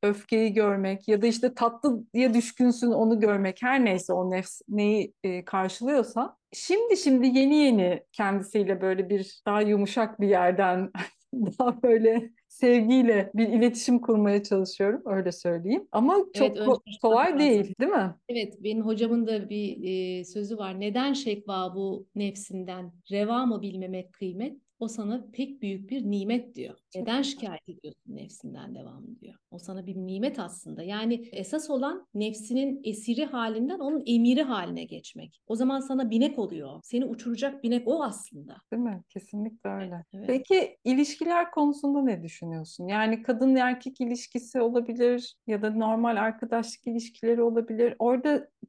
Aynen. 0.03 0.15
öfkeyi 0.15 0.53
görmek 0.53 1.09
ya 1.09 1.23
da 1.23 1.27
işte 1.27 1.55
tatlı 1.55 2.05
diye 2.15 2.35
düşkünsün 2.35 2.91
onu 2.91 3.21
görmek 3.21 3.63
her 3.63 3.85
neyse 3.85 4.13
o 4.13 4.31
nefs 4.31 4.61
neyi 4.69 5.15
e, 5.25 5.45
karşılıyorsa 5.45 6.40
Şimdi 6.53 6.97
şimdi 6.97 7.27
yeni 7.27 7.57
yeni 7.57 8.03
kendisiyle 8.13 8.81
böyle 8.81 9.11
bir 9.11 9.43
daha 9.47 9.63
yumuşak 9.63 10.21
bir 10.21 10.29
yerden 10.29 10.91
daha 11.35 11.83
böyle 11.83 12.31
sevgiyle 12.49 13.31
bir 13.35 13.49
iletişim 13.49 13.99
kurmaya 13.99 14.43
çalışıyorum 14.43 15.03
öyle 15.07 15.33
söyleyeyim. 15.33 15.89
Ama 15.93 16.17
çok 16.35 16.57
evet, 16.57 16.59
ko- 16.59 17.01
kolay 17.03 17.39
değil, 17.39 17.75
değil 17.81 17.93
mi? 17.93 18.15
Evet, 18.29 18.55
benim 18.65 18.87
hocamın 18.87 19.27
da 19.27 19.51
bir 19.51 19.79
e, 19.83 20.25
sözü 20.25 20.59
var. 20.59 20.81
Neden 20.81 21.13
şekva 21.13 21.75
bu 21.75 22.07
nefsinden? 22.15 22.93
Reva 23.11 23.47
mı 23.47 23.63
bilmemek 23.63 24.13
kıymet? 24.13 24.57
O 24.81 24.89
sana 24.89 25.25
pek 25.33 25.63
büyük 25.63 25.91
bir 25.91 26.11
nimet 26.11 26.55
diyor. 26.55 26.75
Neden 26.97 27.23
şikayet 27.23 27.69
ediyorsun 27.69 28.17
nefsinden 28.17 28.75
devamlı 28.75 29.21
diyor. 29.21 29.35
O 29.51 29.59
sana 29.59 29.87
bir 29.87 29.97
nimet 29.97 30.39
aslında. 30.39 30.83
Yani 30.83 31.29
esas 31.33 31.71
olan 31.71 32.07
nefsinin 32.15 32.81
esiri 32.85 33.25
halinden 33.25 33.79
onun 33.79 34.03
emiri 34.07 34.43
haline 34.43 34.85
geçmek. 34.85 35.41
O 35.47 35.57
zaman 35.57 35.81
sana 35.81 36.11
binek 36.11 36.39
oluyor. 36.39 36.81
Seni 36.83 37.05
uçuracak 37.05 37.63
binek 37.63 37.89
o 37.89 38.03
aslında. 38.03 38.57
Değil 38.73 38.83
mi? 38.83 39.03
Kesinlikle 39.09 39.71
öyle. 39.71 40.05
Evet. 40.15 40.27
Peki 40.27 40.77
ilişkiler 40.85 41.51
konusunda 41.51 42.03
ne 42.03 42.23
düşünüyorsun? 42.23 42.87
Yani 42.89 43.23
kadın 43.23 43.55
erkek 43.57 44.01
ilişkisi 44.01 44.61
olabilir 44.61 45.37
ya 45.47 45.63
da 45.63 45.71
normal 45.71 46.17
arkadaşlık 46.17 46.87
ilişkileri 46.87 47.43
olabilir. 47.43 47.95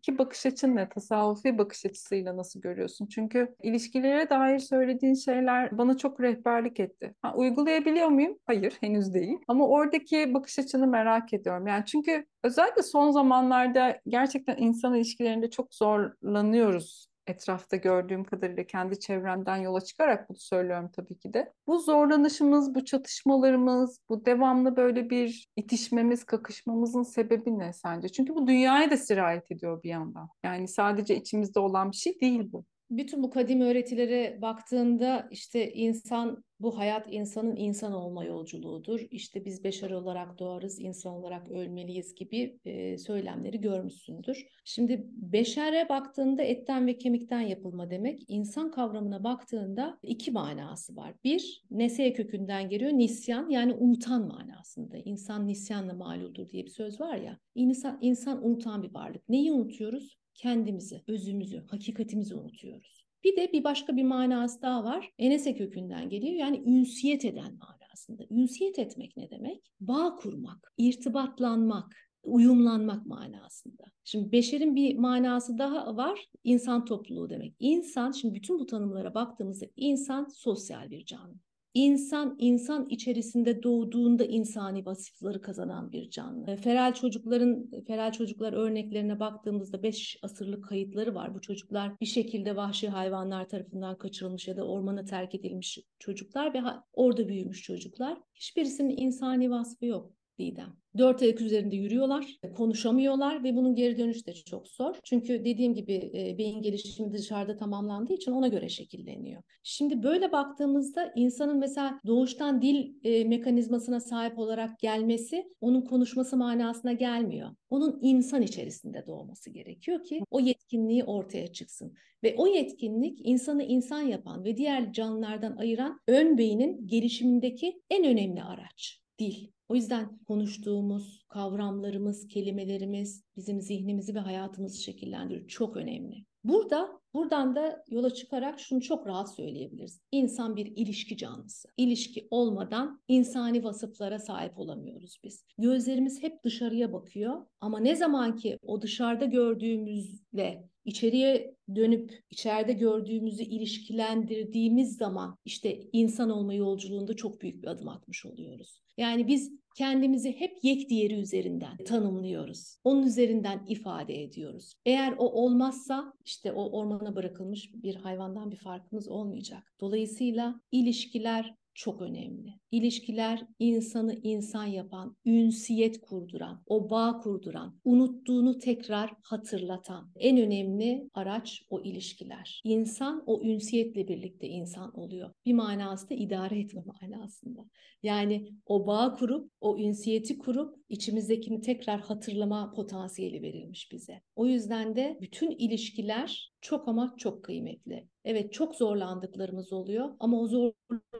Oradaki 0.01 0.17
bakış 0.17 0.45
açın 0.45 0.75
ne? 0.75 0.89
Tasavvufi 0.89 1.57
bakış 1.57 1.85
açısıyla 1.85 2.37
nasıl 2.37 2.61
görüyorsun? 2.61 3.05
Çünkü 3.05 3.55
ilişkilere 3.63 4.29
dair 4.29 4.59
söylediğin 4.59 5.13
şeyler 5.13 5.77
bana 5.77 5.97
çok 5.97 6.21
rehberlik 6.21 6.79
etti. 6.79 7.15
Ha, 7.21 7.33
uygulayabiliyor 7.35 8.07
muyum? 8.07 8.37
Hayır, 8.47 8.77
henüz 8.79 9.13
değil. 9.13 9.37
Ama 9.47 9.67
oradaki 9.67 10.33
bakış 10.33 10.59
açını 10.59 10.87
merak 10.87 11.33
ediyorum. 11.33 11.67
Yani 11.67 11.85
çünkü 11.85 12.25
özellikle 12.43 12.83
son 12.83 13.11
zamanlarda 13.11 14.01
gerçekten 14.07 14.57
insan 14.57 14.95
ilişkilerinde 14.95 15.49
çok 15.49 15.73
zorlanıyoruz 15.75 17.10
etrafta 17.27 17.77
gördüğüm 17.77 18.23
kadarıyla 18.23 18.63
kendi 18.63 18.99
çevremden 18.99 19.57
yola 19.57 19.81
çıkarak 19.81 20.29
bunu 20.29 20.37
söylüyorum 20.37 20.89
tabii 20.95 21.17
ki 21.19 21.33
de. 21.33 21.53
Bu 21.67 21.79
zorlanışımız, 21.79 22.75
bu 22.75 22.85
çatışmalarımız, 22.85 23.99
bu 24.09 24.25
devamlı 24.25 24.75
böyle 24.77 25.09
bir 25.09 25.49
itişmemiz, 25.55 26.23
kakışmamızın 26.23 27.03
sebebi 27.03 27.59
ne 27.59 27.73
sence? 27.73 28.09
Çünkü 28.09 28.35
bu 28.35 28.47
dünyaya 28.47 28.91
da 28.91 28.97
sirayet 28.97 29.51
ediyor 29.51 29.83
bir 29.83 29.89
yandan. 29.89 30.29
Yani 30.43 30.67
sadece 30.67 31.15
içimizde 31.15 31.59
olan 31.59 31.91
bir 31.91 31.97
şey 31.97 32.21
değil 32.21 32.51
bu 32.51 32.65
bütün 32.91 33.23
bu 33.23 33.29
kadim 33.29 33.61
öğretilere 33.61 34.41
baktığında 34.41 35.27
işte 35.31 35.73
insan 35.73 36.43
bu 36.59 36.77
hayat 36.77 37.07
insanın 37.09 37.55
insan 37.55 37.93
olma 37.93 38.25
yolculuğudur. 38.25 38.99
İşte 39.11 39.45
biz 39.45 39.63
beşer 39.63 39.91
olarak 39.91 40.39
doğarız, 40.39 40.79
insan 40.79 41.13
olarak 41.13 41.51
ölmeliyiz 41.51 42.15
gibi 42.15 42.59
e, 42.65 42.97
söylemleri 42.97 43.61
görmüşsündür. 43.61 44.47
Şimdi 44.65 45.05
beşere 45.11 45.89
baktığında 45.89 46.43
etten 46.43 46.87
ve 46.87 46.97
kemikten 46.97 47.41
yapılma 47.41 47.89
demek. 47.89 48.23
İnsan 48.27 48.71
kavramına 48.71 49.23
baktığında 49.23 49.99
iki 50.03 50.31
manası 50.31 50.95
var. 50.95 51.13
Bir, 51.23 51.63
neseye 51.71 52.13
kökünden 52.13 52.69
geliyor, 52.69 52.91
nisyan 52.91 53.49
yani 53.49 53.73
unutan 53.73 54.27
manasında. 54.27 54.97
İnsan 54.97 55.47
nisyanla 55.47 55.93
maluldur 55.93 56.49
diye 56.49 56.65
bir 56.65 56.69
söz 56.69 57.01
var 57.01 57.15
ya. 57.15 57.39
İnsan, 57.55 57.97
insan 58.01 58.45
unutan 58.45 58.83
bir 58.83 58.93
varlık. 58.93 59.29
Neyi 59.29 59.51
unutuyoruz? 59.51 60.20
Kendimizi, 60.33 61.01
özümüzü, 61.07 61.63
hakikatimizi 61.67 62.35
unutuyoruz. 62.35 63.05
Bir 63.23 63.37
de 63.37 63.53
bir 63.53 63.63
başka 63.63 63.97
bir 63.97 64.03
manası 64.03 64.61
daha 64.61 64.83
var. 64.83 65.11
Enese 65.17 65.55
kökünden 65.55 66.09
geliyor. 66.09 66.33
Yani 66.33 66.63
ünsiyet 66.65 67.25
eden 67.25 67.57
manasında. 67.57 68.23
Ünsiyet 68.29 68.79
etmek 68.79 69.17
ne 69.17 69.29
demek? 69.29 69.71
Bağ 69.79 70.15
kurmak, 70.15 70.73
irtibatlanmak, 70.77 71.95
uyumlanmak 72.23 73.05
manasında. 73.05 73.83
Şimdi 74.03 74.31
beşerin 74.31 74.75
bir 74.75 74.97
manası 74.97 75.57
daha 75.57 75.97
var. 75.97 76.25
İnsan 76.43 76.85
topluluğu 76.85 77.29
demek. 77.29 77.55
İnsan, 77.59 78.11
şimdi 78.11 78.35
bütün 78.35 78.59
bu 78.59 78.65
tanımlara 78.65 79.13
baktığımızda 79.13 79.65
insan 79.75 80.27
sosyal 80.35 80.89
bir 80.89 81.05
canlı. 81.05 81.35
İnsan 81.73 82.35
insan 82.39 82.89
içerisinde 82.89 83.63
doğduğunda 83.63 84.25
insani 84.25 84.85
vasıfları 84.85 85.41
kazanan 85.41 85.91
bir 85.91 86.09
canlı. 86.09 86.55
Feral 86.55 86.93
çocukların 86.93 87.69
feral 87.87 88.11
çocuklar 88.11 88.53
örneklerine 88.53 89.19
baktığımızda 89.19 89.83
5 89.83 90.19
asırlık 90.21 90.65
kayıtları 90.65 91.15
var. 91.15 91.35
Bu 91.35 91.41
çocuklar 91.41 91.99
bir 92.01 92.05
şekilde 92.05 92.55
vahşi 92.55 92.89
hayvanlar 92.89 93.49
tarafından 93.49 93.97
kaçırılmış 93.97 94.47
ya 94.47 94.57
da 94.57 94.67
ormana 94.67 95.05
terk 95.05 95.35
edilmiş 95.35 95.79
çocuklar 95.99 96.53
ve 96.53 96.61
orada 96.93 97.27
büyümüş 97.27 97.61
çocuklar. 97.61 98.17
Hiçbirisinin 98.35 98.97
insani 98.97 99.51
vasfı 99.51 99.85
yok. 99.85 100.20
Didem. 100.39 100.73
Dört 100.97 101.21
ayak 101.21 101.41
üzerinde 101.41 101.75
yürüyorlar, 101.75 102.39
konuşamıyorlar 102.55 103.43
ve 103.43 103.55
bunun 103.55 103.75
geri 103.75 103.97
dönüşü 103.97 104.25
de 104.25 104.33
çok 104.33 104.67
zor. 104.67 104.95
Çünkü 105.03 105.45
dediğim 105.45 105.73
gibi 105.73 106.11
e, 106.15 106.37
beyin 106.37 106.61
gelişimi 106.61 107.13
dışarıda 107.13 107.57
tamamlandığı 107.57 108.13
için 108.13 108.31
ona 108.31 108.47
göre 108.47 108.69
şekilleniyor. 108.69 109.43
Şimdi 109.63 110.03
böyle 110.03 110.31
baktığımızda 110.31 111.13
insanın 111.15 111.57
mesela 111.57 111.99
doğuştan 112.07 112.61
dil 112.61 112.93
e, 113.03 113.23
mekanizmasına 113.23 113.99
sahip 113.99 114.39
olarak 114.39 114.79
gelmesi 114.79 115.53
onun 115.61 115.81
konuşması 115.81 116.37
manasına 116.37 116.93
gelmiyor. 116.93 117.49
Onun 117.69 117.99
insan 118.01 118.41
içerisinde 118.41 119.03
doğması 119.07 119.49
gerekiyor 119.49 120.03
ki 120.03 120.21
o 120.31 120.39
yetkinliği 120.39 121.03
ortaya 121.03 121.47
çıksın. 121.47 121.93
Ve 122.23 122.35
o 122.37 122.47
yetkinlik 122.47 123.19
insanı 123.23 123.63
insan 123.63 124.01
yapan 124.01 124.43
ve 124.43 124.57
diğer 124.57 124.93
canlılardan 124.93 125.57
ayıran 125.57 125.99
ön 126.07 126.37
beynin 126.37 126.87
gelişimindeki 126.87 127.81
en 127.89 128.05
önemli 128.05 128.43
araç 128.43 129.00
dil. 129.21 129.47
O 129.69 129.75
yüzden 129.75 130.19
konuştuğumuz 130.27 131.25
kavramlarımız, 131.29 132.27
kelimelerimiz 132.27 133.23
bizim 133.37 133.61
zihnimizi 133.61 134.15
ve 134.15 134.19
hayatımızı 134.19 134.81
şekillendiriyor. 134.81 135.47
Çok 135.47 135.77
önemli. 135.77 136.25
Burada 136.43 137.01
buradan 137.13 137.55
da 137.55 137.83
yola 137.87 138.13
çıkarak 138.13 138.59
şunu 138.59 138.81
çok 138.81 139.07
rahat 139.07 139.35
söyleyebiliriz. 139.35 140.01
İnsan 140.11 140.55
bir 140.55 140.65
ilişki 140.65 141.17
canlısı. 141.17 141.69
İlişki 141.77 142.27
olmadan 142.31 143.01
insani 143.07 143.63
vasıflara 143.63 144.19
sahip 144.19 144.59
olamıyoruz 144.59 145.19
biz. 145.23 145.45
Gözlerimiz 145.57 146.23
hep 146.23 146.43
dışarıya 146.43 146.93
bakıyor 146.93 147.45
ama 147.61 147.79
ne 147.79 147.95
zaman 147.95 148.35
ki 148.35 148.57
o 148.61 148.81
dışarıda 148.81 149.25
gördüğümüzle 149.25 150.69
içeriye 150.85 151.55
dönüp 151.75 152.23
içeride 152.29 152.73
gördüğümüzü 152.73 153.43
ilişkilendirdiğimiz 153.43 154.97
zaman 154.97 155.37
işte 155.45 155.79
insan 155.93 156.29
olma 156.29 156.53
yolculuğunda 156.53 157.15
çok 157.15 157.41
büyük 157.41 157.63
bir 157.63 157.67
adım 157.67 157.87
atmış 157.87 158.25
oluyoruz. 158.25 158.81
Yani 158.97 159.27
biz 159.27 159.51
kendimizi 159.75 160.39
hep 160.39 160.57
yek 160.63 160.89
diğeri 160.89 161.13
üzerinden 161.13 161.77
tanımlıyoruz. 161.77 162.77
Onun 162.83 163.03
üzerinden 163.03 163.65
ifade 163.67 164.23
ediyoruz. 164.23 164.73
Eğer 164.85 165.13
o 165.17 165.43
olmazsa 165.43 166.13
işte 166.25 166.51
o 166.51 166.79
ormana 166.79 167.15
bırakılmış 167.15 167.71
bir 167.73 167.95
hayvandan 167.95 168.51
bir 168.51 168.57
farkımız 168.57 169.07
olmayacak. 169.07 169.73
Dolayısıyla 169.81 170.61
ilişkiler 170.71 171.55
çok 171.73 172.01
önemli. 172.01 172.53
İlişkiler 172.71 173.45
insanı 173.59 174.19
insan 174.23 174.65
yapan, 174.65 175.15
ünsiyet 175.25 176.01
kurduran, 176.01 176.63
o 176.65 176.89
bağ 176.89 177.17
kurduran, 177.17 177.79
unuttuğunu 177.85 178.57
tekrar 178.57 179.13
hatırlatan 179.21 180.11
en 180.15 180.37
önemli 180.37 181.09
araç 181.13 181.63
o 181.69 181.81
ilişkiler. 181.81 182.61
İnsan 182.63 183.23
o 183.25 183.43
ünsiyetle 183.43 184.07
birlikte 184.07 184.47
insan 184.47 184.99
oluyor. 184.99 185.31
Bir 185.45 185.53
manası 185.53 186.09
da 186.09 186.13
idare 186.13 186.59
etme 186.59 186.83
manasında. 187.01 187.65
Yani 188.03 188.47
o 188.65 188.87
bağ 188.87 189.13
kurup, 189.13 189.51
o 189.61 189.77
ünsiyeti 189.77 190.37
kurup 190.37 190.75
içimizdekini 190.89 191.61
tekrar 191.61 191.99
hatırlama 191.99 192.71
potansiyeli 192.71 193.41
verilmiş 193.41 193.91
bize. 193.91 194.21
O 194.35 194.45
yüzden 194.45 194.95
de 194.95 195.17
bütün 195.21 195.51
ilişkiler 195.51 196.51
çok 196.61 196.87
ama 196.87 197.15
çok 197.17 197.43
kıymetli. 197.43 198.07
Evet 198.25 198.53
çok 198.53 198.75
zorlandıklarımız 198.75 199.73
oluyor 199.73 200.09
ama 200.19 200.41
o 200.41 200.47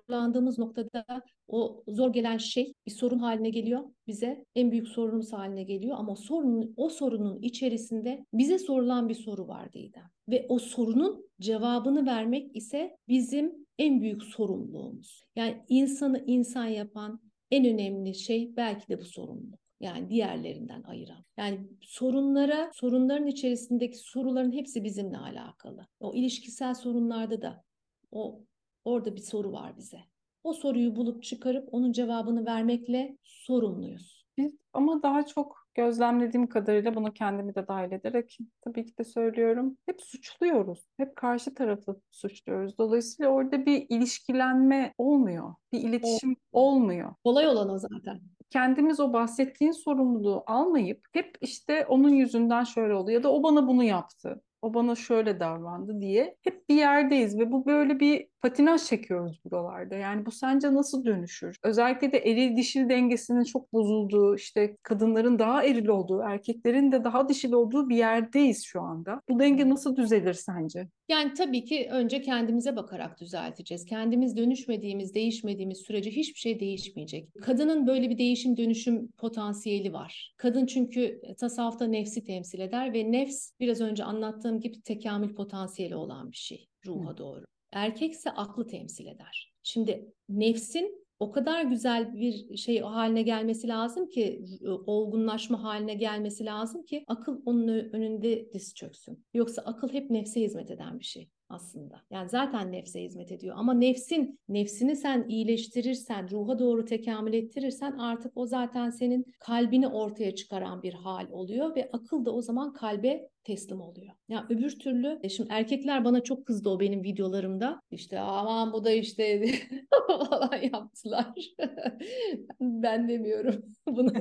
zorlandığımız 0.08 0.60
noktada 0.60 1.06
o 1.48 1.84
zor 1.88 2.14
gelen 2.14 2.38
şey 2.38 2.74
bir 2.86 2.92
sorun 2.92 3.20
haline 3.20 3.50
geliyor 3.50 3.84
bize. 4.08 4.46
En 4.56 4.72
büyük 4.72 4.88
sorunumuz 4.88 5.34
haline 5.34 5.64
geliyor 5.64 5.96
ama 6.00 6.16
sorunun 6.16 6.74
o 6.78 6.90
sorunun 6.90 7.42
içerisinde 7.42 8.26
bize 8.34 8.60
sorulan 8.60 9.10
bir 9.10 9.16
soru 9.16 9.48
var 9.48 9.74
Didem. 9.74 10.10
Ve 10.30 10.46
o 10.50 10.60
sorunun 10.60 11.30
cevabını 11.40 12.06
vermek 12.06 12.56
ise 12.56 12.98
bizim 13.08 13.68
en 13.80 14.02
büyük 14.02 14.24
sorumluluğumuz. 14.24 15.24
Yani 15.36 15.64
insanı 15.70 16.24
insan 16.28 16.66
yapan 16.66 17.22
en 17.52 17.66
önemli 17.66 18.16
şey 18.16 18.56
belki 18.56 18.88
de 18.90 19.00
bu 19.00 19.06
sorumluluk. 19.06 19.60
Yani 19.82 20.10
diğerlerinden 20.10 20.84
ayıran. 20.84 21.26
Yani 21.38 21.60
sorunlara, 21.82 22.72
sorunların 22.74 23.28
içerisindeki 23.28 23.98
soruların 23.98 24.52
hepsi 24.52 24.84
bizimle 24.84 25.18
alakalı. 25.18 25.88
O 26.00 26.14
ilişkisel 26.16 26.74
sorunlarda 26.74 27.42
da 27.42 27.64
o 28.12 28.42
orada 28.86 29.16
bir 29.16 29.22
soru 29.22 29.52
var 29.52 29.78
bize. 29.78 30.00
O 30.44 30.54
soruyu 30.54 30.96
bulup 30.96 31.24
çıkarıp 31.24 31.70
onun 31.72 31.92
cevabını 31.92 32.46
vermekle 32.46 33.18
sorumluyuz. 33.24 34.26
Biz 34.38 34.58
ama 34.74 35.04
daha 35.04 35.26
çok 35.26 35.68
gözlemlediğim 35.74 36.48
kadarıyla 36.48 36.96
bunu 36.96 37.14
kendimi 37.14 37.56
de 37.56 37.68
dahil 37.68 37.92
ederek 37.92 38.38
tabii 38.62 38.86
ki 38.86 38.98
de 38.98 39.04
söylüyorum. 39.04 39.78
Hep 39.86 40.02
suçluyoruz. 40.02 40.86
Hep 40.98 41.16
karşı 41.16 41.54
tarafı 41.54 42.02
suçluyoruz. 42.12 42.78
Dolayısıyla 42.78 43.32
orada 43.32 43.66
bir 43.66 43.86
ilişkilenme 43.90 44.94
olmuyor. 44.98 45.56
Bir 45.72 45.80
iletişim 45.80 46.36
olmuyor. 46.52 47.16
Kolay 47.24 47.48
olan 47.48 47.70
o 47.70 47.78
zaten 47.78 48.22
kendimiz 48.52 49.00
o 49.00 49.14
bahsettiğin 49.14 49.72
sorumluluğu 49.72 50.44
almayıp 50.48 51.08
hep 51.14 51.38
işte 51.42 51.86
onun 51.86 52.10
yüzünden 52.10 52.64
şöyle 52.64 52.94
oldu 52.94 53.12
ya 53.12 53.24
da 53.24 53.34
o 53.34 53.44
bana 53.44 53.68
bunu 53.68 53.84
yaptı. 53.84 54.44
O 54.62 54.74
bana 54.74 54.96
şöyle 54.96 55.40
davrandı 55.40 56.02
diye 56.02 56.38
hep 56.44 56.70
bir 56.70 56.76
yerdeyiz 56.76 57.40
ve 57.40 57.52
bu 57.52 57.66
böyle 57.66 58.00
bir 58.00 58.31
patinaj 58.42 58.84
çekiyoruz 58.84 59.40
buralarda. 59.46 59.96
Yani 59.96 60.26
bu 60.26 60.32
sence 60.32 60.74
nasıl 60.74 61.06
dönüşür? 61.06 61.58
Özellikle 61.64 62.12
de 62.12 62.18
eril 62.18 62.58
dişil 62.58 62.90
dengesinin 62.90 63.44
çok 63.44 63.74
bozulduğu, 63.74 64.36
işte 64.36 64.78
kadınların 64.84 65.40
daha 65.40 65.64
eril 65.64 65.88
olduğu, 65.88 66.22
erkeklerin 66.22 66.92
de 66.92 67.04
daha 67.04 67.30
dişil 67.30 67.52
olduğu 67.52 67.90
bir 67.90 67.96
yerdeyiz 67.96 68.64
şu 68.64 68.82
anda. 68.82 69.22
Bu 69.30 69.40
denge 69.40 69.70
nasıl 69.70 69.96
düzelir 69.96 70.34
sence? 70.34 70.88
Yani 71.10 71.34
tabii 71.34 71.66
ki 71.66 71.88
önce 71.92 72.22
kendimize 72.22 72.76
bakarak 72.76 73.20
düzelteceğiz. 73.20 73.86
Kendimiz 73.86 74.38
dönüşmediğimiz, 74.38 75.16
değişmediğimiz 75.16 75.78
sürece 75.78 76.12
hiçbir 76.12 76.40
şey 76.40 76.60
değişmeyecek. 76.60 77.30
Kadının 77.42 77.88
böyle 77.88 78.10
bir 78.10 78.18
değişim 78.18 78.58
dönüşüm 78.58 79.08
potansiyeli 79.18 79.94
var. 79.94 80.34
Kadın 80.38 80.66
çünkü 80.66 81.22
tasavvufta 81.40 81.86
nefsi 81.86 82.24
temsil 82.24 82.60
eder 82.60 82.94
ve 82.94 83.12
nefs 83.12 83.52
biraz 83.60 83.82
önce 83.82 84.04
anlattığım 84.04 84.60
gibi 84.60 84.82
tekamül 84.82 85.36
potansiyeli 85.36 85.96
olan 85.96 86.32
bir 86.32 86.38
şey 86.38 86.68
ruha 86.86 87.18
doğru. 87.18 87.46
Erkekse 87.72 88.32
aklı 88.32 88.68
temsil 88.68 89.06
eder. 89.06 89.54
Şimdi 89.64 90.14
nefsin 90.30 91.02
o 91.20 91.32
kadar 91.32 91.64
güzel 91.64 92.14
bir 92.14 92.58
şey 92.58 92.80
haline 92.80 93.22
gelmesi 93.22 93.68
lazım 93.68 94.10
ki 94.10 94.46
olgunlaşma 94.86 95.64
haline 95.64 95.94
gelmesi 95.94 96.46
lazım 96.46 96.84
ki 96.84 97.04
akıl 97.08 97.42
onun 97.46 97.68
önünde 97.68 98.54
diz 98.54 98.76
çöksün. 98.76 99.26
Yoksa 99.34 99.62
akıl 99.62 99.90
hep 99.90 100.10
nefse 100.10 100.42
hizmet 100.42 100.72
eden 100.72 101.00
bir 101.00 101.06
şey 101.06 101.30
aslında. 101.50 102.02
Yani 102.12 102.30
zaten 102.30 102.72
nefse 102.72 103.04
hizmet 103.04 103.32
ediyor 103.32 103.56
ama 103.58 103.74
nefsin 103.74 104.40
nefsini 104.50 104.96
sen 104.96 105.26
iyileştirirsen, 105.30 106.30
ruha 106.32 106.60
doğru 106.60 106.86
tekamül 106.86 107.34
ettirirsen 107.34 107.92
artık 107.92 108.32
o 108.36 108.46
zaten 108.46 108.90
senin 108.90 109.26
kalbini 109.40 109.88
ortaya 109.88 110.36
çıkaran 110.36 110.84
bir 110.84 110.94
hal 110.94 111.28
oluyor 111.32 111.76
ve 111.76 111.90
akıl 111.94 112.26
da 112.26 112.32
o 112.32 112.42
zaman 112.42 112.74
kalbe 112.74 113.30
teslim 113.44 113.82
oluyor. 113.82 114.14
Ya 114.30 114.46
öbür 114.50 114.80
türlü 114.80 115.20
e, 115.24 115.30
şimdi 115.30 115.50
erkekler 115.54 116.06
bana 116.06 116.24
çok 116.24 116.46
kızdı 116.46 116.70
o 116.70 116.80
benim 116.80 117.04
videolarımda. 117.04 117.82
İşte 117.92 118.20
aman 118.20 118.74
bu 118.74 118.84
da 118.84 118.92
işte 118.92 119.46
falan 120.08 120.62
yaptılar. 120.74 121.34
ben 122.62 123.10
demiyorum 123.10 123.66
bunu. 123.88 124.12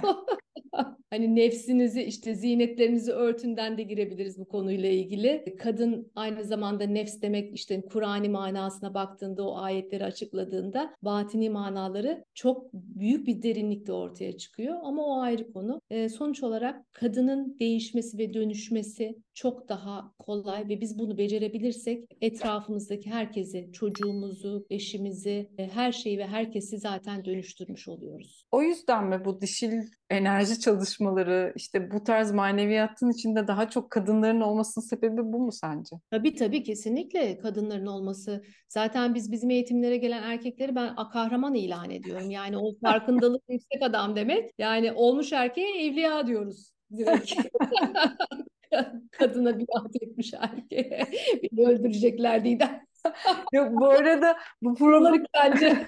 hani 1.10 1.36
nefsinizi 1.36 2.02
işte 2.02 2.34
zinetlerinizi 2.34 3.12
örtünden 3.12 3.78
de 3.78 3.82
girebiliriz 3.82 4.38
bu 4.38 4.44
konuyla 4.44 4.88
ilgili. 4.88 5.56
Kadın 5.58 6.12
aynı 6.14 6.44
zamanda 6.44 6.84
nefs 6.84 7.22
demek 7.22 7.54
işte 7.56 7.82
Kur'an'i 7.82 8.28
manasına 8.28 8.94
baktığında 8.94 9.48
o 9.48 9.56
ayetleri 9.56 10.04
açıkladığında 10.04 10.94
batini 11.02 11.50
manaları 11.50 12.24
çok 12.34 12.72
büyük 12.72 13.26
bir 13.26 13.42
derinlikte 13.42 13.92
ortaya 13.92 14.36
çıkıyor 14.36 14.76
ama 14.82 15.06
o 15.06 15.20
ayrı 15.20 15.52
konu. 15.52 15.80
E, 15.90 16.08
sonuç 16.08 16.42
olarak 16.42 16.92
kadının 16.92 17.56
değişmesi 17.58 18.18
ve 18.18 18.34
dönüşmesi 18.34 19.09
çok 19.34 19.68
daha 19.68 20.12
kolay 20.18 20.68
ve 20.68 20.80
biz 20.80 20.98
bunu 20.98 21.18
becerebilirsek 21.18 22.04
etrafımızdaki 22.20 23.10
herkesi, 23.10 23.70
çocuğumuzu, 23.72 24.66
eşimizi, 24.70 25.50
e, 25.58 25.68
her 25.68 25.92
şeyi 25.92 26.18
ve 26.18 26.26
herkesi 26.26 26.78
zaten 26.78 27.24
dönüştürmüş 27.24 27.88
oluyoruz. 27.88 28.46
O 28.52 28.62
yüzden 28.62 29.06
mi 29.06 29.24
bu 29.24 29.40
dişil 29.40 29.72
enerji 30.10 30.60
çalışmaları 30.60 31.52
işte 31.56 31.90
bu 31.90 32.04
tarz 32.04 32.32
maneviyatın 32.32 33.10
içinde 33.10 33.48
daha 33.48 33.70
çok 33.70 33.90
kadınların 33.90 34.40
olmasının 34.40 34.84
sebebi 34.84 35.20
bu 35.32 35.38
mu 35.38 35.52
sence? 35.52 35.96
Tabii 36.10 36.34
tabii 36.34 36.62
kesinlikle 36.62 37.38
kadınların 37.38 37.86
olması. 37.86 38.42
Zaten 38.68 39.14
biz 39.14 39.32
bizim 39.32 39.50
eğitimlere 39.50 39.96
gelen 39.96 40.22
erkekleri 40.22 40.74
ben 40.74 40.96
kahraman 41.12 41.54
ilan 41.54 41.90
ediyorum. 41.90 42.30
Yani 42.30 42.58
o 42.58 42.74
farkındalık 42.82 43.42
yüksek 43.48 43.82
adam 43.82 44.16
demek. 44.16 44.50
Yani 44.58 44.92
olmuş 44.92 45.32
erkeğe 45.32 45.86
evliya 45.86 46.26
diyoruz 46.26 46.72
direkt. 46.96 47.34
Kadına 49.10 49.58
biat 49.58 49.96
etmiş 50.02 50.34
erkeğe. 50.34 51.06
Beni 51.42 51.66
öldürecekler 51.66 52.44
Didem. 52.44 52.80
Yok 53.52 53.68
bu 53.72 53.88
arada 53.88 54.36
bu 54.62 54.74
programı 54.74 55.24
bence 55.34 55.86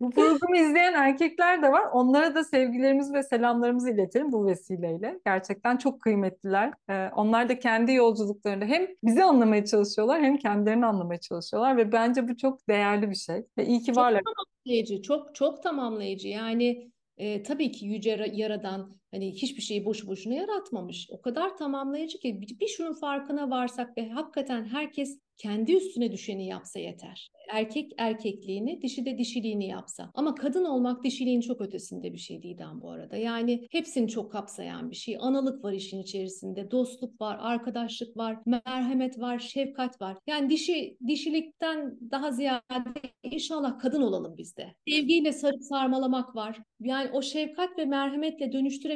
bu 0.00 0.10
programı 0.10 0.56
izleyen 0.56 0.92
erkekler 0.92 1.62
de 1.62 1.72
var. 1.72 1.84
Onlara 1.92 2.34
da 2.34 2.44
sevgilerimizi 2.44 3.14
ve 3.14 3.22
selamlarımızı 3.22 3.90
iletelim 3.90 4.32
bu 4.32 4.46
vesileyle. 4.46 5.20
Gerçekten 5.26 5.76
çok 5.76 6.00
kıymetliler. 6.00 6.72
Ee, 6.90 7.10
onlar 7.16 7.48
da 7.48 7.58
kendi 7.58 7.92
yolculuklarında 7.92 8.64
hem 8.64 8.86
bizi 9.04 9.24
anlamaya 9.24 9.64
çalışıyorlar 9.64 10.22
hem 10.22 10.36
kendilerini 10.36 10.86
anlamaya 10.86 11.20
çalışıyorlar 11.20 11.76
ve 11.76 11.92
bence 11.92 12.28
bu 12.28 12.36
çok 12.36 12.68
değerli 12.68 13.10
bir 13.10 13.16
şey. 13.16 13.46
Ve 13.58 13.66
iyi 13.66 13.80
ki 13.80 13.86
çok 13.86 13.96
varlar. 13.96 14.22
Tamamlayıcı, 14.24 15.02
çok 15.02 15.34
çok 15.34 15.62
tamamlayıcı. 15.62 16.28
Yani 16.28 16.90
e, 17.16 17.42
tabii 17.42 17.72
ki 17.72 17.86
yüce 17.86 18.30
yaradan 18.32 18.96
hani 19.14 19.32
hiçbir 19.32 19.62
şeyi 19.62 19.84
boşu 19.84 20.06
boşuna 20.06 20.34
yaratmamış. 20.34 21.08
O 21.10 21.20
kadar 21.20 21.56
tamamlayıcı 21.56 22.18
ki 22.18 22.40
bir, 22.40 22.60
bir 22.60 22.68
şunun 22.68 22.92
farkına 22.92 23.50
varsak 23.50 23.98
ve 23.98 24.08
hakikaten 24.08 24.64
herkes 24.64 25.18
kendi 25.38 25.72
üstüne 25.72 26.12
düşeni 26.12 26.46
yapsa 26.46 26.78
yeter. 26.78 27.30
Erkek 27.52 27.92
erkekliğini, 27.98 28.82
dişi 28.82 29.06
de 29.06 29.18
dişiliğini 29.18 29.68
yapsa. 29.68 30.10
Ama 30.14 30.34
kadın 30.34 30.64
olmak 30.64 31.04
dişiliğin 31.04 31.40
çok 31.40 31.60
ötesinde 31.60 32.12
bir 32.12 32.18
şey 32.18 32.42
Didem 32.42 32.80
bu 32.80 32.90
arada. 32.90 33.16
Yani 33.16 33.66
hepsini 33.70 34.08
çok 34.08 34.32
kapsayan 34.32 34.90
bir 34.90 34.96
şey. 34.96 35.16
Analık 35.20 35.64
var 35.64 35.72
işin 35.72 36.02
içerisinde, 36.02 36.70
dostluk 36.70 37.20
var, 37.20 37.38
arkadaşlık 37.40 38.16
var, 38.16 38.38
merhamet 38.46 39.18
var, 39.18 39.38
şefkat 39.38 40.00
var. 40.00 40.16
Yani 40.26 40.50
dişi 40.50 40.98
dişilikten 41.06 41.98
daha 42.10 42.32
ziyade 42.32 43.00
inşallah 43.22 43.78
kadın 43.78 44.02
olalım 44.02 44.34
biz 44.38 44.56
de. 44.56 44.74
Sevgiyle 44.88 45.32
sarıp 45.32 45.62
sarmalamak 45.62 46.36
var. 46.36 46.58
Yani 46.80 47.10
o 47.12 47.22
şefkat 47.22 47.78
ve 47.78 47.84
merhametle 47.84 48.52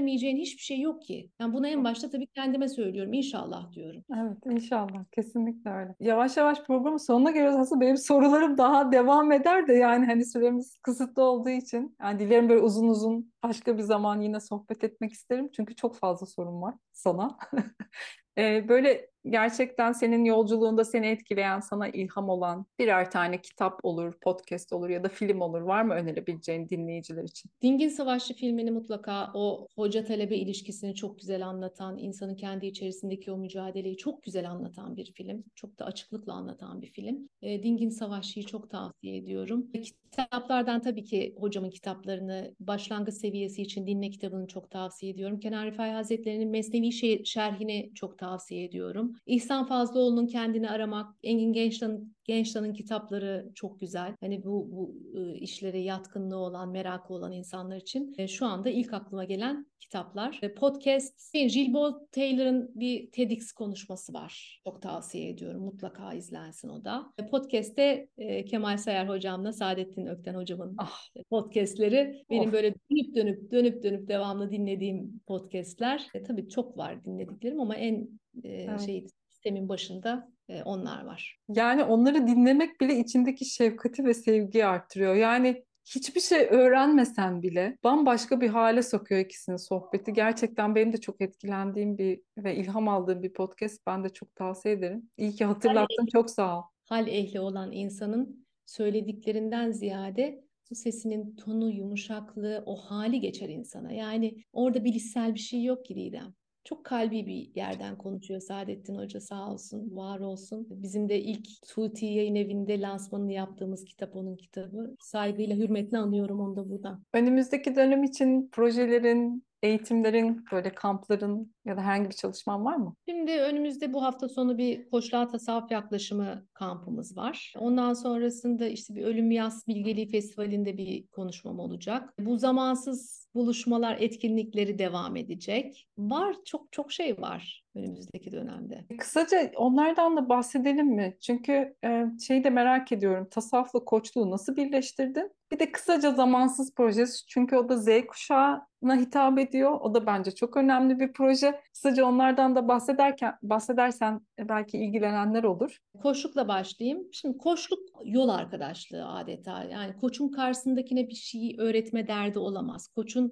dönüştüremeyeceğin 0.08 0.36
hiçbir 0.36 0.62
şey 0.62 0.80
yok 0.80 1.02
ki. 1.02 1.30
Yani 1.40 1.54
bunu 1.54 1.66
en 1.66 1.84
başta 1.84 2.10
tabii 2.10 2.26
kendime 2.26 2.68
söylüyorum. 2.68 3.12
İnşallah 3.12 3.72
diyorum. 3.72 4.04
Evet 4.16 4.38
inşallah. 4.46 5.04
Kesinlikle 5.12 5.70
öyle. 5.70 5.94
Yavaş 6.00 6.36
yavaş 6.36 6.62
programın 6.62 6.96
sonuna 6.96 7.30
geliyoruz. 7.30 7.56
Aslında 7.56 7.80
benim 7.80 7.96
sorularım 7.96 8.58
daha 8.58 8.92
devam 8.92 9.32
eder 9.32 9.68
de 9.68 9.72
yani 9.72 10.06
hani 10.06 10.24
süremiz 10.24 10.78
kısıtlı 10.82 11.22
olduğu 11.22 11.50
için. 11.50 11.96
Yani 12.00 12.18
dilerim 12.18 12.48
böyle 12.48 12.60
uzun 12.60 12.88
uzun 12.88 13.32
başka 13.42 13.78
bir 13.78 13.82
zaman 13.82 14.20
yine 14.20 14.40
sohbet 14.40 14.84
etmek 14.84 15.12
isterim. 15.12 15.48
Çünkü 15.52 15.74
çok 15.74 15.96
fazla 15.96 16.26
sorum 16.26 16.62
var 16.62 16.74
sana. 16.92 17.38
Böyle 18.68 19.10
gerçekten 19.30 19.92
senin 19.92 20.24
yolculuğunda 20.24 20.84
seni 20.84 21.06
etkileyen, 21.06 21.60
sana 21.60 21.88
ilham 21.88 22.28
olan 22.28 22.66
birer 22.78 23.10
tane 23.10 23.40
kitap 23.40 23.84
olur, 23.84 24.12
podcast 24.20 24.72
olur 24.72 24.88
ya 24.88 25.04
da 25.04 25.08
film 25.08 25.40
olur. 25.40 25.60
Var 25.60 25.82
mı 25.82 25.94
önerebileceğin 25.94 26.68
dinleyiciler 26.68 27.24
için? 27.24 27.50
Dingin 27.62 27.88
Savaşçı 27.88 28.34
filmini 28.34 28.70
mutlaka 28.70 29.30
o 29.34 29.68
hoca 29.76 30.04
talebe 30.04 30.36
ilişkisini 30.36 30.94
çok 30.94 31.18
güzel 31.18 31.46
anlatan, 31.46 31.98
insanın 31.98 32.34
kendi 32.34 32.66
içerisindeki 32.66 33.32
o 33.32 33.36
mücadeleyi 33.36 33.96
çok 33.96 34.22
güzel 34.22 34.50
anlatan 34.50 34.96
bir 34.96 35.12
film. 35.12 35.44
Çok 35.54 35.78
da 35.78 35.84
açıklıkla 35.84 36.32
anlatan 36.32 36.82
bir 36.82 36.86
film. 36.86 37.28
E, 37.42 37.62
Dingin 37.62 37.90
Savaşçı'yı 37.90 38.46
çok 38.46 38.70
tavsiye 38.70 39.16
ediyorum. 39.16 39.66
Kitaplardan 40.12 40.82
tabii 40.82 41.04
ki 41.04 41.34
hocamın 41.38 41.70
kitaplarını 41.70 42.54
başlangıç 42.60 43.14
seviyesi 43.14 43.62
için 43.62 43.86
dinle 43.86 44.10
kitabını 44.10 44.46
çok 44.46 44.70
tavsiye 44.70 45.12
ediyorum. 45.12 45.40
Kenan 45.40 45.66
Rifai 45.66 45.90
Hazretleri'nin 45.90 46.48
Mesnevi 46.50 46.92
şerhini 47.26 47.90
çok 47.94 48.18
tavsiye 48.18 48.64
ediyorum. 48.64 49.16
İhsan 49.26 49.66
Fazlıoğlu'nun 49.66 50.26
Kendini 50.26 50.70
Aramak, 50.70 51.14
Engin 51.22 51.52
Gençtan'ın 51.52 52.14
Gençtan'ın 52.24 52.72
kitapları 52.72 53.50
çok 53.54 53.80
güzel. 53.80 54.14
Hani 54.20 54.44
bu, 54.44 54.68
bu 54.72 54.94
işlere 55.34 55.78
yatkınlığı 55.78 56.36
olan, 56.36 56.70
merakı 56.70 57.14
olan 57.14 57.32
insanlar 57.32 57.76
için 57.76 58.26
şu 58.26 58.46
anda 58.46 58.70
ilk 58.70 58.92
aklıma 58.92 59.24
gelen 59.24 59.66
kitaplar. 59.80 60.40
Podcast, 60.56 61.32
Gilbo 61.32 62.08
Taylor'ın 62.12 62.70
bir 62.74 63.10
TEDx 63.10 63.52
konuşması 63.52 64.12
var. 64.12 64.60
Çok 64.64 64.82
tavsiye 64.82 65.28
ediyorum. 65.28 65.62
Mutlaka 65.62 66.14
izlensin 66.14 66.68
o 66.68 66.84
da. 66.84 67.12
Podcast'te 67.30 68.08
Kemal 68.46 68.76
Sayar 68.76 69.08
hocamla 69.08 69.52
Saadettin 69.52 70.06
Ökten 70.06 70.34
hocamın 70.34 70.74
ah. 70.78 70.98
podcastleri 71.30 72.24
benim 72.30 72.48
of. 72.48 72.52
böyle 72.52 72.74
dönüp 72.90 73.14
dönüp 73.14 73.52
dönüp 73.52 73.82
dönüp 73.82 74.08
devamlı 74.08 74.50
dinlediğim 74.50 75.20
podcastler. 75.26 76.06
E, 76.14 76.22
tabii 76.22 76.48
çok 76.48 76.78
var 76.78 77.04
dinlediklerim 77.04 77.60
ama 77.60 77.76
en 77.76 77.94
e, 77.94 78.08
evet. 78.44 78.80
şey 78.80 79.06
sistemin 79.28 79.68
başında 79.68 80.32
onlar 80.64 81.04
var. 81.04 81.38
Yani 81.48 81.84
onları 81.84 82.26
dinlemek 82.26 82.80
bile 82.80 82.98
içindeki 82.98 83.44
şefkati 83.44 84.04
ve 84.04 84.14
sevgiyi 84.14 84.66
arttırıyor. 84.66 85.14
Yani 85.14 85.64
hiçbir 85.94 86.20
şey 86.20 86.46
öğrenmesen 86.50 87.42
bile 87.42 87.78
bambaşka 87.84 88.40
bir 88.40 88.48
hale 88.48 88.82
sokuyor 88.82 89.20
ikisinin 89.20 89.56
sohbeti. 89.56 90.12
Gerçekten 90.12 90.74
benim 90.74 90.92
de 90.92 91.00
çok 91.00 91.20
etkilendiğim 91.20 91.98
bir 91.98 92.20
ve 92.38 92.56
ilham 92.56 92.88
aldığım 92.88 93.22
bir 93.22 93.32
podcast. 93.32 93.86
Ben 93.86 94.04
de 94.04 94.08
çok 94.08 94.36
tavsiye 94.36 94.74
ederim. 94.74 95.10
İyi 95.16 95.32
ki 95.32 95.44
hatırlattın. 95.44 96.02
Hal 96.02 96.06
çok 96.12 96.30
sağ 96.30 96.58
ol. 96.58 96.62
Hal 96.84 97.08
ehli 97.08 97.40
olan 97.40 97.72
insanın 97.72 98.46
söylediklerinden 98.66 99.70
ziyade 99.70 100.44
sesinin 100.74 101.36
tonu, 101.36 101.70
yumuşaklığı, 101.70 102.62
o 102.66 102.76
hali 102.76 103.20
geçer 103.20 103.48
insana. 103.48 103.92
Yani 103.92 104.44
orada 104.52 104.84
bilişsel 104.84 105.34
bir 105.34 105.38
şey 105.38 105.64
yok 105.64 105.84
ki 105.84 105.94
Didem 105.94 106.34
çok 106.68 106.84
kalbi 106.84 107.26
bir 107.26 107.50
yerden 107.54 107.98
konuşuyor 107.98 108.40
Saadettin 108.40 108.94
Hoca 108.94 109.20
sağ 109.20 109.52
olsun, 109.52 109.96
var 109.96 110.20
olsun. 110.20 110.66
Bizim 110.70 111.08
de 111.08 111.20
ilk 111.20 111.48
Tuti 111.68 112.06
yayın 112.06 112.34
evinde 112.34 112.80
lansmanını 112.80 113.32
yaptığımız 113.32 113.84
kitap 113.84 114.16
onun 114.16 114.36
kitabı. 114.36 114.96
Saygıyla, 115.00 115.56
hürmetle 115.56 115.98
anıyorum 115.98 116.40
onu 116.40 116.56
da 116.56 116.70
buradan. 116.70 117.02
Önümüzdeki 117.12 117.76
dönem 117.76 118.04
için 118.04 118.48
projelerin, 118.52 119.44
eğitimlerin, 119.62 120.44
böyle 120.52 120.74
kampların 120.74 121.54
ya 121.68 121.76
da 121.76 121.80
herhangi 121.80 122.08
bir 122.08 122.14
çalışman 122.14 122.64
var 122.64 122.76
mı? 122.76 122.94
Şimdi 123.08 123.32
önümüzde 123.32 123.92
bu 123.92 124.02
hafta 124.02 124.28
sonu 124.28 124.58
bir 124.58 124.90
Koçluğa 124.90 125.28
Tasavvuf 125.28 125.70
Yaklaşımı 125.70 126.46
kampımız 126.54 127.16
var. 127.16 127.54
Ondan 127.58 127.94
sonrasında 127.94 128.66
işte 128.66 128.94
bir 128.94 129.02
Ölüm 129.02 129.30
Yaz 129.30 129.66
Bilgeliği 129.66 130.08
Festivali'nde 130.08 130.76
bir 130.76 131.06
konuşmam 131.06 131.58
olacak. 131.58 132.14
Bu 132.18 132.38
zamansız 132.38 133.28
buluşmalar, 133.34 133.96
etkinlikleri 134.00 134.78
devam 134.78 135.16
edecek. 135.16 135.88
Var, 135.98 136.36
çok 136.44 136.72
çok 136.72 136.92
şey 136.92 137.20
var 137.20 137.64
önümüzdeki 137.78 138.32
dönemde. 138.32 138.84
Kısaca 138.98 139.50
onlardan 139.56 140.16
da 140.16 140.28
bahsedelim 140.28 140.86
mi? 140.86 141.16
Çünkü 141.20 141.74
e, 141.84 142.04
şeyi 142.26 142.44
de 142.44 142.50
merak 142.50 142.92
ediyorum. 142.92 143.28
Tasavvufla 143.30 143.84
koçluğu 143.84 144.30
nasıl 144.30 144.56
birleştirdin? 144.56 145.30
Bir 145.52 145.58
de 145.58 145.72
kısaca 145.72 146.10
zamansız 146.10 146.74
projesi 146.74 147.26
çünkü 147.26 147.56
o 147.56 147.68
da 147.68 147.76
Z 147.76 147.88
kuşağına 148.08 148.96
hitap 148.96 149.38
ediyor. 149.38 149.80
O 149.80 149.94
da 149.94 150.06
bence 150.06 150.30
çok 150.30 150.56
önemli 150.56 151.00
bir 151.00 151.12
proje. 151.12 151.57
Kısaca 151.72 152.04
onlardan 152.04 152.56
da 152.56 152.68
bahsederken 152.68 153.34
bahsedersen 153.42 154.20
belki 154.38 154.78
ilgilenenler 154.78 155.44
olur. 155.44 155.78
Koçlukla 156.02 156.48
başlayayım. 156.48 157.08
Şimdi 157.12 157.38
koçluk 157.38 157.80
yol 158.04 158.28
arkadaşlığı 158.28 159.08
adeta. 159.08 159.64
Yani 159.64 159.96
koçun 159.96 160.28
karşısındakine 160.28 161.08
bir 161.08 161.14
şeyi 161.14 161.56
öğretme 161.58 162.08
derdi 162.08 162.38
olamaz. 162.38 162.88
Koçun 162.88 163.30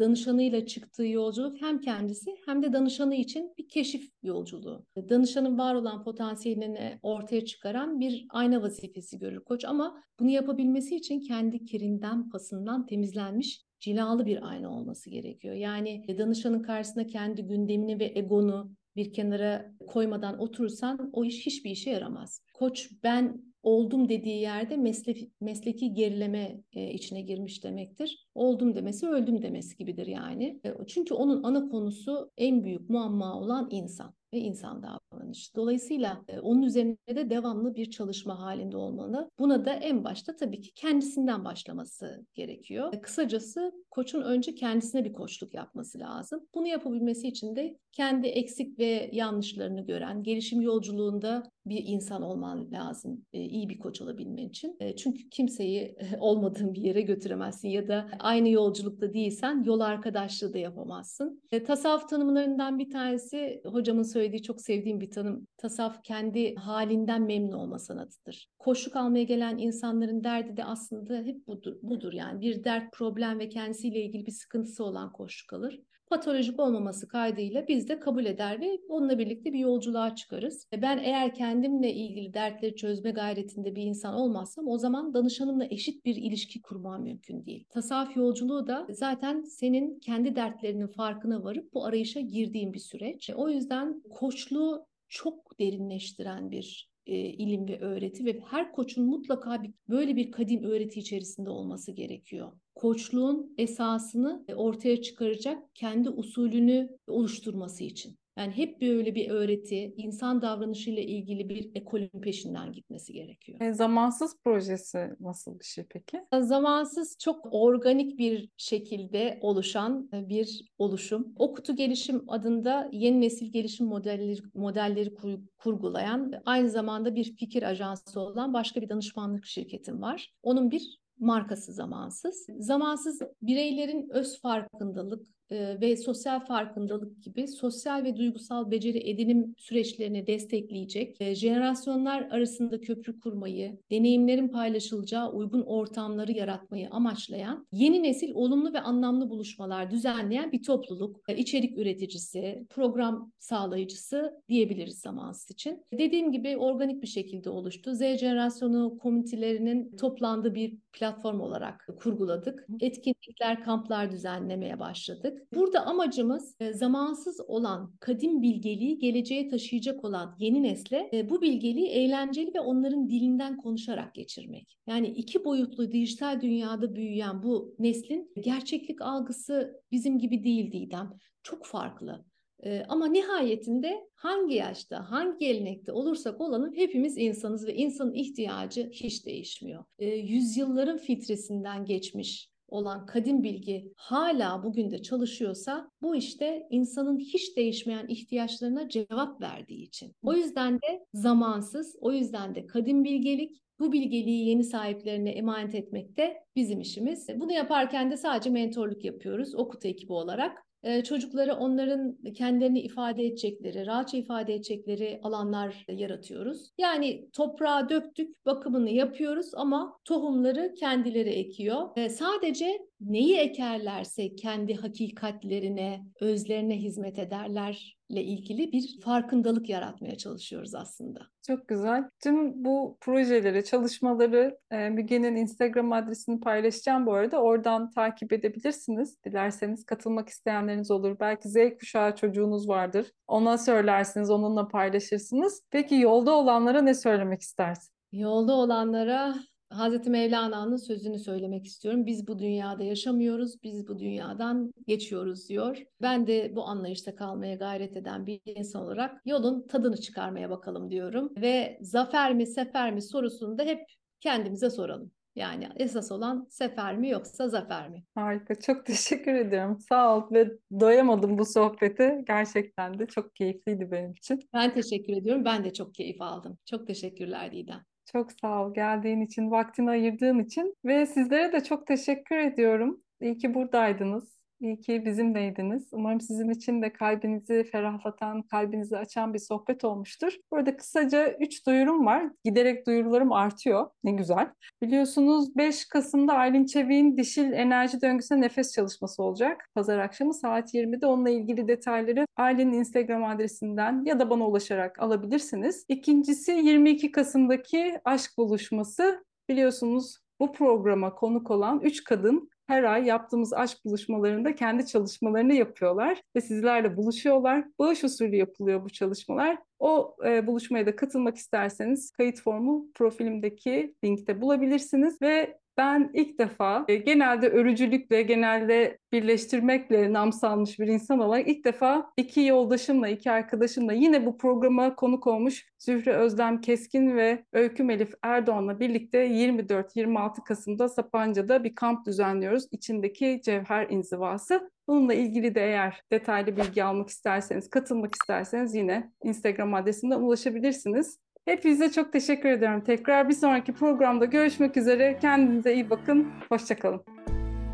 danışanıyla 0.00 0.66
çıktığı 0.66 1.06
yolculuk 1.06 1.60
hem 1.60 1.80
kendisi 1.80 2.30
hem 2.46 2.62
de 2.62 2.72
danışanı 2.72 3.14
için 3.14 3.54
bir 3.58 3.68
keşif 3.68 4.10
yolculuğu. 4.22 4.86
Danışanın 5.08 5.58
var 5.58 5.74
olan 5.74 6.04
potansiyelini 6.04 6.98
ortaya 7.02 7.44
çıkaran 7.44 8.00
bir 8.00 8.26
ayna 8.30 8.62
vazifesi 8.62 9.18
görür 9.18 9.44
koç 9.44 9.64
ama 9.64 10.02
bunu 10.20 10.30
yapabilmesi 10.30 10.96
için 10.96 11.20
kendi 11.20 11.64
kirinden, 11.64 12.30
pasından 12.30 12.86
temizlenmiş 12.86 13.64
cilalı 13.82 14.26
bir 14.26 14.48
ayna 14.48 14.70
olması 14.70 15.10
gerekiyor. 15.10 15.54
Yani 15.54 16.18
danışanın 16.18 16.62
karşısında 16.62 17.06
kendi 17.06 17.42
gündemini 17.42 18.00
ve 18.00 18.12
egonu 18.14 18.72
bir 18.96 19.12
kenara 19.12 19.72
koymadan 19.86 20.38
oturursan 20.38 21.10
o 21.12 21.24
iş 21.24 21.46
hiçbir 21.46 21.70
işe 21.70 21.90
yaramaz. 21.90 22.42
Koç 22.54 22.90
ben 23.02 23.42
oldum 23.62 24.08
dediği 24.08 24.40
yerde 24.40 24.76
mesleki, 24.76 25.30
mesleki 25.40 25.94
gerileme 25.94 26.60
e, 26.72 26.90
içine 26.92 27.22
girmiş 27.22 27.64
demektir. 27.64 28.28
Oldum 28.34 28.74
demesi 28.74 29.06
öldüm 29.06 29.42
demesi 29.42 29.76
gibidir 29.76 30.06
yani. 30.06 30.60
E, 30.64 30.72
çünkü 30.86 31.14
onun 31.14 31.42
ana 31.42 31.68
konusu 31.68 32.30
en 32.36 32.64
büyük 32.64 32.90
muamma 32.90 33.40
olan 33.40 33.68
insan 33.70 34.14
ve 34.32 34.38
insan 34.38 34.82
davranışı. 34.82 35.54
Dolayısıyla 35.54 36.24
e, 36.28 36.40
onun 36.40 36.62
üzerinde 36.62 37.16
de 37.16 37.30
devamlı 37.30 37.74
bir 37.74 37.90
çalışma 37.90 38.40
halinde 38.40 38.76
olmalı. 38.76 39.30
Buna 39.38 39.64
da 39.64 39.72
en 39.72 40.04
başta 40.04 40.36
tabii 40.36 40.60
ki 40.60 40.74
kendisinden 40.74 41.44
başlaması 41.44 42.26
gerekiyor. 42.34 42.94
E, 42.94 43.00
kısacası 43.00 43.72
koçun 43.90 44.22
önce 44.22 44.54
kendisine 44.54 45.04
bir 45.04 45.12
koçluk 45.12 45.54
yapması 45.54 45.98
lazım. 45.98 46.40
Bunu 46.54 46.66
yapabilmesi 46.66 47.28
için 47.28 47.56
de 47.56 47.78
kendi 47.92 48.26
eksik 48.26 48.78
ve 48.78 49.10
yanlışlarını 49.12 49.86
gören, 49.86 50.22
gelişim 50.22 50.60
yolculuğunda 50.60 51.42
bir 51.66 51.84
insan 51.86 52.22
olman 52.22 52.72
lazım 52.72 53.24
e, 53.32 53.40
iyi 53.40 53.68
bir 53.68 53.78
koç 53.78 54.00
olabilmen 54.00 54.48
için. 54.48 54.78
Çünkü 54.96 55.30
kimseyi 55.30 55.80
e, 55.80 56.18
olmadığın 56.18 56.74
bir 56.74 56.82
yere 56.82 57.02
götüremezsin 57.02 57.68
ya 57.68 57.88
da 57.88 58.08
aynı 58.18 58.48
yolculukta 58.48 59.12
değilsen 59.12 59.62
yol 59.62 59.80
arkadaşlığı 59.80 60.52
da 60.52 60.58
yapamazsın. 60.58 61.42
E, 61.52 61.64
tasavvuf 61.64 62.08
tanımlarından 62.08 62.78
bir 62.78 62.90
tanesi 62.90 63.62
hocamın 63.64 64.02
söylediği 64.02 64.21
çok 64.42 64.60
sevdiğim 64.60 65.00
bir 65.00 65.10
tanım. 65.10 65.46
Tasavvuf 65.56 66.02
kendi 66.02 66.54
halinden 66.54 67.22
memnun 67.22 67.52
olma 67.52 67.78
sanatıdır. 67.78 68.48
Koşuk 68.58 68.96
almaya 68.96 69.24
gelen 69.24 69.58
insanların 69.58 70.24
derdi 70.24 70.56
de 70.56 70.64
aslında 70.64 71.16
hep 71.16 71.46
budur, 71.46 71.76
budur 71.82 72.12
yani 72.12 72.40
bir 72.40 72.64
dert, 72.64 72.92
problem 72.92 73.38
ve 73.38 73.48
kendisiyle 73.48 74.00
ilgili 74.00 74.26
bir 74.26 74.32
sıkıntısı 74.32 74.84
olan 74.84 75.12
koşuk 75.12 75.52
alır 75.52 75.80
patolojik 76.12 76.60
olmaması 76.60 77.08
kaydıyla 77.08 77.68
biz 77.68 77.88
de 77.88 78.00
kabul 78.00 78.24
eder 78.24 78.60
ve 78.60 78.78
onunla 78.88 79.18
birlikte 79.18 79.52
bir 79.52 79.58
yolculuğa 79.58 80.14
çıkarız. 80.14 80.66
Ben 80.82 80.98
eğer 80.98 81.34
kendimle 81.34 81.94
ilgili 81.94 82.34
dertleri 82.34 82.76
çözme 82.76 83.10
gayretinde 83.10 83.76
bir 83.76 83.82
insan 83.82 84.14
olmazsam 84.14 84.68
o 84.68 84.78
zaman 84.78 85.14
danışanımla 85.14 85.64
eşit 85.70 86.04
bir 86.04 86.16
ilişki 86.16 86.62
kurmam 86.62 87.02
mümkün 87.02 87.46
değil. 87.46 87.64
Tasavvuf 87.70 88.16
yolculuğu 88.16 88.66
da 88.66 88.86
zaten 88.90 89.42
senin 89.42 89.98
kendi 89.98 90.36
dertlerinin 90.36 90.86
farkına 90.86 91.44
varıp 91.44 91.74
bu 91.74 91.84
arayışa 91.84 92.20
girdiğin 92.20 92.72
bir 92.72 92.78
süreç. 92.78 93.30
O 93.36 93.48
yüzden 93.48 94.02
koçluğu 94.10 94.86
çok 95.08 95.58
derinleştiren 95.58 96.50
bir 96.50 96.91
e, 97.06 97.16
ilim 97.16 97.68
ve 97.68 97.80
öğreti 97.80 98.24
ve 98.24 98.40
her 98.40 98.72
koçun 98.72 99.04
mutlaka 99.06 99.62
bir, 99.62 99.70
böyle 99.88 100.16
bir 100.16 100.30
kadim 100.30 100.62
öğreti 100.62 101.00
içerisinde 101.00 101.50
olması 101.50 101.92
gerekiyor. 101.92 102.52
Koçluğun 102.74 103.54
esasını 103.58 104.44
ortaya 104.54 105.02
çıkaracak 105.02 105.74
kendi 105.74 106.10
usulünü 106.10 106.98
oluşturması 107.06 107.84
için. 107.84 108.16
Yani 108.38 108.52
hep 108.52 108.80
böyle 108.80 109.14
bir 109.14 109.30
öğreti, 109.30 109.94
insan 109.96 110.42
davranışıyla 110.42 111.02
ilgili 111.02 111.48
bir 111.48 111.70
ekolün 111.74 112.20
peşinden 112.22 112.72
gitmesi 112.72 113.12
gerekiyor. 113.12 113.60
E, 113.60 113.72
zamansız 113.72 114.36
projesi 114.44 115.10
nasıl 115.20 115.58
bir 115.60 115.64
şey 115.64 115.84
peki? 115.90 116.20
Zamansız 116.40 117.16
çok 117.20 117.48
organik 117.50 118.18
bir 118.18 118.48
şekilde 118.56 119.38
oluşan 119.40 120.10
e, 120.12 120.28
bir 120.28 120.62
oluşum. 120.78 121.32
O 121.36 121.54
kutu 121.54 121.76
gelişim 121.76 122.24
adında 122.28 122.88
yeni 122.92 123.20
nesil 123.20 123.52
gelişim 123.52 123.86
modelleri, 123.86 124.40
modelleri 124.54 125.14
kur, 125.14 125.38
kurgulayan, 125.58 126.32
aynı 126.44 126.70
zamanda 126.70 127.14
bir 127.14 127.36
fikir 127.36 127.62
ajansı 127.62 128.20
olan 128.20 128.54
başka 128.54 128.82
bir 128.82 128.88
danışmanlık 128.88 129.46
şirketim 129.46 130.02
var. 130.02 130.32
Onun 130.42 130.70
bir 130.70 131.02
markası 131.18 131.72
zamansız. 131.72 132.46
Zamansız 132.58 133.22
bireylerin 133.42 134.08
öz 134.10 134.40
farkındalık, 134.40 135.26
e, 135.26 135.32
ve 135.80 135.96
sosyal 135.96 136.40
farkındalık 136.40 137.22
gibi 137.22 137.48
sosyal 137.48 138.04
ve 138.04 138.16
duygusal 138.16 138.70
beceri 138.70 139.10
edinim 139.10 139.54
süreçlerini 139.58 140.26
destekleyecek, 140.26 141.16
e, 141.20 141.34
jenerasyonlar 141.34 142.22
arasında 142.22 142.80
köprü 142.80 143.20
kurmayı, 143.20 143.78
deneyimlerin 143.90 144.48
paylaşılacağı 144.48 145.32
uygun 145.32 145.62
ortamları 145.62 146.32
yaratmayı 146.32 146.88
amaçlayan 146.90 147.66
yeni 147.72 148.02
nesil 148.02 148.30
olumlu 148.34 148.72
ve 148.72 148.80
anlamlı 148.80 149.30
buluşmalar 149.30 149.90
düzenleyen 149.90 150.52
bir 150.52 150.62
topluluk, 150.62 151.20
e, 151.28 151.36
içerik 151.36 151.78
üreticisi, 151.78 152.66
program 152.70 153.32
sağlayıcısı 153.38 154.42
diyebiliriz 154.48 154.98
zamansız 154.98 155.50
için. 155.50 155.84
Dediğim 155.92 156.32
gibi 156.32 156.56
organik 156.56 157.02
bir 157.02 157.06
şekilde 157.06 157.50
oluştu. 157.50 157.94
Z 157.94 157.98
jenerasyonu 157.98 158.98
komünitelerinin 158.98 159.96
toplandığı 159.96 160.54
bir 160.54 160.76
platform 160.92 161.40
olarak 161.40 161.88
kurguladık. 161.98 162.66
Etkinlikler, 162.80 163.64
kamplar 163.64 164.10
düzenlemeye 164.10 164.80
başladık. 164.80 165.41
Burada 165.54 165.86
amacımız 165.86 166.56
e, 166.60 166.72
zamansız 166.72 167.40
olan 167.40 167.94
kadim 168.00 168.42
bilgeliği 168.42 168.98
geleceğe 168.98 169.48
taşıyacak 169.48 170.04
olan 170.04 170.36
yeni 170.38 170.62
nesle 170.62 171.10
e, 171.12 171.30
bu 171.30 171.42
bilgeliği 171.42 171.86
eğlenceli 171.88 172.54
ve 172.54 172.60
onların 172.60 173.08
dilinden 173.08 173.56
konuşarak 173.56 174.14
geçirmek. 174.14 174.78
Yani 174.86 175.08
iki 175.08 175.44
boyutlu 175.44 175.92
dijital 175.92 176.40
dünyada 176.40 176.94
büyüyen 176.94 177.42
bu 177.42 177.74
neslin 177.78 178.32
gerçeklik 178.40 179.02
algısı 179.02 179.82
bizim 179.92 180.18
gibi 180.18 180.44
değil 180.44 180.72
Didem. 180.72 181.10
Çok 181.42 181.66
farklı. 181.66 182.24
Ee, 182.64 182.82
ama 182.88 183.06
nihayetinde 183.06 184.08
hangi 184.14 184.54
yaşta, 184.54 185.10
hangi 185.10 185.38
gelenekte 185.38 185.92
olursak 185.92 186.40
olalım 186.40 186.74
hepimiz 186.74 187.18
insanız 187.18 187.66
ve 187.66 187.74
insanın 187.74 188.14
ihtiyacı 188.14 188.90
hiç 188.92 189.26
değişmiyor. 189.26 189.84
Yüzyılların 189.98 190.98
filtresinden 190.98 191.84
geçmiş 191.84 192.51
olan 192.72 193.06
kadim 193.06 193.42
bilgi 193.42 193.92
hala 193.96 194.62
bugün 194.62 194.90
de 194.90 195.02
çalışıyorsa 195.02 195.90
bu 196.02 196.16
işte 196.16 196.66
insanın 196.70 197.18
hiç 197.18 197.56
değişmeyen 197.56 198.06
ihtiyaçlarına 198.08 198.88
cevap 198.88 199.40
verdiği 199.40 199.82
için. 199.82 200.12
O 200.22 200.34
yüzden 200.34 200.74
de 200.74 201.06
zamansız, 201.14 201.96
o 202.00 202.12
yüzden 202.12 202.54
de 202.54 202.66
kadim 202.66 203.04
bilgelik 203.04 203.62
bu 203.78 203.92
bilgeliği 203.92 204.48
yeni 204.48 204.64
sahiplerine 204.64 205.30
emanet 205.30 205.74
etmek 205.74 206.16
de 206.16 206.36
bizim 206.56 206.80
işimiz. 206.80 207.28
Bunu 207.36 207.52
yaparken 207.52 208.10
de 208.10 208.16
sadece 208.16 208.50
mentorluk 208.50 209.04
yapıyoruz 209.04 209.54
Okut 209.54 209.84
ekibi 209.84 210.12
olarak 210.12 210.58
çocuklara 211.04 211.56
onların 211.56 212.18
kendilerini 212.34 212.80
ifade 212.80 213.26
edecekleri, 213.26 213.86
rahatça 213.86 214.16
ifade 214.16 214.54
edecekleri 214.54 215.20
alanlar 215.22 215.84
yaratıyoruz. 215.88 216.70
Yani 216.78 217.28
toprağa 217.32 217.88
döktük, 217.88 218.46
bakımını 218.46 218.90
yapıyoruz 218.90 219.50
ama 219.54 219.98
tohumları 220.04 220.74
kendileri 220.74 221.30
ekiyor. 221.30 222.08
Sadece 222.08 222.78
neyi 223.00 223.36
ekerlerse 223.36 224.34
kendi 224.34 224.74
hakikatlerine, 224.74 226.02
özlerine 226.20 226.76
hizmet 226.76 227.18
ederler 227.18 227.96
ile 228.12 228.22
ilgili 228.22 228.72
bir 228.72 229.00
farkındalık 229.04 229.68
yaratmaya 229.68 230.16
çalışıyoruz 230.16 230.74
aslında. 230.74 231.20
Çok 231.46 231.68
güzel. 231.68 232.04
Tüm 232.22 232.64
bu 232.64 232.98
projeleri, 233.00 233.64
çalışmaları 233.64 234.58
e, 234.70 234.88
Müge'nin 234.88 235.36
Instagram 235.36 235.92
adresini 235.92 236.40
paylaşacağım 236.40 237.06
bu 237.06 237.12
arada. 237.12 237.42
Oradan 237.42 237.90
takip 237.90 238.32
edebilirsiniz. 238.32 239.24
Dilerseniz 239.24 239.84
katılmak 239.84 240.28
isteyenleriniz 240.28 240.90
olur. 240.90 241.16
Belki 241.20 241.48
Z 241.48 241.56
kuşağı 241.80 242.16
çocuğunuz 242.16 242.68
vardır. 242.68 243.06
Ona 243.26 243.58
söylersiniz, 243.58 244.30
onunla 244.30 244.68
paylaşırsınız. 244.68 245.62
Peki 245.70 245.94
yolda 245.94 246.30
olanlara 246.32 246.82
ne 246.82 246.94
söylemek 246.94 247.40
istersin? 247.40 247.92
Yolda 248.12 248.52
olanlara 248.52 249.34
Hazreti 249.72 250.10
Mevlana'nın 250.10 250.76
sözünü 250.76 251.18
söylemek 251.18 251.66
istiyorum. 251.66 252.06
Biz 252.06 252.28
bu 252.28 252.38
dünyada 252.38 252.82
yaşamıyoruz, 252.82 253.62
biz 253.62 253.88
bu 253.88 253.98
dünyadan 253.98 254.72
geçiyoruz 254.86 255.48
diyor. 255.48 255.82
Ben 256.02 256.26
de 256.26 256.56
bu 256.56 256.64
anlayışta 256.64 257.14
kalmaya 257.14 257.54
gayret 257.54 257.96
eden 257.96 258.26
bir 258.26 258.40
insan 258.44 258.82
olarak 258.82 259.22
yolun 259.26 259.66
tadını 259.66 259.96
çıkarmaya 259.96 260.50
bakalım 260.50 260.90
diyorum. 260.90 261.32
Ve 261.36 261.78
zafer 261.80 262.34
mi 262.34 262.46
sefer 262.46 262.92
mi 262.92 263.02
sorusunu 263.02 263.58
da 263.58 263.62
hep 263.62 263.80
kendimize 264.20 264.70
soralım. 264.70 265.12
Yani 265.34 265.68
esas 265.76 266.12
olan 266.12 266.46
sefer 266.50 266.96
mi 266.96 267.10
yoksa 267.10 267.48
zafer 267.48 267.88
mi? 267.88 268.04
Harika. 268.14 268.54
Çok 268.60 268.86
teşekkür 268.86 269.34
ediyorum. 269.34 269.78
Sağ 269.80 270.16
ol 270.16 270.22
ve 270.32 270.52
doyamadım 270.80 271.38
bu 271.38 271.44
sohbete. 271.44 272.24
Gerçekten 272.26 272.98
de 272.98 273.06
çok 273.06 273.34
keyifliydi 273.34 273.90
benim 273.90 274.12
için. 274.12 274.40
Ben 274.54 274.74
teşekkür 274.74 275.12
ediyorum. 275.16 275.44
Ben 275.44 275.64
de 275.64 275.72
çok 275.72 275.94
keyif 275.94 276.22
aldım. 276.22 276.58
Çok 276.64 276.86
teşekkürler 276.86 277.52
Didem. 277.52 277.84
Çok 278.12 278.32
sağ 278.32 278.66
ol 278.66 278.74
geldiğin 278.74 279.20
için, 279.20 279.50
vaktini 279.50 279.90
ayırdığın 279.90 280.38
için 280.38 280.76
ve 280.84 281.06
sizlere 281.06 281.52
de 281.52 281.64
çok 281.64 281.86
teşekkür 281.86 282.36
ediyorum. 282.36 283.00
İyi 283.20 283.38
ki 283.38 283.54
buradaydınız. 283.54 284.41
İyi 284.62 284.80
ki 284.80 285.04
bizimleydiniz. 285.04 285.88
Umarım 285.92 286.20
sizin 286.20 286.50
için 286.50 286.82
de 286.82 286.92
kalbinizi 286.92 287.64
ferahlatan, 287.64 288.42
kalbinizi 288.42 288.96
açan 288.96 289.34
bir 289.34 289.38
sohbet 289.38 289.84
olmuştur. 289.84 290.32
Burada 290.50 290.76
kısaca 290.76 291.36
3 291.40 291.66
duyurum 291.66 292.06
var. 292.06 292.24
Giderek 292.44 292.86
duyurularım 292.86 293.32
artıyor. 293.32 293.86
Ne 294.04 294.12
güzel. 294.12 294.52
Biliyorsunuz 294.82 295.56
5 295.56 295.84
Kasım'da 295.88 296.32
Aylin 296.32 296.66
Çevik'in 296.66 297.16
dişil 297.16 297.52
enerji 297.52 298.00
döngüsüne 298.00 298.40
nefes 298.40 298.74
çalışması 298.74 299.22
olacak. 299.22 299.68
Pazar 299.74 299.98
akşamı 299.98 300.34
saat 300.34 300.74
20'de 300.74 301.06
onunla 301.06 301.30
ilgili 301.30 301.68
detayları 301.68 302.26
Aylin'in 302.36 302.72
Instagram 302.72 303.24
adresinden 303.24 304.04
ya 304.04 304.20
da 304.20 304.30
bana 304.30 304.46
ulaşarak 304.46 304.98
alabilirsiniz. 304.98 305.84
İkincisi 305.88 306.52
22 306.52 307.12
Kasım'daki 307.12 308.00
aşk 308.04 308.38
buluşması. 308.38 309.24
Biliyorsunuz 309.48 310.18
bu 310.40 310.52
programa 310.52 311.14
konuk 311.14 311.50
olan 311.50 311.80
3 311.80 312.04
kadın 312.04 312.51
her 312.66 312.84
ay 312.84 313.04
yaptığımız 313.06 313.52
aşk 313.52 313.84
buluşmalarında 313.84 314.54
kendi 314.54 314.86
çalışmalarını 314.86 315.54
yapıyorlar 315.54 316.22
ve 316.36 316.40
sizlerle 316.40 316.96
buluşuyorlar. 316.96 317.64
Bağış 317.78 318.04
usulü 318.04 318.36
yapılıyor 318.36 318.84
bu 318.84 318.90
çalışmalar. 318.90 319.58
O 319.78 320.16
e, 320.24 320.46
buluşmaya 320.46 320.86
da 320.86 320.96
katılmak 320.96 321.36
isterseniz 321.36 322.10
kayıt 322.10 322.40
formu 322.40 322.86
profilimdeki 322.94 323.94
linkte 324.04 324.40
bulabilirsiniz 324.40 325.22
ve 325.22 325.58
ben 325.76 326.10
ilk 326.14 326.38
defa 326.38 326.84
e, 326.88 326.96
genelde 326.96 327.48
örücülükle, 327.48 328.22
genelde 328.22 328.98
birleştirmekle 329.12 330.12
nam 330.12 330.32
salmış 330.32 330.78
bir 330.78 330.86
insan 330.86 331.18
olarak 331.18 331.48
ilk 331.48 331.64
defa 331.64 332.12
iki 332.16 332.40
yoldaşımla, 332.40 333.08
iki 333.08 333.30
arkadaşımla 333.30 333.92
yine 333.92 334.26
bu 334.26 334.38
programa 334.38 334.94
konuk 334.96 335.26
olmuş 335.26 335.66
Zühre 335.78 336.12
Özlem 336.12 336.60
Keskin 336.60 337.16
ve 337.16 337.44
Öykü 337.52 337.92
Elif 337.92 338.14
Erdoğan'la 338.22 338.80
birlikte 338.80 339.26
24-26 339.26 340.44
Kasım'da 340.44 340.88
Sapanca'da 340.88 341.64
bir 341.64 341.74
kamp 341.74 342.06
düzenliyoruz. 342.06 342.64
İçindeki 342.70 343.40
Cevher 343.44 343.86
İnzivası. 343.90 344.70
Bununla 344.88 345.14
ilgili 345.14 345.54
de 345.54 345.64
eğer 345.64 346.02
detaylı 346.12 346.56
bilgi 346.56 346.84
almak 346.84 347.08
isterseniz, 347.08 347.70
katılmak 347.70 348.14
isterseniz 348.14 348.74
yine 348.74 349.12
Instagram 349.24 349.74
adresinden 349.74 350.20
ulaşabilirsiniz. 350.20 351.18
Hepinize 351.44 351.92
çok 351.92 352.12
teşekkür 352.12 352.48
ederim. 352.48 352.80
Tekrar 352.80 353.28
bir 353.28 353.34
sonraki 353.34 353.72
programda 353.72 354.24
görüşmek 354.24 354.76
üzere. 354.76 355.18
Kendinize 355.20 355.74
iyi 355.74 355.90
bakın. 355.90 356.28
Hoşçakalın. 356.48 357.02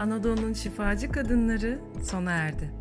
Anadolu'nun 0.01 0.53
şifacı 0.53 1.13
kadınları 1.13 1.79
sona 2.03 2.31
erdi. 2.33 2.78